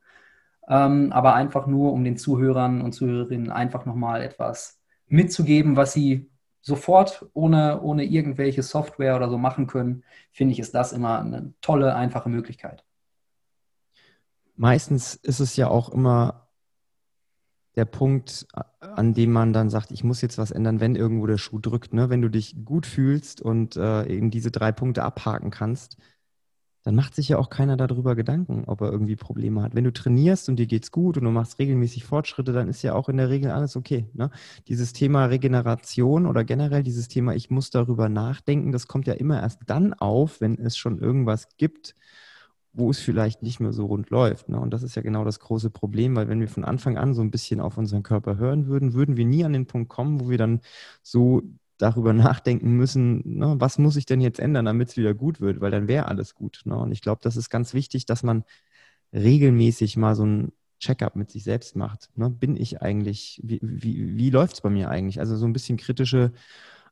ähm, 0.69 1.13
aber 1.13 1.35
einfach 1.35 1.67
nur, 1.67 1.93
um 1.93 2.05
den 2.05 2.17
Zuhörern 2.17 2.81
und 2.81 2.93
Zuhörerinnen 2.93 3.51
einfach 3.51 3.85
nochmal 3.85 4.23
etwas 4.23 4.81
mitzugeben, 5.07 5.77
was 5.77 5.93
sie 5.93 6.31
sofort 6.61 7.27
ohne, 7.35 7.83
ohne 7.83 8.05
irgendwelche 8.05 8.63
Software 8.63 9.17
oder 9.17 9.29
so 9.29 9.37
machen 9.37 9.67
können, 9.67 10.03
finde 10.33 10.53
ich, 10.53 10.61
ist 10.61 10.75
das 10.75 10.93
immer 10.93 11.21
eine 11.21 11.53
tolle, 11.61 11.95
einfache 11.95 12.31
Möglichkeit. 12.31 12.85
Meistens 14.57 15.15
ist 15.15 15.41
es 15.41 15.57
ja 15.57 15.69
auch 15.69 15.91
immer 15.91 16.44
der 17.77 17.85
Punkt, 17.85 18.47
an 18.81 19.15
dem 19.15 19.33
man 19.33 19.53
dann 19.53 19.71
sagt, 19.71 19.91
ich 19.91 20.05
muss 20.05 20.21
jetzt 20.21 20.39
was 20.39 20.51
ändern, 20.51 20.81
wenn 20.81 20.95
irgendwo 20.95 21.27
der 21.27 21.39
Schuh 21.39 21.59
drückt. 21.59 21.93
Ne? 21.93 22.11
Wenn 22.11 22.23
du 22.23 22.29
dich 22.29 22.65
gut 22.65 22.87
fühlst 22.87 23.41
und 23.41 23.77
äh, 23.77 24.07
eben 24.07 24.31
diese 24.31 24.51
drei 24.51 24.71
Punkte 24.73 25.03
abhaken 25.03 25.51
kannst, 25.51 25.97
dann 26.85 26.95
macht 26.95 27.15
sich 27.15 27.31
ja 27.31 27.39
auch 27.39 27.49
keiner 27.49 27.79
darüber 27.79 28.15
Gedanken, 28.15 28.65
ob 28.67 28.83
er 28.83 28.93
irgendwie 28.93 29.17
Probleme 29.17 29.63
hat. 29.63 29.75
Wenn 29.75 29.85
du 29.85 29.93
trainierst 29.93 30.51
und 30.51 30.57
dir 30.57 30.67
geht's 30.67 30.91
gut 30.91 31.17
und 31.17 31.25
du 31.25 31.31
machst 31.31 31.59
regelmäßig 31.59 32.05
Fortschritte, 32.05 32.53
dann 32.53 32.69
ist 32.69 32.83
ja 32.83 32.95
auch 32.95 33.09
in 33.09 33.17
der 33.17 33.31
Regel 33.31 33.51
alles 33.51 33.75
okay. 33.75 34.07
Ne? 34.13 34.31
Dieses 34.69 34.93
Thema 34.93 35.25
Regeneration 35.25 36.27
oder 36.27 36.45
generell 36.45 36.83
dieses 36.83 37.09
Thema, 37.09 37.35
ich 37.35 37.49
muss 37.49 37.71
darüber 37.71 38.11
nachdenken, 38.11 38.71
das 38.71 38.87
kommt 38.87 39.07
ja 39.07 39.15
immer 39.15 39.41
erst 39.41 39.63
dann 39.67 39.95
auf, 39.95 40.43
wenn 40.43 40.59
es 40.59 40.77
schon 40.77 40.99
irgendwas 40.99 41.57
gibt, 41.57 41.97
wo 42.75 42.91
es 42.91 42.99
vielleicht 42.99 43.43
nicht 43.43 43.61
mehr 43.61 43.73
so 43.73 43.87
rund 43.87 44.11
läuft. 44.11 44.49
Ne? 44.49 44.59
Und 44.59 44.71
das 44.71 44.83
ist 44.83 44.97
ja 44.97 45.03
genau 45.03 45.25
das 45.25 45.39
große 45.39 45.71
Problem, 45.71 46.17
weil 46.17 46.29
wenn 46.29 46.41
wir 46.41 46.49
von 46.49 46.65
Anfang 46.65 46.99
an 46.99 47.15
so 47.15 47.23
ein 47.23 47.31
bisschen 47.31 47.61
auf 47.61 47.79
unseren 47.79 48.03
Körper 48.03 48.37
hören 48.37 48.67
würden, 48.67 48.95
würden 48.95 49.17
wir 49.17 49.25
nie 49.25 49.45
an 49.45 49.53
den 49.53 49.67
Punkt 49.67 49.89
kommen, 49.89 50.21
wo 50.21 50.29
wir 50.29 50.39
dann 50.39 50.61
so 51.03 51.43
darüber 51.79 52.13
nachdenken 52.13 52.73
müssen, 52.77 53.23
ne, 53.39 53.55
was 53.59 53.79
muss 53.79 53.97
ich 53.97 54.07
denn 54.07 54.21
jetzt 54.21 54.41
ändern, 54.41 54.65
damit 54.67 54.89
es 54.91 54.97
wieder 54.97 55.15
gut 55.15 55.41
wird, 55.41 55.61
weil 55.61 55.71
dann 55.71 55.87
wäre 55.89 56.07
alles 56.07 56.35
gut. 56.35 56.63
Ne? 56.65 56.77
Und 56.77 56.91
ich 56.91 57.01
glaube, 57.01 57.21
das 57.23 57.37
ist 57.37 57.49
ganz 57.49 57.75
wichtig, 57.75 58.07
dass 58.07 58.25
man 58.25 58.45
regelmäßig 59.13 59.97
mal 59.97 60.17
so 60.17 60.27
ein 60.27 60.53
Check-up 60.81 61.15
mit 61.15 61.31
sich 61.31 61.45
selbst 61.45 61.77
macht. 61.77 62.11
Ne? 62.17 62.29
Bin 62.29 62.57
ich 62.57 62.83
eigentlich, 62.83 63.41
wie, 63.45 63.61
wie, 63.63 64.17
wie 64.17 64.31
läuft 64.31 64.55
es 64.55 64.61
bei 64.61 64.71
mir 64.71 64.91
eigentlich? 64.91 65.21
Also 65.21 65.37
so 65.37 65.47
ein 65.47 65.53
bisschen 65.53 65.77
kritische 65.77 66.33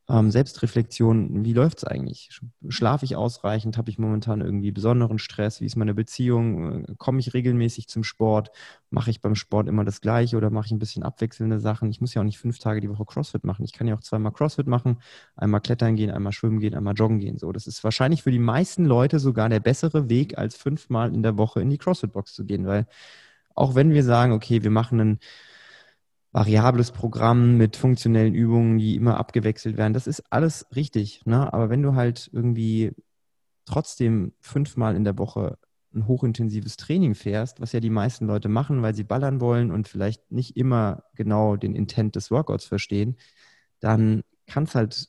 ähm, 0.09 0.33
Selbstreflexion, 0.33 1.45
wie 1.45 1.53
läuft 1.53 1.79
es 1.79 1.85
eigentlich? 1.85 2.41
Schlafe 2.69 3.05
ich 3.05 3.15
ausreichend? 3.15 3.79
Habe 3.79 3.89
ich 3.89 3.99
momentan 3.99 4.41
irgendwie 4.41 4.73
besonderen 4.73 5.19
Stress? 5.19 5.61
Wie 5.61 5.67
ist 5.67 5.77
meine 5.77 5.95
Beziehung? 5.95 6.85
Äh, 6.85 6.95
komme 6.99 7.21
ich 7.21 7.35
regelmäßig 7.35 7.89
zum 7.89 8.03
Sport? 8.03 8.51
Mache 8.91 9.11
ich 9.11 9.21
beim 9.21 9.37
Sport 9.37 9.69
immer 9.69 9.85
das 9.85 10.01
Gleiche 10.01 10.37
oder 10.37 10.51
mache 10.51 10.67
ich 10.67 10.73
ein 10.73 10.81
bisschen 10.81 11.05
abwechselnde 11.05 11.61
Sachen? 11.61 11.89
Ich 11.89 12.01
muss 12.01 12.15
ja 12.15 12.21
auch 12.21 12.27
nicht 12.27 12.39
fünf 12.39 12.59
Tage 12.59 12.81
die 12.81 12.91
Woche 12.91 13.05
CrossFit 13.05 13.45
machen. 13.45 13.65
Ich 13.65 13.73
kann 13.73 13.87
ja 13.87 13.95
auch 13.95 14.01
zweimal 14.01 14.33
CrossFit 14.33 14.67
machen, 14.67 14.99
einmal 15.37 15.61
klettern 15.61 15.95
gehen, 15.95 16.11
einmal 16.11 16.33
schwimmen 16.33 16.59
gehen, 16.59 16.75
einmal 16.75 16.95
joggen 16.95 17.21
gehen. 17.21 17.39
So, 17.39 17.53
das 17.53 17.69
ist 17.69 17.85
wahrscheinlich 17.85 18.23
für 18.25 18.33
die 18.33 18.41
meisten 18.41 18.85
Leute 18.85 19.21
sogar 19.21 19.49
der 19.49 19.61
bessere 19.61 20.09
Weg, 20.09 20.37
als 20.37 20.57
fünfmal 20.57 21.15
in 21.15 21.23
der 21.23 21.39
Woche 21.39 21.61
in 21.61 21.71
die 21.71 21.79
CrossFit-Box 21.79 22.35
zu 22.35 22.45
gehen, 22.45 22.67
weil 22.67 22.87
auch 23.55 23.75
wenn 23.75 23.91
wir 23.93 24.05
sagen, 24.05 24.33
okay, 24.33 24.63
wir 24.63 24.71
machen 24.71 25.01
einen 25.01 25.19
variables 26.33 26.91
Programm 26.91 27.59
mit 27.59 27.77
funktionellen 27.77 28.35
Übungen, 28.35 28.79
die 28.79 28.97
immer 28.97 29.19
abgewechselt 29.19 29.77
werden. 29.77 29.93
Das 29.93 30.07
ist 30.07 30.25
alles 30.31 30.67
richtig. 30.75 31.25
Ne? 31.27 31.53
Aber 31.53 31.71
wenn 31.71 31.83
du 31.83 31.95
halt 31.95 32.31
irgendwie 32.33 32.93
trotzdem 33.67 34.33
fünfmal 34.41 34.97
in 34.97 35.05
der 35.05 35.19
Woche 35.19 35.59
ein 35.95 36.07
hochintensives 36.07 36.79
Training 36.79 37.15
fährst, 37.15 37.61
was 37.61 37.73
ja 37.73 37.81
die 37.81 37.91
meisten 37.91 38.27
Leute 38.27 38.49
machen, 38.49 38.81
weil 38.81 38.95
sie 38.95 39.05
ballern 39.05 39.41
wollen 39.41 39.71
und 39.71 39.89
vielleicht 39.89 40.33
nicht 40.33 40.57
immer 40.57 41.05
genau 41.15 41.57
den 41.57 41.75
Intent 41.75 42.17
des 42.17 42.31
Workouts 42.31 42.65
verstehen, 42.65 43.17
dann 43.81 44.23
kann 44.47 44.65
es 44.65 44.75
halt 44.75 45.09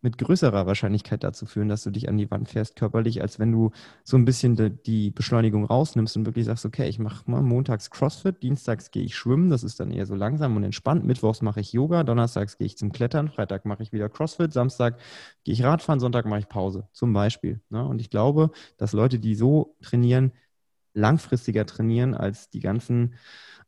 mit 0.00 0.18
größerer 0.18 0.66
Wahrscheinlichkeit 0.66 1.24
dazu 1.24 1.44
führen, 1.46 1.68
dass 1.68 1.82
du 1.82 1.90
dich 1.90 2.08
an 2.08 2.16
die 2.16 2.30
Wand 2.30 2.48
fährst 2.48 2.76
körperlich, 2.76 3.20
als 3.20 3.38
wenn 3.38 3.50
du 3.50 3.72
so 4.04 4.16
ein 4.16 4.24
bisschen 4.24 4.54
de, 4.54 4.70
die 4.70 5.10
Beschleunigung 5.10 5.64
rausnimmst 5.64 6.16
und 6.16 6.26
wirklich 6.26 6.46
sagst, 6.46 6.64
okay, 6.64 6.88
ich 6.88 6.98
mache 6.98 7.28
mal 7.30 7.42
montags 7.42 7.90
CrossFit, 7.90 8.42
dienstags 8.42 8.90
gehe 8.90 9.02
ich 9.02 9.16
schwimmen, 9.16 9.50
das 9.50 9.64
ist 9.64 9.80
dann 9.80 9.90
eher 9.90 10.06
so 10.06 10.14
langsam 10.14 10.56
und 10.56 10.62
entspannt, 10.62 11.04
mittwochs 11.04 11.42
mache 11.42 11.60
ich 11.60 11.72
Yoga, 11.72 12.04
donnerstags 12.04 12.58
gehe 12.58 12.66
ich 12.66 12.78
zum 12.78 12.92
Klettern, 12.92 13.28
Freitag 13.28 13.64
mache 13.64 13.82
ich 13.82 13.92
wieder 13.92 14.08
CrossFit, 14.08 14.52
Samstag 14.52 14.98
gehe 15.44 15.54
ich 15.54 15.64
Radfahren, 15.64 16.00
Sonntag 16.00 16.26
mache 16.26 16.40
ich 16.40 16.48
Pause, 16.48 16.88
zum 16.92 17.12
Beispiel. 17.12 17.60
Ne? 17.70 17.84
Und 17.84 18.00
ich 18.00 18.10
glaube, 18.10 18.50
dass 18.76 18.92
Leute, 18.92 19.18
die 19.18 19.34
so 19.34 19.76
trainieren, 19.82 20.32
langfristiger 20.94 21.66
trainieren 21.66 22.14
als 22.14 22.50
die 22.50 22.60
ganzen 22.60 23.14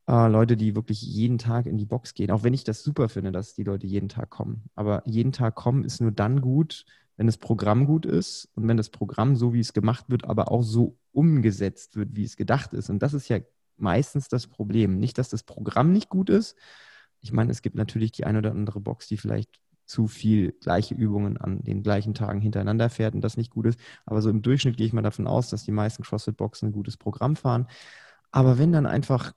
äh, 0.09 0.29
Leute, 0.29 0.57
die 0.57 0.75
wirklich 0.75 1.03
jeden 1.03 1.39
Tag 1.39 1.67
in 1.67 1.77
die 1.77 1.87
Box 1.87 2.15
gehen. 2.15 2.31
Auch 2.31 2.43
wenn 2.43 2.55
ich 2.55 2.65
das 2.65 2.83
super 2.83 3.09
finde, 3.09 3.33
dass 3.33 3.55
die 3.55 3.65
Leute 3.65 3.87
jeden 3.87 4.09
Tag 4.09 4.31
kommen. 4.31 4.65
Aber 4.75 5.03
jeden 5.07 5.33
Tag 5.33 5.55
kommen 5.55 5.85
ist 5.85 6.01
nur 6.01 6.13
dann 6.13 6.41
gut, 6.41 6.85
wenn 7.17 7.27
das 7.27 7.39
Programm 7.39 7.87
gut 7.87 8.07
ist 8.07 8.49
und 8.55 8.67
wenn 8.67 8.77
das 8.77 8.91
Programm 8.91 9.37
so, 9.37 9.53
wie 9.53 9.61
es 9.61 9.73
gemacht 9.73 10.07
wird, 10.09 10.25
aber 10.25 10.51
auch 10.51 10.63
so 10.63 10.97
umgesetzt 11.13 11.97
wird, 11.97 12.17
wie 12.17 12.25
es 12.25 12.37
gedacht 12.37 12.73
ist. 12.73 12.89
Und 12.89 13.01
das 13.03 13.15
ist 13.15 13.29
ja 13.29 13.39
meistens 13.77 14.29
das 14.29 14.47
Problem. 14.47 14.99
Nicht, 14.99 15.19
dass 15.19 15.29
das 15.29 15.43
Programm 15.43 15.93
nicht 15.93 16.09
gut 16.09 16.31
ist. 16.31 16.57
Ich 17.21 17.33
meine, 17.33 17.51
es 17.51 17.63
gibt 17.63 17.77
natürlich 17.77 18.13
die 18.13 18.25
eine 18.25 18.39
oder 18.39 18.53
andere 18.53 18.81
Box, 18.81 19.07
die 19.09 19.17
vielleicht 19.17 19.61
zu 19.85 20.07
viel 20.07 20.53
gleiche 20.61 20.95
Übungen 20.95 21.37
an 21.37 21.63
den 21.65 21.83
gleichen 21.83 22.15
Tagen 22.15 22.41
hintereinander 22.41 22.89
fährt 22.91 23.15
und 23.15 23.23
das 23.23 23.37
nicht 23.37 23.51
gut 23.51 23.67
ist. 23.67 23.81
Aber 24.07 24.23
so 24.23 24.31
im 24.31 24.41
Durchschnitt 24.41 24.77
gehe 24.77 24.87
ich 24.87 24.93
mal 24.93 25.03
davon 25.03 25.27
aus, 25.27 25.51
dass 25.51 25.65
die 25.65 25.73
meisten 25.73 26.05
CrossFit-Boxen 26.05 26.69
ein 26.69 26.73
gutes 26.73 26.97
Programm 26.97 27.35
fahren. 27.35 27.67
Aber 28.31 28.57
wenn 28.57 28.71
dann 28.71 28.87
einfach 28.87 29.33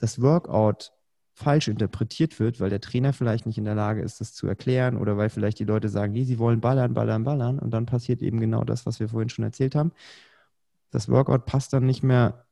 das 0.00 0.20
Workout 0.20 0.92
falsch 1.34 1.68
interpretiert 1.68 2.38
wird, 2.38 2.60
weil 2.60 2.70
der 2.70 2.80
Trainer 2.80 3.12
vielleicht 3.12 3.46
nicht 3.46 3.58
in 3.58 3.64
der 3.64 3.74
Lage 3.74 4.02
ist, 4.02 4.20
das 4.20 4.34
zu 4.34 4.46
erklären 4.46 4.96
oder 4.96 5.16
weil 5.16 5.30
vielleicht 5.30 5.58
die 5.58 5.64
Leute 5.64 5.88
sagen, 5.88 6.12
nee, 6.12 6.24
sie 6.24 6.38
wollen 6.38 6.60
ballern, 6.60 6.94
ballern, 6.94 7.24
ballern 7.24 7.58
und 7.58 7.70
dann 7.70 7.86
passiert 7.86 8.20
eben 8.20 8.40
genau 8.40 8.64
das, 8.64 8.84
was 8.86 9.00
wir 9.00 9.08
vorhin 9.08 9.28
schon 9.28 9.44
erzählt 9.44 9.74
haben. 9.74 9.92
Das 10.90 11.08
Workout 11.08 11.46
passt 11.46 11.72
dann 11.72 11.86
nicht 11.86 12.02
mehr 12.02 12.46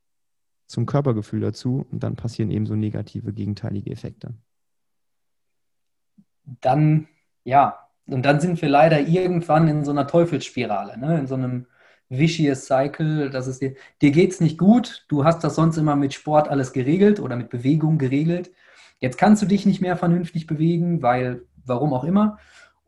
zum 0.66 0.86
Körpergefühl 0.86 1.40
dazu 1.40 1.86
und 1.90 2.02
dann 2.02 2.16
passieren 2.16 2.50
eben 2.50 2.66
so 2.66 2.76
negative, 2.76 3.32
gegenteilige 3.32 3.90
Effekte. 3.90 4.34
Dann, 6.60 7.08
ja, 7.44 7.88
und 8.06 8.22
dann 8.22 8.40
sind 8.40 8.60
wir 8.62 8.68
leider 8.68 9.00
irgendwann 9.00 9.68
in 9.68 9.84
so 9.84 9.90
einer 9.90 10.06
Teufelsspirale, 10.06 10.98
ne? 10.98 11.18
in 11.18 11.26
so 11.26 11.34
einem 11.34 11.66
vicious 12.08 12.66
cycle, 12.66 13.30
dass 13.30 13.46
es 13.46 13.58
dir, 13.58 13.74
dir 14.00 14.10
geht's 14.10 14.40
nicht 14.40 14.58
gut, 14.58 15.04
du 15.08 15.24
hast 15.24 15.44
das 15.44 15.54
sonst 15.54 15.76
immer 15.76 15.96
mit 15.96 16.14
Sport 16.14 16.48
alles 16.48 16.72
geregelt 16.72 17.20
oder 17.20 17.36
mit 17.36 17.50
Bewegung 17.50 17.98
geregelt. 17.98 18.50
Jetzt 18.98 19.18
kannst 19.18 19.42
du 19.42 19.46
dich 19.46 19.66
nicht 19.66 19.80
mehr 19.80 19.96
vernünftig 19.96 20.46
bewegen, 20.46 21.02
weil, 21.02 21.42
warum 21.64 21.92
auch 21.92 22.04
immer. 22.04 22.38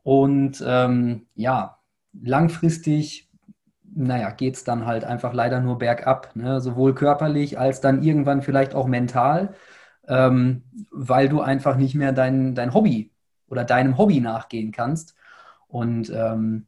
Und 0.02 0.62
ähm, 0.66 1.26
ja, 1.34 1.78
langfristig, 2.22 3.30
naja, 3.94 4.30
geht 4.30 4.56
es 4.56 4.64
dann 4.64 4.86
halt 4.86 5.04
einfach 5.04 5.34
leider 5.34 5.60
nur 5.60 5.78
bergab, 5.78 6.34
ne? 6.34 6.60
sowohl 6.60 6.94
körperlich 6.94 7.58
als 7.58 7.80
dann 7.80 8.02
irgendwann 8.02 8.42
vielleicht 8.42 8.74
auch 8.74 8.86
mental, 8.86 9.54
ähm, 10.08 10.64
weil 10.90 11.28
du 11.28 11.40
einfach 11.40 11.76
nicht 11.76 11.94
mehr 11.94 12.12
dein, 12.12 12.54
dein 12.54 12.74
Hobby 12.74 13.12
oder 13.48 13.64
deinem 13.64 13.98
Hobby 13.98 14.20
nachgehen 14.20 14.72
kannst. 14.72 15.14
Und 15.68 16.10
ähm, 16.10 16.66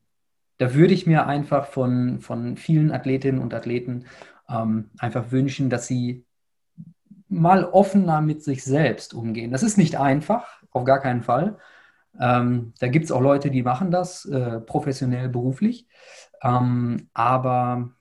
Da 0.58 0.74
würde 0.74 0.94
ich 0.94 1.06
mir 1.06 1.26
einfach 1.26 1.66
von, 1.66 2.20
von 2.20 2.56
vielen 2.56 2.92
Athletinnen 2.92 3.40
und 3.40 3.54
Athleten 3.54 4.04
ähm, 4.48 4.90
einfach 4.98 5.30
wünschen, 5.30 5.70
dass 5.70 5.86
sie 5.86 6.24
mal 7.28 7.64
offener 7.64 8.20
mit 8.20 8.42
sich 8.44 8.62
selbst 8.62 9.14
umgehen. 9.14 9.50
Das 9.50 9.62
ist 9.62 9.78
nicht 9.78 9.98
einfach, 9.98 10.62
auf 10.70 10.84
gar 10.84 11.00
keinen 11.00 11.22
Fall. 11.22 11.58
Ähm, 12.20 12.74
da 12.78 12.88
gibt 12.88 13.06
es 13.06 13.12
auch 13.12 13.22
Leute, 13.22 13.50
die 13.50 13.62
machen 13.62 13.90
das 13.90 14.26
äh, 14.26 14.60
professionell, 14.60 15.28
beruflich. 15.28 15.88
Ähm, 16.42 17.08
aber 17.14 17.92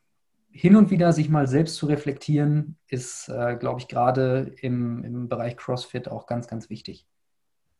hin 0.51 0.75
und 0.75 0.91
wieder 0.91 1.13
sich 1.13 1.29
mal 1.29 1.47
selbst 1.47 1.75
zu 1.75 1.85
reflektieren, 1.85 2.77
ist, 2.87 3.29
äh, 3.29 3.55
glaube 3.55 3.79
ich, 3.79 3.87
gerade 3.87 4.53
im, 4.61 5.03
im 5.03 5.29
Bereich 5.29 5.55
CrossFit 5.55 6.09
auch 6.09 6.27
ganz, 6.27 6.47
ganz 6.47 6.69
wichtig. 6.69 7.07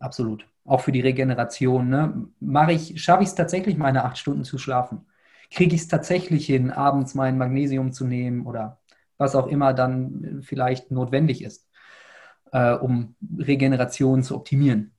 Absolut. 0.01 0.47
Auch 0.65 0.81
für 0.81 0.91
die 0.91 1.01
Regeneration. 1.01 1.89
Ne? 1.89 2.27
Mache 2.39 2.73
ich, 2.73 3.01
schaffe 3.01 3.23
ich 3.23 3.29
es 3.29 3.35
tatsächlich, 3.35 3.77
meine 3.77 4.03
acht 4.03 4.17
Stunden 4.17 4.43
zu 4.43 4.57
schlafen? 4.57 5.05
Kriege 5.51 5.75
ich 5.75 5.81
es 5.81 5.87
tatsächlich 5.87 6.45
hin, 6.45 6.71
abends 6.71 7.13
mein 7.13 7.37
Magnesium 7.37 7.91
zu 7.93 8.05
nehmen 8.05 8.45
oder 8.45 8.79
was 9.17 9.35
auch 9.35 9.47
immer 9.47 9.73
dann 9.73 10.41
vielleicht 10.41 10.89
notwendig 10.91 11.43
ist, 11.43 11.69
äh, 12.51 12.73
um 12.73 13.15
Regeneration 13.37 14.23
zu 14.23 14.35
optimieren? 14.35 14.93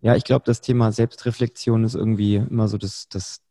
Ja, 0.00 0.16
ich 0.16 0.24
glaube, 0.24 0.44
das 0.46 0.62
Thema 0.62 0.92
Selbstreflexion 0.92 1.84
ist 1.84 1.94
irgendwie 1.94 2.36
immer 2.36 2.68
so 2.68 2.78
das, 2.78 3.08
das, 3.08 3.42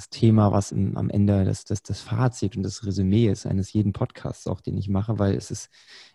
das 0.00 0.08
Thema, 0.08 0.50
was 0.50 0.72
im, 0.72 0.96
am 0.96 1.10
Ende 1.10 1.44
das, 1.44 1.66
das, 1.66 1.82
das 1.82 2.00
Fazit 2.00 2.56
und 2.56 2.62
das 2.62 2.86
Resümee 2.86 3.28
ist 3.28 3.44
eines 3.44 3.70
jeden 3.74 3.92
Podcasts, 3.92 4.46
auch 4.46 4.62
den 4.62 4.78
ich 4.78 4.88
mache, 4.88 5.18
weil 5.18 5.34
es 5.34 5.50
ist, 5.50 5.68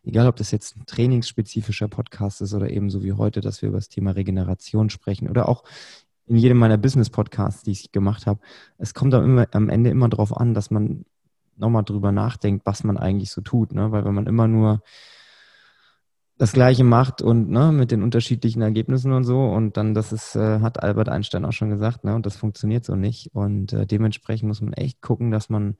egal 0.03 0.27
ob 0.27 0.37
das 0.37 0.49
jetzt 0.49 0.75
ein 0.75 0.87
trainingsspezifischer 0.87 1.87
Podcast 1.87 2.41
ist 2.41 2.55
oder 2.55 2.71
eben 2.71 2.89
so 2.89 3.03
wie 3.03 3.13
heute, 3.13 3.41
dass 3.41 3.61
wir 3.61 3.69
über 3.69 3.77
das 3.77 3.89
Thema 3.89 4.11
Regeneration 4.11 4.89
sprechen 4.89 5.29
oder 5.29 5.47
auch 5.47 5.63
in 6.25 6.35
jedem 6.35 6.57
meiner 6.57 6.79
Business-Podcasts, 6.79 7.61
die 7.61 7.73
ich 7.73 7.91
gemacht 7.91 8.25
habe, 8.25 8.39
es 8.79 8.95
kommt 8.95 9.13
am, 9.13 9.45
am 9.51 9.69
Ende 9.69 9.91
immer 9.91 10.09
darauf 10.09 10.35
an, 10.35 10.55
dass 10.55 10.71
man 10.71 11.05
nochmal 11.55 11.83
drüber 11.83 12.11
nachdenkt, 12.11 12.65
was 12.65 12.83
man 12.83 12.97
eigentlich 12.97 13.29
so 13.29 13.41
tut. 13.41 13.71
Ne? 13.71 13.91
Weil 13.91 14.03
wenn 14.03 14.15
man 14.15 14.25
immer 14.25 14.47
nur 14.47 14.81
das 16.37 16.51
Gleiche 16.51 16.83
macht 16.83 17.21
und 17.21 17.49
ne, 17.49 17.71
mit 17.71 17.91
den 17.91 18.03
unterschiedlichen 18.03 18.61
Ergebnissen 18.61 19.13
und 19.13 19.23
so. 19.23 19.45
Und 19.45 19.77
dann, 19.77 19.93
das 19.93 20.11
ist, 20.11 20.35
äh, 20.35 20.59
hat 20.59 20.83
Albert 20.83 21.09
Einstein 21.09 21.45
auch 21.45 21.53
schon 21.53 21.69
gesagt, 21.69 22.03
ne, 22.03 22.15
und 22.15 22.25
das 22.25 22.35
funktioniert 22.35 22.85
so 22.85 22.95
nicht. 22.95 23.29
Und 23.33 23.73
äh, 23.73 23.85
dementsprechend 23.85 24.47
muss 24.47 24.61
man 24.61 24.73
echt 24.73 25.01
gucken, 25.01 25.31
dass 25.31 25.49
man 25.49 25.77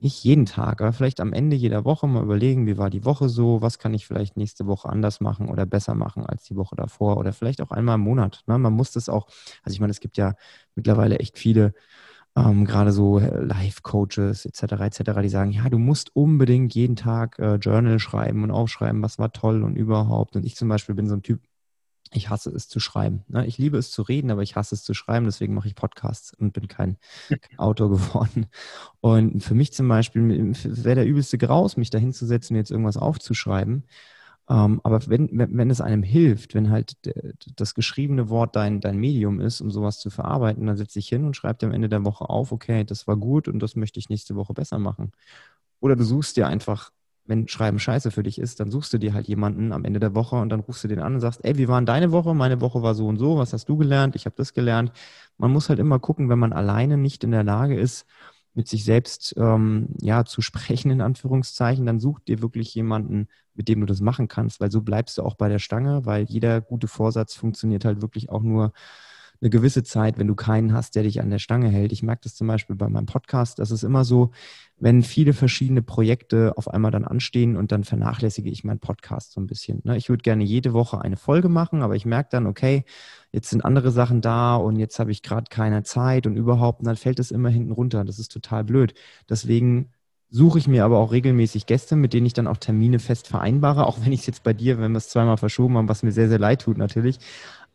nicht 0.00 0.24
jeden 0.24 0.46
Tag, 0.46 0.80
aber 0.80 0.92
vielleicht 0.92 1.20
am 1.20 1.32
Ende 1.32 1.56
jeder 1.56 1.84
Woche 1.84 2.06
mal 2.06 2.22
überlegen, 2.22 2.66
wie 2.66 2.78
war 2.78 2.88
die 2.88 3.04
Woche 3.04 3.28
so, 3.28 3.60
was 3.60 3.78
kann 3.78 3.92
ich 3.92 4.06
vielleicht 4.06 4.36
nächste 4.36 4.66
Woche 4.66 4.88
anders 4.88 5.20
machen 5.20 5.48
oder 5.48 5.66
besser 5.66 5.94
machen 5.94 6.24
als 6.24 6.44
die 6.44 6.56
Woche 6.56 6.74
davor 6.74 7.18
oder 7.18 7.32
vielleicht 7.32 7.60
auch 7.60 7.70
einmal 7.70 7.96
im 7.96 8.00
Monat. 8.02 8.42
Ne? 8.46 8.58
Man 8.58 8.72
muss 8.72 8.92
das 8.92 9.08
auch, 9.08 9.26
also 9.62 9.74
ich 9.74 9.80
meine, 9.80 9.90
es 9.90 10.00
gibt 10.00 10.16
ja 10.16 10.34
mittlerweile 10.74 11.18
echt 11.18 11.38
viele 11.38 11.74
ähm, 12.36 12.64
gerade 12.64 12.92
so 12.92 13.18
äh, 13.18 13.42
Life-Coaches 13.42 14.46
etc. 14.46 14.62
etc., 14.80 15.20
die 15.22 15.28
sagen, 15.28 15.50
ja, 15.50 15.68
du 15.68 15.78
musst 15.78 16.14
unbedingt 16.14 16.74
jeden 16.74 16.96
Tag 16.96 17.38
äh, 17.38 17.56
Journal 17.56 17.98
schreiben 17.98 18.44
und 18.44 18.50
aufschreiben, 18.50 19.02
was 19.02 19.18
war 19.18 19.32
toll 19.32 19.62
und 19.62 19.76
überhaupt. 19.76 20.36
Und 20.36 20.44
ich 20.44 20.56
zum 20.56 20.68
Beispiel 20.68 20.94
bin 20.94 21.08
so 21.08 21.16
ein 21.16 21.22
Typ, 21.22 21.40
ich 22.12 22.28
hasse 22.28 22.50
es 22.50 22.68
zu 22.68 22.80
schreiben. 22.80 23.24
Ne? 23.28 23.46
Ich 23.46 23.58
liebe 23.58 23.78
es 23.78 23.90
zu 23.90 24.02
reden, 24.02 24.30
aber 24.30 24.42
ich 24.42 24.56
hasse 24.56 24.74
es 24.74 24.82
zu 24.82 24.94
schreiben, 24.94 25.26
deswegen 25.26 25.54
mache 25.54 25.68
ich 25.68 25.74
Podcasts 25.74 26.34
und 26.34 26.52
bin 26.52 26.68
kein, 26.68 26.98
kein 27.28 27.58
Autor 27.58 27.90
geworden. 27.90 28.46
Und 29.00 29.42
für 29.42 29.54
mich 29.54 29.72
zum 29.72 29.88
Beispiel 29.88 30.22
wäre 30.64 30.96
der 30.96 31.06
übelste 31.06 31.38
Graus, 31.38 31.76
mich 31.76 31.90
da 31.90 31.98
hinzusetzen, 31.98 32.56
jetzt 32.56 32.70
irgendwas 32.70 32.96
aufzuschreiben. 32.96 33.84
Ähm, 34.50 34.80
aber 34.82 35.00
wenn, 35.06 35.28
wenn 35.32 35.70
es 35.70 35.80
einem 35.80 36.02
hilft, 36.02 36.54
wenn 36.54 36.70
halt 36.70 36.96
das 37.56 37.74
geschriebene 37.74 38.28
Wort 38.30 38.56
dein, 38.56 38.80
dein 38.80 38.98
Medium 38.98 39.40
ist, 39.40 39.60
um 39.60 39.70
sowas 39.70 40.00
zu 40.00 40.10
verarbeiten, 40.10 40.66
dann 40.66 40.76
setze 40.76 40.98
ich 40.98 41.08
hin 41.08 41.24
und 41.24 41.36
schreibe 41.36 41.58
dir 41.58 41.66
am 41.66 41.72
Ende 41.72 41.88
der 41.88 42.04
Woche 42.04 42.28
auf, 42.28 42.50
okay, 42.50 42.82
das 42.84 43.06
war 43.06 43.16
gut 43.16 43.46
und 43.46 43.60
das 43.60 43.76
möchte 43.76 44.00
ich 44.00 44.08
nächste 44.08 44.34
Woche 44.34 44.52
besser 44.52 44.80
machen. 44.80 45.12
Oder 45.80 45.94
du 45.96 46.04
suchst 46.04 46.36
dir 46.36 46.48
einfach, 46.48 46.90
wenn 47.26 47.46
Schreiben 47.46 47.78
scheiße 47.78 48.10
für 48.10 48.24
dich 48.24 48.40
ist, 48.40 48.58
dann 48.58 48.72
suchst 48.72 48.92
du 48.92 48.98
dir 48.98 49.14
halt 49.14 49.28
jemanden 49.28 49.72
am 49.72 49.84
Ende 49.84 50.00
der 50.00 50.16
Woche 50.16 50.36
und 50.36 50.48
dann 50.48 50.60
rufst 50.60 50.82
du 50.82 50.88
den 50.88 50.98
an 50.98 51.14
und 51.14 51.20
sagst, 51.20 51.44
ey, 51.44 51.56
wie 51.58 51.68
war 51.68 51.80
deine 51.82 52.10
Woche? 52.10 52.34
Meine 52.34 52.60
Woche 52.60 52.82
war 52.82 52.94
so 52.96 53.06
und 53.06 53.18
so, 53.18 53.38
was 53.38 53.52
hast 53.52 53.68
du 53.68 53.76
gelernt? 53.76 54.16
Ich 54.16 54.26
habe 54.26 54.34
das 54.36 54.52
gelernt. 54.52 54.92
Man 55.38 55.52
muss 55.52 55.68
halt 55.68 55.78
immer 55.78 56.00
gucken, 56.00 56.28
wenn 56.28 56.40
man 56.40 56.52
alleine 56.52 56.96
nicht 56.98 57.22
in 57.22 57.30
der 57.30 57.44
Lage 57.44 57.78
ist, 57.78 58.04
mit 58.54 58.68
sich 58.68 58.84
selbst 58.84 59.34
ähm, 59.38 59.88
ja 60.00 60.24
zu 60.24 60.42
sprechen 60.42 60.90
in 60.90 61.00
Anführungszeichen, 61.00 61.86
dann 61.86 62.00
such 62.00 62.20
dir 62.20 62.42
wirklich 62.42 62.74
jemanden, 62.74 63.28
mit 63.54 63.68
dem 63.68 63.80
du 63.80 63.86
das 63.86 64.00
machen 64.00 64.28
kannst, 64.28 64.60
weil 64.60 64.70
so 64.70 64.82
bleibst 64.82 65.18
du 65.18 65.22
auch 65.22 65.34
bei 65.36 65.48
der 65.48 65.58
Stange, 65.58 66.04
weil 66.06 66.24
jeder 66.24 66.60
gute 66.60 66.88
Vorsatz 66.88 67.34
funktioniert 67.34 67.84
halt 67.84 68.02
wirklich 68.02 68.30
auch 68.30 68.42
nur 68.42 68.72
eine 69.40 69.50
gewisse 69.50 69.82
Zeit, 69.82 70.18
wenn 70.18 70.26
du 70.26 70.34
keinen 70.34 70.72
hast, 70.72 70.94
der 70.96 71.04
dich 71.04 71.20
an 71.20 71.30
der 71.30 71.38
Stange 71.38 71.68
hält. 71.68 71.92
Ich 71.92 72.02
merke 72.02 72.22
das 72.24 72.34
zum 72.34 72.46
Beispiel 72.46 72.76
bei 72.76 72.88
meinem 72.88 73.06
Podcast, 73.06 73.58
das 73.58 73.70
ist 73.70 73.82
immer 73.82 74.04
so, 74.04 74.30
wenn 74.76 75.02
viele 75.02 75.32
verschiedene 75.32 75.82
Projekte 75.82 76.56
auf 76.56 76.68
einmal 76.68 76.90
dann 76.90 77.04
anstehen 77.04 77.56
und 77.56 77.72
dann 77.72 77.84
vernachlässige 77.84 78.50
ich 78.50 78.64
meinen 78.64 78.80
Podcast 78.80 79.32
so 79.32 79.40
ein 79.40 79.46
bisschen. 79.46 79.80
Ne? 79.84 79.96
Ich 79.96 80.08
würde 80.08 80.22
gerne 80.22 80.44
jede 80.44 80.72
Woche 80.72 81.00
eine 81.00 81.16
Folge 81.16 81.48
machen, 81.48 81.82
aber 81.82 81.96
ich 81.96 82.06
merke 82.06 82.30
dann, 82.32 82.46
okay, 82.46 82.84
jetzt 83.32 83.50
sind 83.50 83.64
andere 83.64 83.90
Sachen 83.90 84.20
da 84.20 84.56
und 84.56 84.76
jetzt 84.76 84.98
habe 84.98 85.10
ich 85.10 85.22
gerade 85.22 85.46
keine 85.50 85.82
Zeit 85.82 86.26
und 86.26 86.36
überhaupt, 86.36 86.80
und 86.80 86.86
dann 86.86 86.96
fällt 86.96 87.18
es 87.18 87.30
immer 87.30 87.50
hinten 87.50 87.72
runter. 87.72 88.04
Das 88.04 88.18
ist 88.18 88.32
total 88.32 88.64
blöd. 88.64 88.94
Deswegen 89.28 89.90
suche 90.30 90.58
ich 90.58 90.68
mir 90.68 90.84
aber 90.84 90.98
auch 90.98 91.12
regelmäßig 91.12 91.66
Gäste, 91.66 91.96
mit 91.96 92.12
denen 92.12 92.26
ich 92.26 92.32
dann 92.32 92.46
auch 92.46 92.56
Termine 92.56 93.00
fest 93.00 93.26
vereinbare, 93.26 93.86
auch 93.86 93.98
wenn 94.04 94.12
ich 94.12 94.20
es 94.20 94.26
jetzt 94.26 94.42
bei 94.44 94.52
dir, 94.52 94.78
wenn 94.78 94.92
wir 94.92 94.98
es 94.98 95.08
zweimal 95.08 95.36
verschoben 95.36 95.76
haben, 95.76 95.88
was 95.88 96.02
mir 96.02 96.12
sehr, 96.12 96.28
sehr 96.28 96.38
leid 96.38 96.62
tut 96.62 96.78
natürlich. 96.78 97.18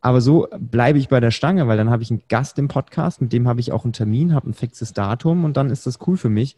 Aber 0.05 0.21
so 0.21 0.47
bleibe 0.59 0.99
ich 0.99 1.09
bei 1.09 1.19
der 1.19 1.31
Stange, 1.31 1.67
weil 1.67 1.77
dann 1.77 1.89
habe 1.89 2.03
ich 2.03 2.11
einen 2.11 2.21
Gast 2.27 2.59
im 2.59 2.67
Podcast, 2.67 3.21
mit 3.21 3.33
dem 3.33 3.47
habe 3.47 3.59
ich 3.59 3.71
auch 3.71 3.85
einen 3.85 3.93
Termin, 3.93 4.35
habe 4.35 4.47
ein 4.47 4.53
fixes 4.53 4.93
Datum 4.93 5.45
und 5.45 5.57
dann 5.57 5.71
ist 5.71 5.87
das 5.87 5.97
cool 6.05 6.15
für 6.15 6.29
mich. 6.29 6.57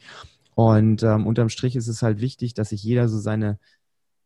Und 0.54 1.02
ähm, 1.02 1.26
unterm 1.26 1.48
Strich 1.48 1.78
ist 1.78 1.88
es 1.88 2.02
halt 2.02 2.20
wichtig, 2.20 2.56
dass 2.56 2.72
sich 2.72 2.84
jeder 2.84 3.08
so 3.08 3.18
seine 3.18 3.58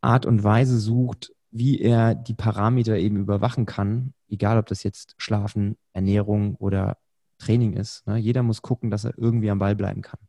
Art 0.02 0.26
und 0.26 0.44
Weise 0.44 0.80
sucht, 0.80 1.36
wie 1.52 1.80
er 1.80 2.16
die 2.16 2.34
Parameter 2.34 2.98
eben 2.98 3.18
überwachen 3.18 3.68
kann, 3.68 4.16
egal 4.28 4.58
ob 4.58 4.66
das 4.66 4.82
jetzt 4.82 5.14
Schlafen, 5.20 5.78
Ernährung 5.94 6.56
oder 6.56 6.98
Training 7.38 7.74
ist. 7.74 8.08
Ne? 8.08 8.18
Jeder 8.18 8.42
muss 8.42 8.64
gucken, 8.64 8.90
dass 8.90 9.04
er 9.04 9.16
irgendwie 9.20 9.52
am 9.52 9.60
Ball 9.60 9.76
bleiben 9.76 10.02
kann. 10.02 10.20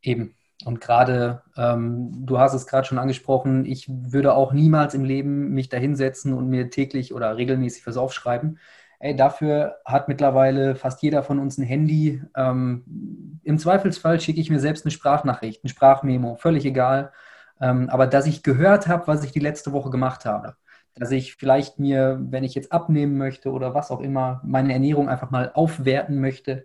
Eben. 0.00 0.34
Und 0.64 0.80
gerade, 0.80 1.42
ähm, 1.56 2.26
du 2.26 2.38
hast 2.38 2.52
es 2.52 2.66
gerade 2.66 2.86
schon 2.86 2.98
angesprochen, 2.98 3.64
ich 3.64 3.88
würde 3.88 4.34
auch 4.34 4.52
niemals 4.52 4.94
im 4.94 5.04
Leben 5.04 5.50
mich 5.50 5.68
da 5.68 5.76
hinsetzen 5.76 6.34
und 6.34 6.48
mir 6.48 6.70
täglich 6.70 7.14
oder 7.14 7.36
regelmäßig 7.36 7.86
was 7.86 7.96
aufschreiben. 7.96 8.58
Ey, 8.98 9.14
dafür 9.14 9.76
hat 9.84 10.08
mittlerweile 10.08 10.74
fast 10.74 11.02
jeder 11.02 11.22
von 11.22 11.38
uns 11.38 11.58
ein 11.58 11.62
Handy. 11.64 12.20
Ähm, 12.36 13.40
Im 13.44 13.58
Zweifelsfall 13.58 14.20
schicke 14.20 14.40
ich 14.40 14.50
mir 14.50 14.58
selbst 14.58 14.84
eine 14.84 14.90
Sprachnachricht, 14.90 15.64
ein 15.64 15.68
Sprachmemo, 15.68 16.34
völlig 16.36 16.64
egal. 16.64 17.12
Ähm, 17.60 17.88
aber 17.90 18.08
dass 18.08 18.26
ich 18.26 18.42
gehört 18.42 18.88
habe, 18.88 19.06
was 19.06 19.22
ich 19.24 19.30
die 19.32 19.38
letzte 19.38 19.72
Woche 19.72 19.90
gemacht 19.90 20.24
habe, 20.24 20.56
dass 20.96 21.12
ich 21.12 21.36
vielleicht 21.36 21.78
mir, 21.78 22.18
wenn 22.20 22.42
ich 22.42 22.54
jetzt 22.56 22.72
abnehmen 22.72 23.16
möchte 23.16 23.52
oder 23.52 23.74
was 23.74 23.92
auch 23.92 24.00
immer, 24.00 24.40
meine 24.44 24.72
Ernährung 24.72 25.08
einfach 25.08 25.30
mal 25.30 25.52
aufwerten 25.54 26.20
möchte, 26.20 26.64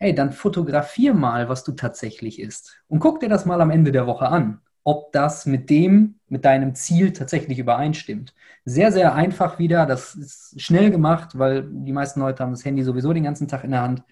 hey, 0.00 0.14
dann 0.14 0.32
fotografier 0.32 1.14
mal, 1.14 1.48
was 1.48 1.62
du 1.62 1.72
tatsächlich 1.72 2.40
isst 2.40 2.82
und 2.88 3.00
guck 3.00 3.20
dir 3.20 3.28
das 3.28 3.44
mal 3.44 3.60
am 3.60 3.70
Ende 3.70 3.92
der 3.92 4.06
Woche 4.06 4.26
an, 4.28 4.60
ob 4.82 5.12
das 5.12 5.44
mit 5.44 5.68
dem, 5.68 6.18
mit 6.28 6.44
deinem 6.44 6.74
Ziel 6.74 7.12
tatsächlich 7.12 7.58
übereinstimmt. 7.58 8.34
Sehr, 8.64 8.92
sehr 8.92 9.14
einfach 9.14 9.58
wieder, 9.58 9.84
das 9.84 10.14
ist 10.14 10.60
schnell 10.60 10.90
gemacht, 10.90 11.38
weil 11.38 11.68
die 11.70 11.92
meisten 11.92 12.20
Leute 12.20 12.42
haben 12.42 12.52
das 12.52 12.64
Handy 12.64 12.82
sowieso 12.82 13.12
den 13.12 13.24
ganzen 13.24 13.46
Tag 13.46 13.62
in 13.62 13.72
der 13.72 13.82
Hand. 13.82 14.02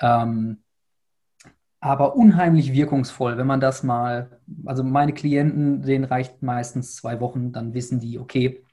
Ähm, 0.00 0.62
aber 1.80 2.16
unheimlich 2.16 2.72
wirkungsvoll, 2.72 3.36
wenn 3.36 3.46
man 3.46 3.60
das 3.60 3.82
mal, 3.82 4.40
also 4.64 4.82
meine 4.82 5.12
Klienten, 5.12 5.82
denen 5.82 6.04
reicht 6.04 6.42
meistens 6.42 6.96
zwei 6.96 7.20
Wochen, 7.20 7.52
dann 7.52 7.74
wissen 7.74 8.00
die, 8.00 8.18
okay, 8.18 8.63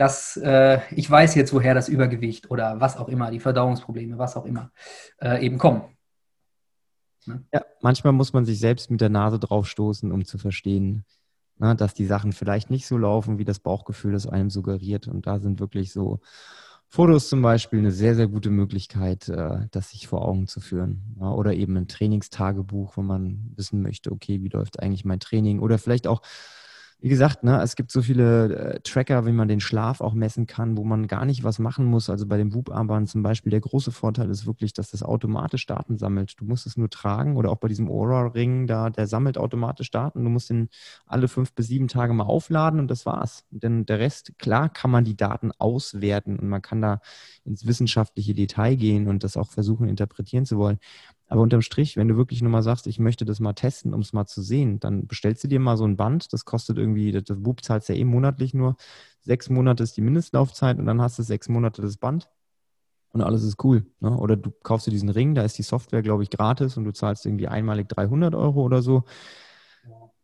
dass 0.00 0.38
äh, 0.38 0.80
ich 0.92 1.10
weiß 1.10 1.34
jetzt, 1.34 1.52
woher 1.52 1.74
das 1.74 1.90
Übergewicht 1.90 2.50
oder 2.50 2.80
was 2.80 2.96
auch 2.96 3.08
immer, 3.08 3.30
die 3.30 3.38
Verdauungsprobleme, 3.38 4.16
was 4.16 4.34
auch 4.34 4.46
immer, 4.46 4.72
äh, 5.20 5.44
eben 5.44 5.58
kommen. 5.58 5.82
Ne? 7.26 7.44
Ja, 7.52 7.66
manchmal 7.82 8.14
muss 8.14 8.32
man 8.32 8.46
sich 8.46 8.58
selbst 8.58 8.90
mit 8.90 9.02
der 9.02 9.10
Nase 9.10 9.38
draufstoßen, 9.38 10.10
um 10.10 10.24
zu 10.24 10.38
verstehen, 10.38 11.04
ne, 11.58 11.76
dass 11.76 11.92
die 11.92 12.06
Sachen 12.06 12.32
vielleicht 12.32 12.70
nicht 12.70 12.86
so 12.86 12.96
laufen, 12.96 13.36
wie 13.36 13.44
das 13.44 13.58
Bauchgefühl 13.58 14.12
das 14.12 14.26
einem 14.26 14.48
suggeriert. 14.48 15.06
Und 15.06 15.26
da 15.26 15.38
sind 15.38 15.60
wirklich 15.60 15.92
so 15.92 16.20
Fotos 16.88 17.28
zum 17.28 17.42
Beispiel 17.42 17.80
eine 17.80 17.92
sehr, 17.92 18.14
sehr 18.14 18.26
gute 18.26 18.48
Möglichkeit, 18.48 19.28
äh, 19.28 19.66
das 19.70 19.90
sich 19.90 20.08
vor 20.08 20.26
Augen 20.26 20.46
zu 20.46 20.60
führen. 20.60 21.14
Ja, 21.20 21.30
oder 21.30 21.52
eben 21.52 21.76
ein 21.76 21.88
Trainingstagebuch, 21.88 22.96
wo 22.96 23.02
man 23.02 23.52
wissen 23.54 23.82
möchte, 23.82 24.12
okay, 24.12 24.42
wie 24.42 24.48
läuft 24.48 24.80
eigentlich 24.80 25.04
mein 25.04 25.20
Training? 25.20 25.60
Oder 25.60 25.76
vielleicht 25.76 26.06
auch 26.06 26.22
wie 27.02 27.08
gesagt, 27.08 27.44
ne, 27.44 27.62
es 27.62 27.76
gibt 27.76 27.90
so 27.90 28.02
viele 28.02 28.74
äh, 28.74 28.80
Tracker, 28.80 29.24
wie 29.24 29.32
man 29.32 29.48
den 29.48 29.60
Schlaf 29.60 30.02
auch 30.02 30.12
messen 30.12 30.46
kann, 30.46 30.76
wo 30.76 30.84
man 30.84 31.06
gar 31.06 31.24
nicht 31.24 31.44
was 31.44 31.58
machen 31.58 31.86
muss. 31.86 32.10
Also 32.10 32.26
bei 32.26 32.36
dem 32.36 32.52
Whoop-Armband 32.54 33.08
zum 33.08 33.22
Beispiel, 33.22 33.50
der 33.50 33.60
große 33.60 33.90
Vorteil 33.90 34.28
ist 34.28 34.46
wirklich, 34.46 34.74
dass 34.74 34.90
das 34.90 35.02
automatisch 35.02 35.64
Daten 35.66 35.96
sammelt. 35.96 36.34
Du 36.38 36.44
musst 36.44 36.66
es 36.66 36.76
nur 36.76 36.90
tragen 36.90 37.36
oder 37.36 37.50
auch 37.50 37.56
bei 37.56 37.68
diesem 37.68 37.88
Aura-Ring 37.88 38.66
da, 38.66 38.90
der 38.90 39.06
sammelt 39.06 39.38
automatisch 39.38 39.90
Daten. 39.90 40.24
Du 40.24 40.30
musst 40.30 40.50
ihn 40.50 40.68
alle 41.06 41.28
fünf 41.28 41.54
bis 41.54 41.68
sieben 41.68 41.88
Tage 41.88 42.12
mal 42.12 42.24
aufladen 42.24 42.78
und 42.80 42.90
das 42.90 43.06
war's. 43.06 43.44
Denn 43.50 43.86
der 43.86 43.98
Rest, 43.98 44.38
klar 44.38 44.68
kann 44.68 44.90
man 44.90 45.04
die 45.04 45.16
Daten 45.16 45.52
auswerten 45.52 46.38
und 46.38 46.48
man 46.48 46.60
kann 46.60 46.82
da 46.82 47.00
ins 47.44 47.66
wissenschaftliche 47.66 48.34
Detail 48.34 48.76
gehen 48.76 49.08
und 49.08 49.24
das 49.24 49.38
auch 49.38 49.50
versuchen, 49.50 49.88
interpretieren 49.88 50.44
zu 50.44 50.58
wollen. 50.58 50.78
Aber 51.30 51.42
unterm 51.42 51.62
Strich, 51.62 51.96
wenn 51.96 52.08
du 52.08 52.16
wirklich 52.16 52.42
nur 52.42 52.50
mal 52.50 52.64
sagst, 52.64 52.88
ich 52.88 52.98
möchte 52.98 53.24
das 53.24 53.38
mal 53.38 53.52
testen, 53.52 53.94
um 53.94 54.00
es 54.00 54.12
mal 54.12 54.26
zu 54.26 54.42
sehen, 54.42 54.80
dann 54.80 55.06
bestellst 55.06 55.44
du 55.44 55.48
dir 55.48 55.60
mal 55.60 55.76
so 55.76 55.84
ein 55.84 55.96
Band. 55.96 56.32
Das 56.32 56.44
kostet 56.44 56.76
irgendwie, 56.76 57.12
das 57.12 57.24
Bub 57.40 57.62
zahlst 57.62 57.88
ja 57.88 57.94
eh 57.94 58.04
monatlich 58.04 58.52
nur. 58.52 58.74
Sechs 59.20 59.48
Monate 59.48 59.84
ist 59.84 59.96
die 59.96 60.00
Mindestlaufzeit 60.00 60.80
und 60.80 60.86
dann 60.86 61.00
hast 61.00 61.20
du 61.20 61.22
sechs 61.22 61.48
Monate 61.48 61.82
das 61.82 61.98
Band 61.98 62.28
und 63.12 63.22
alles 63.22 63.44
ist 63.44 63.62
cool. 63.62 63.86
Ne? 64.00 64.10
Oder 64.16 64.36
du 64.36 64.50
kaufst 64.50 64.88
dir 64.88 64.90
diesen 64.90 65.08
Ring, 65.08 65.36
da 65.36 65.42
ist 65.42 65.56
die 65.56 65.62
Software, 65.62 66.02
glaube 66.02 66.24
ich, 66.24 66.30
gratis 66.30 66.76
und 66.76 66.82
du 66.82 66.92
zahlst 66.92 67.24
irgendwie 67.24 67.46
einmalig 67.46 67.88
300 67.88 68.34
Euro 68.34 68.62
oder 68.62 68.82
so. 68.82 69.04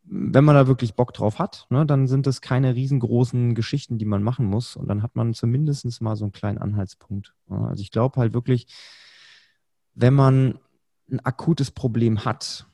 Wenn 0.02 0.44
man 0.44 0.56
da 0.56 0.66
wirklich 0.66 0.94
Bock 0.94 1.14
drauf 1.14 1.38
hat, 1.38 1.68
ne, 1.70 1.86
dann 1.86 2.08
sind 2.08 2.26
das 2.26 2.40
keine 2.40 2.74
riesengroßen 2.74 3.54
Geschichten, 3.54 3.98
die 3.98 4.06
man 4.06 4.24
machen 4.24 4.46
muss 4.46 4.74
und 4.74 4.88
dann 4.88 5.04
hat 5.04 5.14
man 5.14 5.34
zumindest 5.34 6.02
mal 6.02 6.16
so 6.16 6.24
einen 6.24 6.32
kleinen 6.32 6.58
Anhaltspunkt. 6.58 7.32
Also 7.48 7.80
ich 7.80 7.92
glaube 7.92 8.18
halt 8.18 8.34
wirklich, 8.34 8.66
wenn 9.94 10.14
man 10.14 10.58
ein 11.10 11.20
akutes 11.24 11.70
Problem 11.70 12.24
hat, 12.24 12.66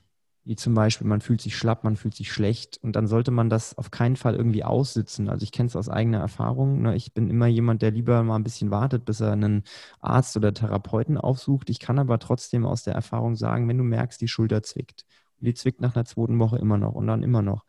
wie 0.45 0.55
zum 0.55 0.73
Beispiel, 0.73 1.07
man 1.07 1.21
fühlt 1.21 1.41
sich 1.41 1.55
schlapp, 1.55 1.83
man 1.85 1.95
fühlt 1.95 2.15
sich 2.15 2.31
schlecht 2.31 2.77
und 2.81 2.95
dann 2.95 3.07
sollte 3.07 3.31
man 3.31 3.49
das 3.49 3.77
auf 3.77 3.91
keinen 3.91 4.17
Fall 4.17 4.35
irgendwie 4.35 4.63
aussitzen. 4.63 5.29
Also 5.29 5.43
ich 5.43 5.53
kenne 5.53 5.67
es 5.67 5.75
aus 5.75 5.87
eigener 5.87 6.19
Erfahrung. 6.19 6.81
Ne? 6.81 6.95
Ich 6.95 7.13
bin 7.13 7.29
immer 7.29 7.47
jemand, 7.47 7.81
der 7.81 7.91
lieber 7.91 8.21
mal 8.23 8.35
ein 8.35 8.43
bisschen 8.43 8.69
wartet, 8.69 9.05
bis 9.05 9.21
er 9.21 9.31
einen 9.31 9.63
Arzt 10.01 10.35
oder 10.35 10.53
Therapeuten 10.53 11.17
aufsucht. 11.17 11.69
Ich 11.69 11.79
kann 11.79 11.97
aber 11.97 12.19
trotzdem 12.19 12.65
aus 12.65 12.83
der 12.83 12.93
Erfahrung 12.93 13.35
sagen, 13.35 13.69
wenn 13.69 13.77
du 13.77 13.85
merkst, 13.85 14.19
die 14.19 14.27
Schulter 14.27 14.63
zwickt 14.63 15.05
und 15.39 15.47
die 15.47 15.53
zwickt 15.53 15.79
nach 15.79 15.95
einer 15.95 16.05
zweiten 16.05 16.39
Woche 16.39 16.57
immer 16.57 16.77
noch 16.77 16.93
und 16.93 17.07
dann 17.07 17.23
immer 17.23 17.41
noch, 17.41 17.63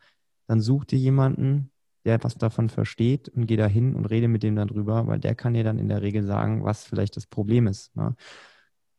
dann 0.47 0.59
such 0.59 0.85
dir 0.85 0.99
jemanden, 0.99 1.71
der 2.03 2.23
was 2.23 2.37
davon 2.37 2.69
versteht 2.69 3.29
und 3.29 3.47
geh 3.47 3.55
da 3.55 3.67
hin 3.67 3.95
und 3.95 4.05
rede 4.05 4.27
mit 4.27 4.43
dem 4.43 4.55
dann 4.55 4.67
drüber, 4.67 5.07
weil 5.07 5.19
der 5.19 5.33
kann 5.33 5.53
dir 5.53 5.63
dann 5.63 5.79
in 5.79 5.87
der 5.87 6.01
Regel 6.01 6.23
sagen, 6.23 6.63
was 6.63 6.83
vielleicht 6.83 7.15
das 7.15 7.25
Problem 7.25 7.67
ist. 7.67 7.95
Ne? 7.95 8.15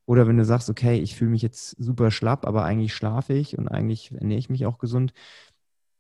Oder 0.07 0.27
wenn 0.29 0.37
du 0.37 0.45
sagst, 0.45 0.71
okay, 0.71 0.99
ich 0.99 1.17
fühle 1.17 1.33
mich 1.33 1.43
jetzt 1.43 1.71
super 1.83 2.11
schlapp, 2.11 2.47
aber 2.47 2.65
eigentlich 2.65 2.95
schlafe 2.95 3.35
ich 3.35 3.59
und 3.59 3.69
eigentlich 3.69 4.13
ernähre 4.13 4.39
ich 4.39 4.49
mich 4.49 4.65
auch 4.65 4.79
gesund, 4.79 5.13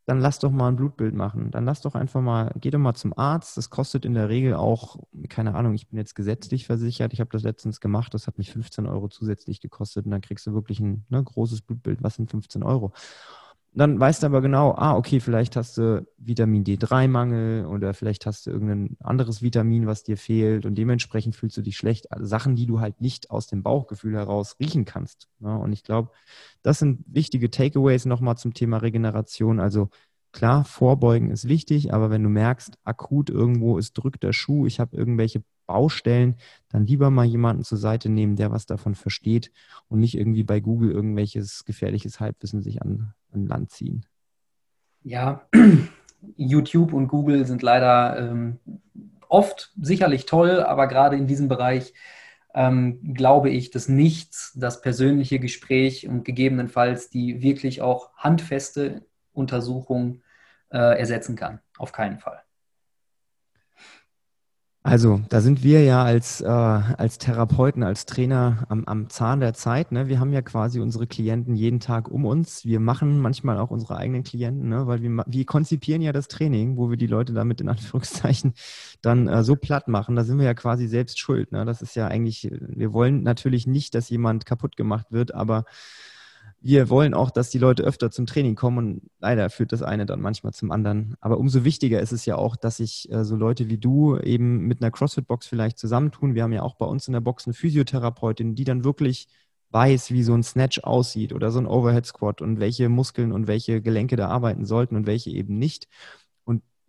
dann 0.06 0.20
lass 0.20 0.38
doch 0.38 0.52
mal 0.52 0.68
ein 0.68 0.76
Blutbild 0.76 1.14
machen. 1.14 1.50
Dann 1.50 1.64
lass 1.64 1.80
doch 1.80 1.96
einfach 1.96 2.20
mal, 2.20 2.52
geh 2.60 2.70
doch 2.70 2.78
mal 2.78 2.94
zum 2.94 3.12
Arzt. 3.18 3.56
Das 3.56 3.70
kostet 3.70 4.04
in 4.04 4.14
der 4.14 4.28
Regel 4.28 4.54
auch, 4.54 5.00
keine 5.28 5.56
Ahnung, 5.56 5.74
ich 5.74 5.88
bin 5.88 5.98
jetzt 5.98 6.14
gesetzlich 6.14 6.64
versichert. 6.64 7.12
Ich 7.12 7.18
habe 7.18 7.30
das 7.32 7.42
letztens 7.42 7.80
gemacht. 7.80 8.14
Das 8.14 8.28
hat 8.28 8.38
mich 8.38 8.52
15 8.52 8.86
Euro 8.86 9.08
zusätzlich 9.08 9.60
gekostet. 9.60 10.04
Und 10.04 10.12
dann 10.12 10.20
kriegst 10.20 10.46
du 10.46 10.54
wirklich 10.54 10.78
ein 10.78 11.04
ne, 11.08 11.22
großes 11.22 11.62
Blutbild. 11.62 12.04
Was 12.04 12.14
sind 12.14 12.30
15 12.30 12.62
Euro? 12.62 12.92
Dann 13.80 14.00
weißt 14.00 14.22
du 14.22 14.26
aber 14.26 14.40
genau, 14.40 14.74
ah, 14.76 14.96
okay, 14.96 15.20
vielleicht 15.20 15.54
hast 15.54 15.76
du 15.76 16.06
Vitamin 16.16 16.64
D3-Mangel 16.64 17.66
oder 17.66 17.92
vielleicht 17.92 18.24
hast 18.24 18.46
du 18.46 18.50
irgendein 18.50 18.96
anderes 19.00 19.42
Vitamin, 19.42 19.86
was 19.86 20.02
dir 20.02 20.16
fehlt 20.16 20.64
und 20.64 20.76
dementsprechend 20.76 21.36
fühlst 21.36 21.56
du 21.58 21.62
dich 21.62 21.76
schlecht. 21.76 22.10
Also 22.10 22.24
Sachen, 22.24 22.56
die 22.56 22.66
du 22.66 22.80
halt 22.80 23.00
nicht 23.02 23.30
aus 23.30 23.46
dem 23.46 23.62
Bauchgefühl 23.62 24.14
heraus 24.14 24.56
riechen 24.58 24.86
kannst. 24.86 25.28
Ja, 25.40 25.56
und 25.56 25.72
ich 25.72 25.84
glaube, 25.84 26.10
das 26.62 26.78
sind 26.78 27.04
wichtige 27.06 27.50
Takeaways 27.50 28.06
nochmal 28.06 28.38
zum 28.38 28.54
Thema 28.54 28.78
Regeneration. 28.78 29.60
Also 29.60 29.90
klar, 30.36 30.64
vorbeugen 30.64 31.30
ist 31.30 31.48
wichtig, 31.48 31.94
aber 31.94 32.10
wenn 32.10 32.22
du 32.22 32.28
merkst, 32.28 32.76
akut 32.84 33.30
irgendwo 33.30 33.78
ist 33.78 33.94
drückt 33.94 34.22
der 34.22 34.34
Schuh, 34.34 34.66
ich 34.66 34.78
habe 34.80 34.94
irgendwelche 34.94 35.42
Baustellen, 35.66 36.36
dann 36.68 36.84
lieber 36.84 37.08
mal 37.10 37.24
jemanden 37.24 37.64
zur 37.64 37.78
Seite 37.78 38.10
nehmen, 38.10 38.36
der 38.36 38.50
was 38.50 38.66
davon 38.66 38.94
versteht 38.94 39.50
und 39.88 39.98
nicht 39.98 40.14
irgendwie 40.14 40.44
bei 40.44 40.60
Google 40.60 40.90
irgendwelches 40.90 41.64
gefährliches 41.64 42.20
Halbwissen 42.20 42.60
sich 42.60 42.82
an, 42.82 43.14
an 43.32 43.46
Land 43.46 43.70
ziehen. 43.70 44.04
Ja, 45.02 45.48
YouTube 46.36 46.92
und 46.92 47.08
Google 47.08 47.46
sind 47.46 47.62
leider 47.62 48.18
ähm, 48.18 48.58
oft 49.28 49.72
sicherlich 49.80 50.26
toll, 50.26 50.60
aber 50.60 50.86
gerade 50.86 51.16
in 51.16 51.26
diesem 51.26 51.48
Bereich 51.48 51.94
ähm, 52.54 53.14
glaube 53.14 53.48
ich, 53.48 53.70
dass 53.70 53.88
nichts 53.88 54.52
das 54.54 54.82
persönliche 54.82 55.38
Gespräch 55.38 56.06
und 56.06 56.26
gegebenenfalls 56.26 57.08
die 57.08 57.40
wirklich 57.40 57.80
auch 57.80 58.12
handfeste 58.16 59.06
Untersuchung 59.32 60.20
äh, 60.76 60.98
ersetzen 60.98 61.36
kann. 61.36 61.60
Auf 61.78 61.92
keinen 61.92 62.18
Fall. 62.18 62.42
Also, 64.82 65.20
da 65.30 65.40
sind 65.40 65.64
wir 65.64 65.82
ja 65.82 66.04
als, 66.04 66.40
äh, 66.42 66.46
als 66.46 67.18
Therapeuten, 67.18 67.82
als 67.82 68.06
Trainer 68.06 68.66
am, 68.68 68.84
am 68.84 69.10
Zahn 69.10 69.40
der 69.40 69.52
Zeit. 69.52 69.90
Ne? 69.90 70.06
Wir 70.06 70.20
haben 70.20 70.32
ja 70.32 70.42
quasi 70.42 70.78
unsere 70.78 71.08
Klienten 71.08 71.56
jeden 71.56 71.80
Tag 71.80 72.08
um 72.08 72.24
uns. 72.24 72.64
Wir 72.64 72.78
machen 72.78 73.18
manchmal 73.18 73.58
auch 73.58 73.72
unsere 73.72 73.96
eigenen 73.96 74.22
Klienten, 74.22 74.68
ne? 74.68 74.86
weil 74.86 75.02
wir, 75.02 75.24
wir 75.26 75.44
konzipieren 75.44 76.02
ja 76.02 76.12
das 76.12 76.28
Training, 76.28 76.76
wo 76.76 76.88
wir 76.88 76.96
die 76.96 77.08
Leute 77.08 77.32
damit 77.32 77.60
in 77.60 77.68
Anführungszeichen 77.68 78.54
dann 79.02 79.26
äh, 79.26 79.42
so 79.42 79.56
platt 79.56 79.88
machen. 79.88 80.14
Da 80.14 80.22
sind 80.22 80.38
wir 80.38 80.46
ja 80.46 80.54
quasi 80.54 80.86
selbst 80.86 81.18
schuld. 81.18 81.50
Ne? 81.50 81.64
Das 81.64 81.82
ist 81.82 81.96
ja 81.96 82.06
eigentlich, 82.06 82.48
wir 82.52 82.92
wollen 82.92 83.24
natürlich 83.24 83.66
nicht, 83.66 83.92
dass 83.96 84.08
jemand 84.08 84.46
kaputt 84.46 84.76
gemacht 84.76 85.06
wird, 85.10 85.34
aber 85.34 85.64
wir 86.60 86.88
wollen 86.88 87.14
auch, 87.14 87.30
dass 87.30 87.50
die 87.50 87.58
Leute 87.58 87.84
öfter 87.84 88.10
zum 88.10 88.26
Training 88.26 88.54
kommen 88.56 88.78
und 88.78 89.10
leider 89.20 89.50
führt 89.50 89.72
das 89.72 89.82
eine 89.82 90.06
dann 90.06 90.20
manchmal 90.20 90.52
zum 90.52 90.70
anderen. 90.70 91.16
Aber 91.20 91.38
umso 91.38 91.64
wichtiger 91.64 92.00
ist 92.00 92.12
es 92.12 92.26
ja 92.26 92.36
auch, 92.36 92.56
dass 92.56 92.78
sich 92.78 93.10
äh, 93.12 93.24
so 93.24 93.36
Leute 93.36 93.68
wie 93.68 93.78
du 93.78 94.18
eben 94.18 94.66
mit 94.66 94.82
einer 94.82 94.90
CrossFit-Box 94.90 95.46
vielleicht 95.46 95.78
zusammentun. 95.78 96.34
Wir 96.34 96.42
haben 96.42 96.52
ja 96.52 96.62
auch 96.62 96.74
bei 96.74 96.86
uns 96.86 97.06
in 97.06 97.12
der 97.12 97.20
Box 97.20 97.46
eine 97.46 97.54
Physiotherapeutin, 97.54 98.54
die 98.54 98.64
dann 98.64 98.84
wirklich 98.84 99.28
weiß, 99.70 100.10
wie 100.12 100.22
so 100.22 100.34
ein 100.34 100.42
Snatch 100.42 100.80
aussieht 100.80 101.32
oder 101.32 101.50
so 101.50 101.58
ein 101.58 101.66
Overhead 101.66 102.06
Squat 102.06 102.40
und 102.40 102.60
welche 102.60 102.88
Muskeln 102.88 103.32
und 103.32 103.46
welche 103.46 103.82
Gelenke 103.82 104.16
da 104.16 104.28
arbeiten 104.28 104.64
sollten 104.64 104.96
und 104.96 105.06
welche 105.06 105.30
eben 105.30 105.58
nicht 105.58 105.88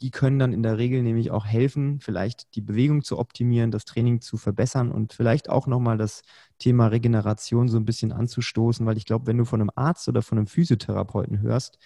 die 0.02 0.12
können 0.12 0.40
dann 0.40 0.54
in 0.54 0.64
der 0.64 0.78
Regel 0.78 1.02
nämlich 1.02 1.32
auch 1.32 1.46
helfen, 1.46 2.00
vielleicht 2.00 2.56
die 2.56 2.62
Bewegung 2.62 3.04
zu 3.04 3.18
optimieren, 3.18 3.72
das 3.72 3.86
Training 3.86 4.22
zu 4.22 4.38
verbessern 4.38 4.92
und 4.92 5.14
vielleicht 5.14 5.50
auch 5.50 5.68
nochmal 5.68 5.98
das 5.98 6.22
Thema 6.60 6.88
Regeneration 6.88 7.68
so 7.68 7.78
ein 7.78 7.86
bisschen 7.86 8.12
anzustoßen, 8.12 8.86
weil 8.86 8.98
ich 8.98 9.06
glaube, 9.06 9.28
wenn 9.28 9.38
du 9.38 9.46
von 9.46 9.62
einem 9.62 9.72
Arzt 9.76 10.08
oder 10.08 10.22
von 10.22 10.38
einem 10.38 10.48
Physiotherapeuten 10.48 11.42
hörst, 11.42 11.80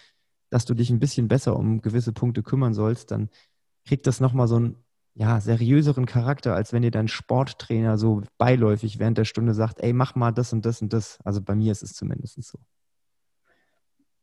dass 0.50 0.64
du 0.66 0.74
dich 0.74 0.90
ein 0.90 0.98
bisschen 0.98 1.28
besser 1.28 1.56
um 1.56 1.80
gewisse 1.80 2.12
Punkte 2.12 2.42
kümmern 2.42 2.74
sollst, 2.74 3.10
dann 3.10 3.30
kriegt 3.86 4.06
das 4.06 4.20
nochmal 4.20 4.48
so 4.48 4.56
einen 4.56 4.76
ja, 5.14 5.40
seriöseren 5.40 6.06
Charakter, 6.06 6.54
als 6.54 6.72
wenn 6.72 6.82
dir 6.82 6.90
dein 6.90 7.08
Sporttrainer 7.08 7.98
so 7.98 8.22
beiläufig 8.38 8.98
während 8.98 9.18
der 9.18 9.24
Stunde 9.24 9.54
sagt, 9.54 9.80
ey, 9.80 9.92
mach 9.92 10.14
mal 10.14 10.32
das 10.32 10.52
und 10.52 10.64
das 10.66 10.82
und 10.82 10.92
das. 10.92 11.18
Also 11.24 11.42
bei 11.42 11.54
mir 11.54 11.72
ist 11.72 11.82
es 11.82 11.94
zumindest 11.94 12.42
so. 12.42 12.58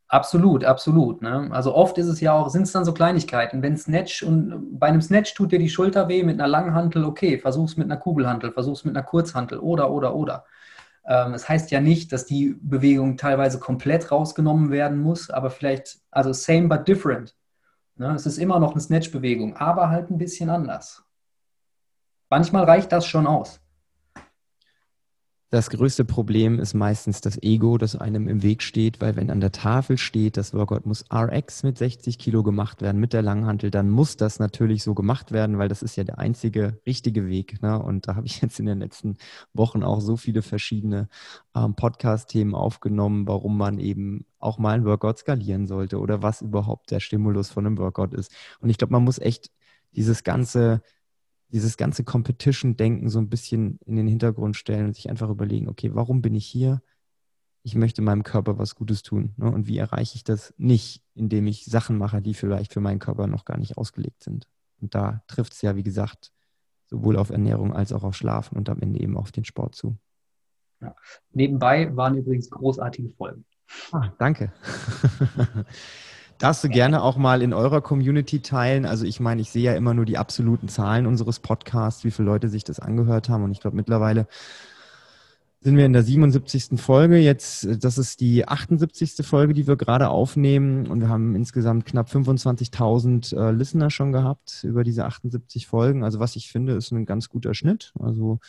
Absolut, 0.10 0.66
absolut. 0.66 1.22
Ne? 1.22 1.50
Also 1.52 1.76
oft 1.76 2.00
ist 2.00 2.08
es 2.08 2.20
ja 2.20 2.34
auch, 2.34 2.50
sind 2.50 2.64
es 2.64 2.72
dann 2.72 2.84
so 2.84 2.94
Kleinigkeiten. 2.94 3.62
Wenn 3.62 3.78
Snatch 3.78 4.24
und 4.24 4.80
bei 4.80 4.88
einem 4.88 5.02
Snatch 5.04 5.36
tut 5.36 5.52
dir 5.52 5.60
die 5.60 5.70
Schulter 5.70 6.08
weh 6.08 6.24
mit 6.24 6.40
einer 6.40 6.48
langen 6.48 6.74
Hantel, 6.74 7.06
okay, 7.06 7.38
versuch's 7.38 7.78
mit 7.78 7.86
einer 7.86 7.98
Kugelhantel, 7.98 8.52
versuch's 8.52 8.84
mit 8.84 8.98
einer 8.98 9.06
Kurzhantel 9.06 9.60
oder, 9.60 9.92
oder, 9.92 10.16
oder. 10.16 10.46
Ähm, 11.06 11.34
das 11.34 11.48
heißt 11.48 11.70
ja 11.70 11.80
nicht, 11.80 12.12
dass 12.12 12.26
die 12.26 12.58
Bewegung 12.60 13.18
teilweise 13.18 13.60
komplett 13.60 14.12
rausgenommen 14.12 14.72
werden 14.72 14.98
muss, 14.98 15.30
aber 15.30 15.52
vielleicht, 15.52 16.00
also 16.10 16.34
same 16.34 16.68
but 16.68 16.88
different. 16.88 17.36
Ne? 17.96 18.16
Es 18.16 18.26
ist 18.26 18.40
immer 18.40 18.60
noch 18.60 18.72
eine 18.72 18.82
Snatch-Bewegung, 18.82 19.58
aber 19.58 19.90
halt 19.90 20.10
ein 20.10 20.18
bisschen 20.18 20.50
anders. 20.50 21.04
Manchmal 22.32 22.64
reicht 22.64 22.92
das 22.92 23.06
schon 23.06 23.28
aus. 23.28 23.62
Das 25.52 25.72
größte 25.72 26.06
Problem 26.06 26.60
ist 26.60 26.76
meistens 26.76 27.22
das 27.22 27.42
Ego, 27.42 27.80
das 27.80 27.96
einem 27.96 28.28
im 28.28 28.44
Weg 28.44 28.62
steht, 28.62 29.02
weil 29.02 29.16
wenn 29.16 29.32
an 29.32 29.40
der 29.40 29.52
Tafel 29.52 29.98
steht, 29.98 30.38
das 30.38 30.54
Workout 30.54 30.86
muss 30.86 31.06
RX 31.12 31.64
mit 31.64 31.80
60 31.80 32.20
Kilo 32.20 32.44
gemacht 32.44 32.84
werden, 32.84 33.02
mit 33.02 33.14
der 33.14 33.24
Langhantel, 33.24 33.72
dann 33.72 33.90
muss 33.90 34.16
das 34.16 34.38
natürlich 34.38 34.84
so 34.84 34.94
gemacht 34.94 35.32
werden, 35.32 35.58
weil 35.58 35.68
das 35.68 35.82
ist 35.82 35.96
ja 35.96 36.04
der 36.04 36.20
einzige 36.20 36.80
richtige 36.86 37.28
Weg. 37.28 37.64
Ne? 37.64 37.82
Und 37.82 38.08
da 38.08 38.16
habe 38.16 38.28
ich 38.28 38.42
jetzt 38.44 38.60
in 38.60 38.68
den 38.68 38.78
letzten 38.78 39.18
Wochen 39.52 39.82
auch 39.82 40.02
so 40.02 40.18
viele 40.18 40.44
verschiedene 40.44 41.10
ähm, 41.56 41.74
Podcast-Themen 41.74 42.54
aufgenommen, 42.54 43.28
warum 43.28 43.58
man 43.58 43.80
eben 43.80 44.28
auch 44.38 44.60
mal 44.60 44.76
ein 44.76 44.86
Workout 44.86 45.18
skalieren 45.18 45.66
sollte 45.66 45.98
oder 45.98 46.22
was 46.22 46.44
überhaupt 46.44 46.92
der 46.92 47.00
Stimulus 47.00 47.50
von 47.50 47.66
einem 47.66 47.80
Workout 47.80 48.14
ist. 48.14 48.32
Und 48.60 48.70
ich 48.70 48.78
glaube, 48.78 48.94
man 48.94 49.04
muss 49.04 49.18
echt 49.18 49.50
dieses 49.96 50.24
ganze 50.24 50.84
dieses 51.52 51.78
ganze 51.78 52.04
Competition-Denken 52.04 53.10
so 53.10 53.20
ein 53.20 53.30
bisschen 53.30 53.80
in 53.86 53.96
den 53.96 54.08
Hintergrund 54.08 54.56
stellen 54.56 54.88
und 54.88 54.96
sich 54.96 55.10
einfach 55.10 55.30
überlegen, 55.30 55.68
okay, 55.68 55.92
warum 55.94 56.22
bin 56.22 56.36
ich 56.36 56.46
hier? 56.46 56.82
Ich 57.64 57.76
möchte 57.76 58.02
meinem 58.02 58.24
Körper 58.24 58.58
was 58.58 58.76
Gutes 58.76 59.04
tun. 59.04 59.34
Ne? 59.38 59.52
Und 59.52 59.68
wie 59.68 59.78
erreiche 59.78 60.16
ich 60.16 60.24
das 60.24 60.54
nicht, 60.58 61.04
indem 61.16 61.48
ich 61.48 61.66
Sachen 61.66 61.98
mache, 61.98 62.22
die 62.22 62.34
vielleicht 62.34 62.74
für 62.74 62.80
meinen 62.80 63.00
Körper 63.00 63.28
noch 63.28 63.46
gar 63.46 63.58
nicht 63.58 63.78
ausgelegt 63.78 64.24
sind? 64.24 64.48
Und 64.80 64.96
da 64.96 65.24
trifft 65.28 65.54
es 65.54 65.62
ja, 65.62 65.76
wie 65.76 65.84
gesagt, 65.84 66.32
sowohl 66.86 67.18
auf 67.18 67.30
Ernährung 67.30 67.74
als 67.74 67.92
auch 67.94 68.04
auf 68.04 68.16
Schlafen 68.16 68.58
und 68.58 68.70
am 68.70 68.80
Ende 68.80 69.00
eben 69.00 69.18
auf 69.18 69.32
den 69.32 69.46
Sport 69.46 69.76
zu. 69.76 69.98
Ja. 70.82 70.96
Nebenbei 71.32 71.96
waren 71.96 72.16
übrigens 72.16 72.50
großartige 72.50 73.10
Folgen. 73.10 73.46
Ah, 73.92 74.14
danke. 74.18 74.54
Darfst 76.40 76.64
du 76.64 76.70
gerne 76.70 77.04
auch 77.04 77.18
mal 77.18 77.42
in 77.42 77.54
eurer 77.54 77.82
Community 77.82 78.40
teilen? 78.40 78.86
Also 78.86 79.04
ich 79.04 79.20
meine, 79.20 79.42
ich 79.42 79.52
sehe 79.52 79.64
ja 79.64 79.76
immer 79.76 79.94
nur 79.94 80.06
die 80.06 80.18
absoluten 80.18 80.70
Zahlen 80.70 81.06
unseres 81.06 81.40
Podcasts, 81.40 82.06
wie 82.06 82.12
viele 82.12 82.28
Leute 82.28 82.48
sich 82.48 82.64
das 82.64 82.80
angehört 82.80 83.28
haben. 83.28 83.44
Und 83.44 83.52
ich 83.52 83.60
glaube, 83.60 83.76
mittlerweile 83.76 84.26
sind 85.60 85.76
wir 85.76 85.86
in 85.86 85.92
der 85.92 86.04
77. 86.04 86.80
Folge. 86.80 87.18
Jetzt, 87.18 87.68
das 87.84 87.98
ist 87.98 88.22
die 88.22 88.48
78. 88.48 89.28
Folge, 89.28 89.54
die 89.54 89.68
wir 89.68 89.76
gerade 89.76 90.08
aufnehmen. 90.08 90.88
Und 90.88 91.02
wir 91.02 91.10
haben 91.10 91.36
insgesamt 91.36 91.86
knapp 91.86 92.10
25.000 92.10 93.36
äh, 93.36 93.52
Listener 93.52 93.90
schon 93.90 94.14
gehabt 94.14 94.64
über 94.64 94.86
diese 94.86 95.04
78 95.04 95.68
Folgen. 95.68 96.06
Also 96.06 96.22
was 96.22 96.38
ich 96.38 96.50
finde, 96.50 96.74
ist 96.74 96.92
ein 96.92 97.06
ganz 97.06 97.28
guter 97.28 97.54
Schnitt. 97.54 97.92
Also 98.00 98.40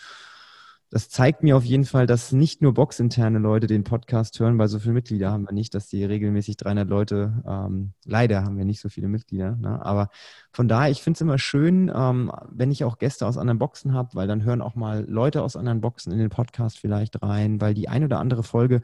das 0.90 1.08
zeigt 1.08 1.44
mir 1.44 1.56
auf 1.56 1.64
jeden 1.64 1.84
Fall, 1.84 2.08
dass 2.08 2.32
nicht 2.32 2.62
nur 2.62 2.74
boxinterne 2.74 3.38
Leute 3.38 3.68
den 3.68 3.84
Podcast 3.84 4.40
hören, 4.40 4.58
weil 4.58 4.66
so 4.66 4.80
viele 4.80 4.92
Mitglieder 4.92 5.30
haben 5.30 5.44
wir 5.44 5.52
nicht, 5.52 5.72
dass 5.72 5.86
die 5.86 6.04
regelmäßig 6.04 6.56
300 6.56 6.88
Leute, 6.88 7.42
ähm, 7.46 7.92
leider 8.04 8.42
haben 8.42 8.58
wir 8.58 8.64
nicht 8.64 8.80
so 8.80 8.88
viele 8.88 9.06
Mitglieder, 9.06 9.54
ne? 9.54 9.84
aber 9.84 10.08
von 10.52 10.66
daher, 10.66 10.90
ich 10.90 11.00
finde 11.00 11.16
es 11.16 11.20
immer 11.20 11.38
schön, 11.38 11.92
ähm, 11.94 12.32
wenn 12.50 12.72
ich 12.72 12.82
auch 12.82 12.98
Gäste 12.98 13.24
aus 13.24 13.38
anderen 13.38 13.60
Boxen 13.60 13.94
habe, 13.94 14.10
weil 14.14 14.26
dann 14.26 14.42
hören 14.42 14.60
auch 14.60 14.74
mal 14.74 15.04
Leute 15.08 15.42
aus 15.44 15.54
anderen 15.54 15.80
Boxen 15.80 16.12
in 16.12 16.18
den 16.18 16.28
Podcast 16.28 16.80
vielleicht 16.80 17.22
rein, 17.22 17.60
weil 17.60 17.74
die 17.74 17.88
ein 17.88 18.02
oder 18.02 18.18
andere 18.18 18.42
Folge 18.42 18.82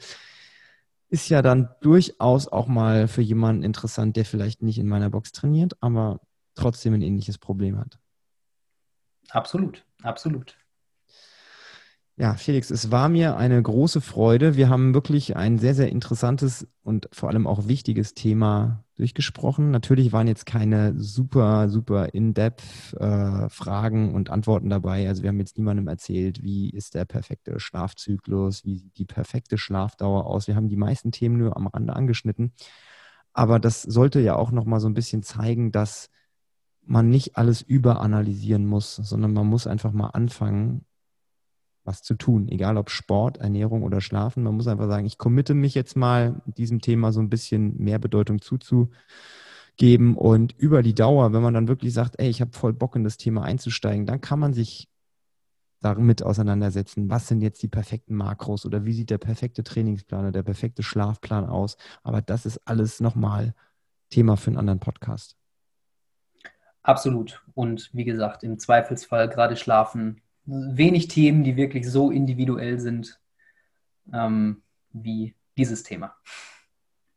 ist 1.09 1.29
ja 1.29 1.43
dann 1.43 1.71
durchaus 1.81 2.47
auch 2.47 2.69
mal 2.69 3.09
für 3.09 3.23
jemanden 3.23 3.65
interessant, 3.65 4.17
der 4.17 4.25
vielleicht 4.25 4.63
nicht 4.63 4.79
in 4.79 4.89
meiner 4.89 5.11
Box 5.11 5.33
trainiert, 5.33 5.77
aber 5.81 6.21
trotzdem 6.55 6.95
ein 6.95 7.03
ähnliches 7.03 7.39
Problem 7.39 7.79
hat. 7.79 7.99
Absolut, 9.31 9.85
absolut. 10.03 10.57
Ja, 12.19 12.33
Felix, 12.33 12.71
es 12.71 12.91
war 12.91 13.11
mir 13.11 13.37
eine 13.37 13.63
große 13.63 14.01
Freude. 14.01 14.57
Wir 14.57 14.71
haben 14.71 14.95
wirklich 14.95 15.37
ein 15.37 15.59
sehr, 15.59 15.75
sehr 15.75 15.91
interessantes 15.91 16.67
und 16.83 17.11
vor 17.13 17.29
allem 17.29 17.47
auch 17.47 17.69
wichtiges 17.69 18.15
Thema 18.15 18.87
durchgesprochen. 18.95 19.71
Natürlich 19.71 20.13
waren 20.13 20.27
jetzt 20.27 20.47
keine 20.47 20.99
super, 20.99 21.69
super 21.69 22.15
in-depth 22.15 22.95
äh, 22.95 23.51
Fragen 23.51 24.15
und 24.15 24.31
Antworten 24.31 24.71
dabei. 24.71 25.07
Also 25.07 25.25
wir 25.25 25.29
haben 25.29 25.41
jetzt 25.41 25.59
niemandem 25.59 25.89
erzählt, 25.89 26.43
wie 26.43 26.71
ist 26.71 26.95
der 26.95 27.05
perfekte 27.05 27.61
Schlafzyklus, 27.61 28.65
wie 28.65 28.79
sieht 28.79 28.97
die 28.97 29.05
perfekte 29.05 29.59
Schlafdauer 29.59 30.25
aus. 30.25 30.47
Wir 30.47 30.57
haben 30.57 30.71
die 30.71 30.77
meisten 30.77 31.13
Themen 31.13 31.37
nur 31.37 31.55
am 31.55 31.67
Rande 31.67 31.95
angeschnitten. 31.95 32.53
Aber 33.35 33.59
das 33.61 33.83
sollte 33.83 34.21
ja 34.21 34.37
auch 34.37 34.53
nochmal 34.53 34.81
so 34.81 34.89
ein 34.89 34.95
bisschen 34.95 35.23
zeigen, 35.23 35.71
dass 35.71 36.09
man 36.81 37.11
nicht 37.11 37.37
alles 37.37 37.61
überanalysieren 37.61 38.65
muss, 38.65 38.97
sondern 38.97 39.35
man 39.35 39.47
muss 39.47 39.67
einfach 39.67 39.93
mal 39.93 40.09
anfangen 40.09 40.86
was 41.87 42.03
zu 42.03 42.15
tun, 42.15 42.49
egal 42.49 42.77
ob 42.77 42.91
Sport, 42.91 43.39
Ernährung 43.39 43.83
oder 43.83 44.01
Schlafen. 44.01 44.43
Man 44.43 44.55
muss 44.55 44.67
einfach 44.67 44.89
sagen, 44.89 45.07
ich 45.07 45.19
committe 45.19 45.55
mich 45.55 45.75
jetzt 45.75 45.97
mal, 45.97 46.43
diesem 46.47 46.81
Thema 46.81 47.13
so 47.13 47.21
ein 47.21 47.31
bisschen 47.31 47.77
mehr 47.79 47.99
Bedeutung 47.99 48.41
zuzugeben. 48.41 50.17
Und 50.17 50.55
über 50.59 50.83
die 50.83 50.95
Dauer, 50.95 51.33
wenn 51.33 51.43
man 51.43 51.55
dann 51.55 51.69
wirklich 51.69 51.95
sagt, 51.95 52.19
ey, 52.19 52.29
ich 52.29 52.41
habe 52.41 52.53
voll 52.53 52.73
Bock 52.73 52.97
in 52.97 53.05
das 53.05 53.17
Thema 53.17 53.45
einzusteigen, 53.45 54.07
dann 54.07 54.21
kann 54.21 54.39
man 54.39 54.53
sich 54.53 54.89
damit 55.81 56.23
auseinandersetzen, 56.23 57.09
was 57.11 57.29
sind 57.29 57.43
jetzt 57.43 57.63
die 57.63 57.69
perfekten 57.69 58.15
Makros 58.17 58.67
oder 58.67 58.85
wie 58.85 58.93
sieht 58.93 59.11
der 59.11 59.19
perfekte 59.19 59.63
Trainingsplan 59.63 60.23
oder 60.23 60.33
der 60.33 60.43
perfekte 60.43 60.83
Schlafplan 60.83 61.47
aus. 61.47 61.77
Aber 62.03 62.23
das 62.23 62.47
ist 62.47 62.61
alles 62.67 63.01
nochmal 63.01 63.55
Thema 64.11 64.37
für 64.37 64.51
einen 64.51 64.59
anderen 64.59 64.81
Podcast. 64.81 65.37
Absolut. 66.83 67.43
Und 67.55 67.91
wie 67.93 68.05
gesagt, 68.05 68.45
im 68.45 68.59
Zweifelsfall 68.59 69.29
gerade 69.29 69.57
Schlafen 69.57 70.21
wenig 70.47 71.09
Themen, 71.09 71.45
die 71.45 71.57
wirklich 71.57 71.89
so 71.91 72.11
individuell 72.11 72.79
sind 72.79 73.21
ähm, 74.13 74.63
wie 74.93 75.35
dieses 75.57 75.83
Thema. 75.83 76.15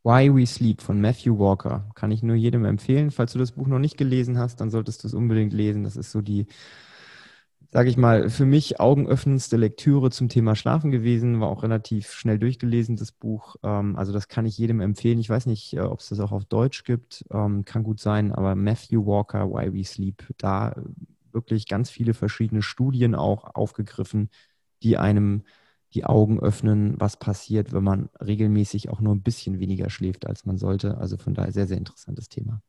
Why 0.03 0.33
We 0.33 0.45
Sleep 0.45 0.81
von 0.81 1.01
Matthew 1.01 1.37
Walker. 1.37 1.89
Kann 1.93 2.11
ich 2.11 2.23
nur 2.23 2.35
jedem 2.35 2.65
empfehlen. 2.65 3.11
Falls 3.11 3.33
du 3.33 3.39
das 3.39 3.51
Buch 3.51 3.67
noch 3.67 3.79
nicht 3.79 3.97
gelesen 3.97 4.37
hast, 4.37 4.61
dann 4.61 4.69
solltest 4.69 5.03
du 5.03 5.07
es 5.07 5.13
unbedingt 5.13 5.53
lesen. 5.53 5.83
Das 5.83 5.97
ist 5.97 6.11
so 6.11 6.21
die, 6.21 6.47
sage 7.67 7.89
ich 7.89 7.97
mal, 7.97 8.29
für 8.29 8.45
mich 8.45 8.79
augenöffnendste 8.79 9.57
Lektüre 9.57 10.09
zum 10.09 10.29
Thema 10.29 10.55
Schlafen 10.55 10.89
gewesen. 10.89 11.41
War 11.41 11.49
auch 11.49 11.63
relativ 11.63 12.13
schnell 12.13 12.39
durchgelesen, 12.39 12.95
das 12.95 13.11
Buch. 13.11 13.57
Ähm, 13.61 13.97
also 13.97 14.13
das 14.13 14.29
kann 14.29 14.45
ich 14.45 14.57
jedem 14.57 14.79
empfehlen. 14.79 15.19
Ich 15.19 15.29
weiß 15.29 15.47
nicht, 15.47 15.73
äh, 15.73 15.81
ob 15.81 15.99
es 15.99 16.09
das 16.09 16.21
auch 16.21 16.31
auf 16.31 16.45
Deutsch 16.45 16.85
gibt. 16.85 17.25
Ähm, 17.31 17.65
kann 17.65 17.83
gut 17.83 17.99
sein, 17.99 18.31
aber 18.31 18.55
Matthew 18.55 19.05
Walker, 19.05 19.51
Why 19.51 19.73
We 19.73 19.83
Sleep, 19.83 20.23
da 20.37 20.73
wirklich 21.39 21.67
ganz 21.67 21.89
viele 21.89 22.13
verschiedene 22.13 22.61
Studien 22.61 23.15
auch 23.15 23.55
aufgegriffen, 23.55 24.29
die 24.83 24.97
einem 24.97 25.43
die 25.93 26.05
Augen 26.05 26.39
öffnen, 26.39 26.99
was 26.99 27.17
passiert, 27.17 27.73
wenn 27.73 27.83
man 27.83 28.09
regelmäßig 28.19 28.89
auch 28.89 28.99
nur 28.99 29.15
ein 29.15 29.23
bisschen 29.23 29.59
weniger 29.59 29.89
schläft, 29.89 30.27
als 30.27 30.45
man 30.45 30.57
sollte. 30.57 30.97
Also 30.97 31.17
von 31.17 31.33
daher 31.33 31.51
sehr, 31.51 31.65
sehr 31.65 31.77
interessantes 31.77 32.29
Thema. 32.29 32.61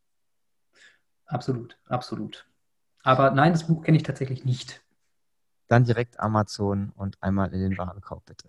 Absolut, 1.26 1.76
absolut. 1.86 2.46
Aber 3.02 3.30
nein, 3.30 3.52
das 3.52 3.66
Buch 3.66 3.82
kenne 3.82 3.98
ich 3.98 4.04
tatsächlich 4.04 4.44
nicht. 4.44 4.82
Dann 5.68 5.84
direkt 5.84 6.18
Amazon 6.18 6.92
und 6.96 7.22
einmal 7.22 7.52
in 7.52 7.60
den 7.60 7.78
Warenkorb, 7.78 8.24
bitte. 8.24 8.48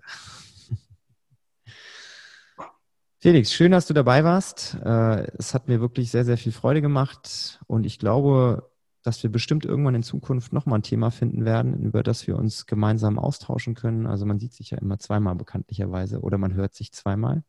Felix, 3.20 3.54
schön, 3.54 3.72
dass 3.72 3.86
du 3.86 3.94
dabei 3.94 4.24
warst. 4.24 4.76
Äh, 4.84 5.28
es 5.38 5.54
hat 5.54 5.68
mir 5.68 5.80
wirklich 5.80 6.10
sehr, 6.10 6.26
sehr 6.26 6.40
viel 6.40 6.52
Freude 6.52 6.82
gemacht 6.82 7.60
und 7.68 7.86
ich 7.86 8.00
glaube, 8.00 8.71
dass 9.04 9.24
wir 9.24 9.32
bestimmt 9.32 9.66
irgendwann 9.66 9.96
in 9.96 10.04
Zukunft 10.04 10.54
nochmal 10.54 10.80
ein 10.80 10.84
Thema 10.84 11.12
finden 11.12 11.46
werden, 11.46 11.80
über 11.80 12.04
das 12.04 12.28
wir 12.28 12.38
uns 12.38 12.66
gemeinsam 12.66 13.18
austauschen 13.18 13.74
können. 13.74 14.06
Also 14.06 14.26
man 14.26 14.40
sieht 14.40 14.54
sich 14.54 14.72
ja 14.72 14.78
immer 14.78 15.00
zweimal 15.00 15.36
bekanntlicherweise 15.36 16.22
oder 16.22 16.38
man 16.38 16.54
hört 16.54 16.74
sich 16.74 16.92
zweimal. 16.92 17.44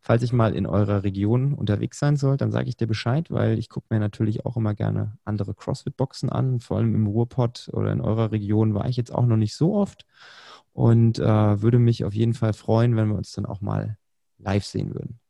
Falls 0.00 0.22
ich 0.22 0.32
mal 0.32 0.54
in 0.54 0.66
eurer 0.66 1.04
Region 1.04 1.54
unterwegs 1.54 1.98
sein 1.98 2.16
soll, 2.16 2.36
dann 2.36 2.50
sage 2.50 2.68
ich 2.68 2.76
dir 2.76 2.86
Bescheid, 2.86 3.30
weil 3.30 3.58
ich 3.58 3.68
gucke 3.68 3.86
mir 3.90 4.00
natürlich 4.00 4.44
auch 4.44 4.56
immer 4.56 4.74
gerne 4.74 5.16
andere 5.24 5.54
CrossFit-Boxen 5.54 6.28
an. 6.28 6.60
Vor 6.60 6.78
allem 6.78 6.94
im 6.94 7.06
Ruhrpott 7.06 7.70
oder 7.72 7.92
in 7.92 8.00
eurer 8.00 8.32
Region 8.32 8.74
war 8.74 8.88
ich 8.88 8.96
jetzt 8.96 9.14
auch 9.14 9.26
noch 9.26 9.36
nicht 9.36 9.54
so 9.54 9.74
oft 9.74 10.06
und 10.72 11.18
äh, 11.18 11.62
würde 11.62 11.78
mich 11.78 12.04
auf 12.04 12.14
jeden 12.14 12.34
Fall 12.34 12.52
freuen, 12.52 12.96
wenn 12.96 13.08
wir 13.08 13.16
uns 13.16 13.32
dann 13.32 13.46
auch 13.46 13.60
mal 13.60 13.96
live 14.38 14.64
sehen 14.64 14.94
würden. 14.94 15.20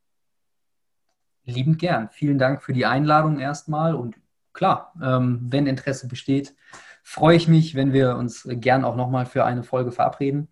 Liebend 1.45 1.79
gern. 1.79 2.09
Vielen 2.11 2.39
Dank 2.39 2.63
für 2.63 2.73
die 2.73 2.87
Einladung 2.87 3.41
erstmal 3.41 3.95
und 3.95 4.17
klar, 4.53 4.93
ähm, 5.03 5.41
wenn 5.49 5.67
Interesse 5.67 6.09
besteht, 6.09 6.55
freue 7.03 7.37
ich 7.37 7.49
mich, 7.49 7.75
wenn 7.75 7.93
wir 7.93 8.17
uns 8.17 8.47
gern 8.49 8.85
auch 8.85 8.97
nochmal 8.97 9.27
für 9.27 9.45
eine 9.45 9.63
Folge 9.63 9.93
verabreden. 9.93 10.49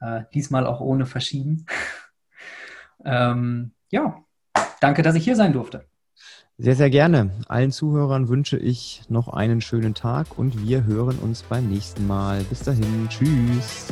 Äh, 0.00 0.22
diesmal 0.34 0.66
auch 0.66 0.80
ohne 0.80 1.06
Verschieben. 1.06 1.66
ähm, 3.04 3.72
ja, 3.90 4.16
danke, 4.80 5.02
dass 5.02 5.14
ich 5.14 5.24
hier 5.24 5.36
sein 5.36 5.52
durfte. 5.52 5.84
Sehr, 6.56 6.76
sehr 6.76 6.90
gerne. 6.90 7.30
Allen 7.48 7.72
Zuhörern 7.72 8.28
wünsche 8.28 8.56
ich 8.56 9.02
noch 9.08 9.28
einen 9.28 9.60
schönen 9.60 9.94
Tag 9.94 10.38
und 10.38 10.62
wir 10.62 10.84
hören 10.84 11.18
uns 11.18 11.42
beim 11.42 11.68
nächsten 11.68 12.06
Mal. 12.06 12.44
Bis 12.44 12.60
dahin, 12.60 13.08
tschüss. 13.08 13.88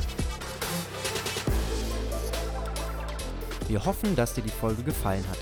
Wir 3.67 3.85
hoffen, 3.85 4.15
dass 4.15 4.35
dir 4.35 4.43
die 4.43 4.51
Folge 4.51 4.83
gefallen 4.83 5.25
hat. 5.29 5.39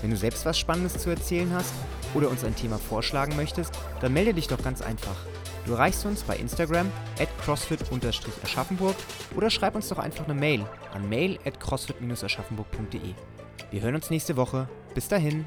Wenn 0.00 0.10
du 0.10 0.16
selbst 0.16 0.44
was 0.46 0.58
Spannendes 0.58 0.98
zu 0.98 1.10
erzählen 1.10 1.52
hast 1.52 1.74
oder 2.14 2.30
uns 2.30 2.44
ein 2.44 2.56
Thema 2.56 2.78
vorschlagen 2.78 3.36
möchtest, 3.36 3.74
dann 4.00 4.12
melde 4.12 4.34
dich 4.34 4.48
doch 4.48 4.62
ganz 4.62 4.80
einfach. 4.80 5.16
Du 5.66 5.72
erreichst 5.72 6.04
uns 6.04 6.22
bei 6.22 6.36
Instagram 6.36 6.90
at 7.18 7.28
crossfit-aschaffenburg 7.44 8.96
oder 9.34 9.50
schreib 9.50 9.74
uns 9.74 9.88
doch 9.88 9.98
einfach 9.98 10.24
eine 10.24 10.34
Mail 10.34 10.64
an 10.92 11.08
mail 11.08 11.38
at 11.44 11.58
crossfit-aschaffenburg.de. 11.60 13.14
Wir 13.70 13.80
hören 13.80 13.94
uns 13.94 14.10
nächste 14.10 14.36
Woche. 14.36 14.68
Bis 14.94 15.08
dahin. 15.08 15.46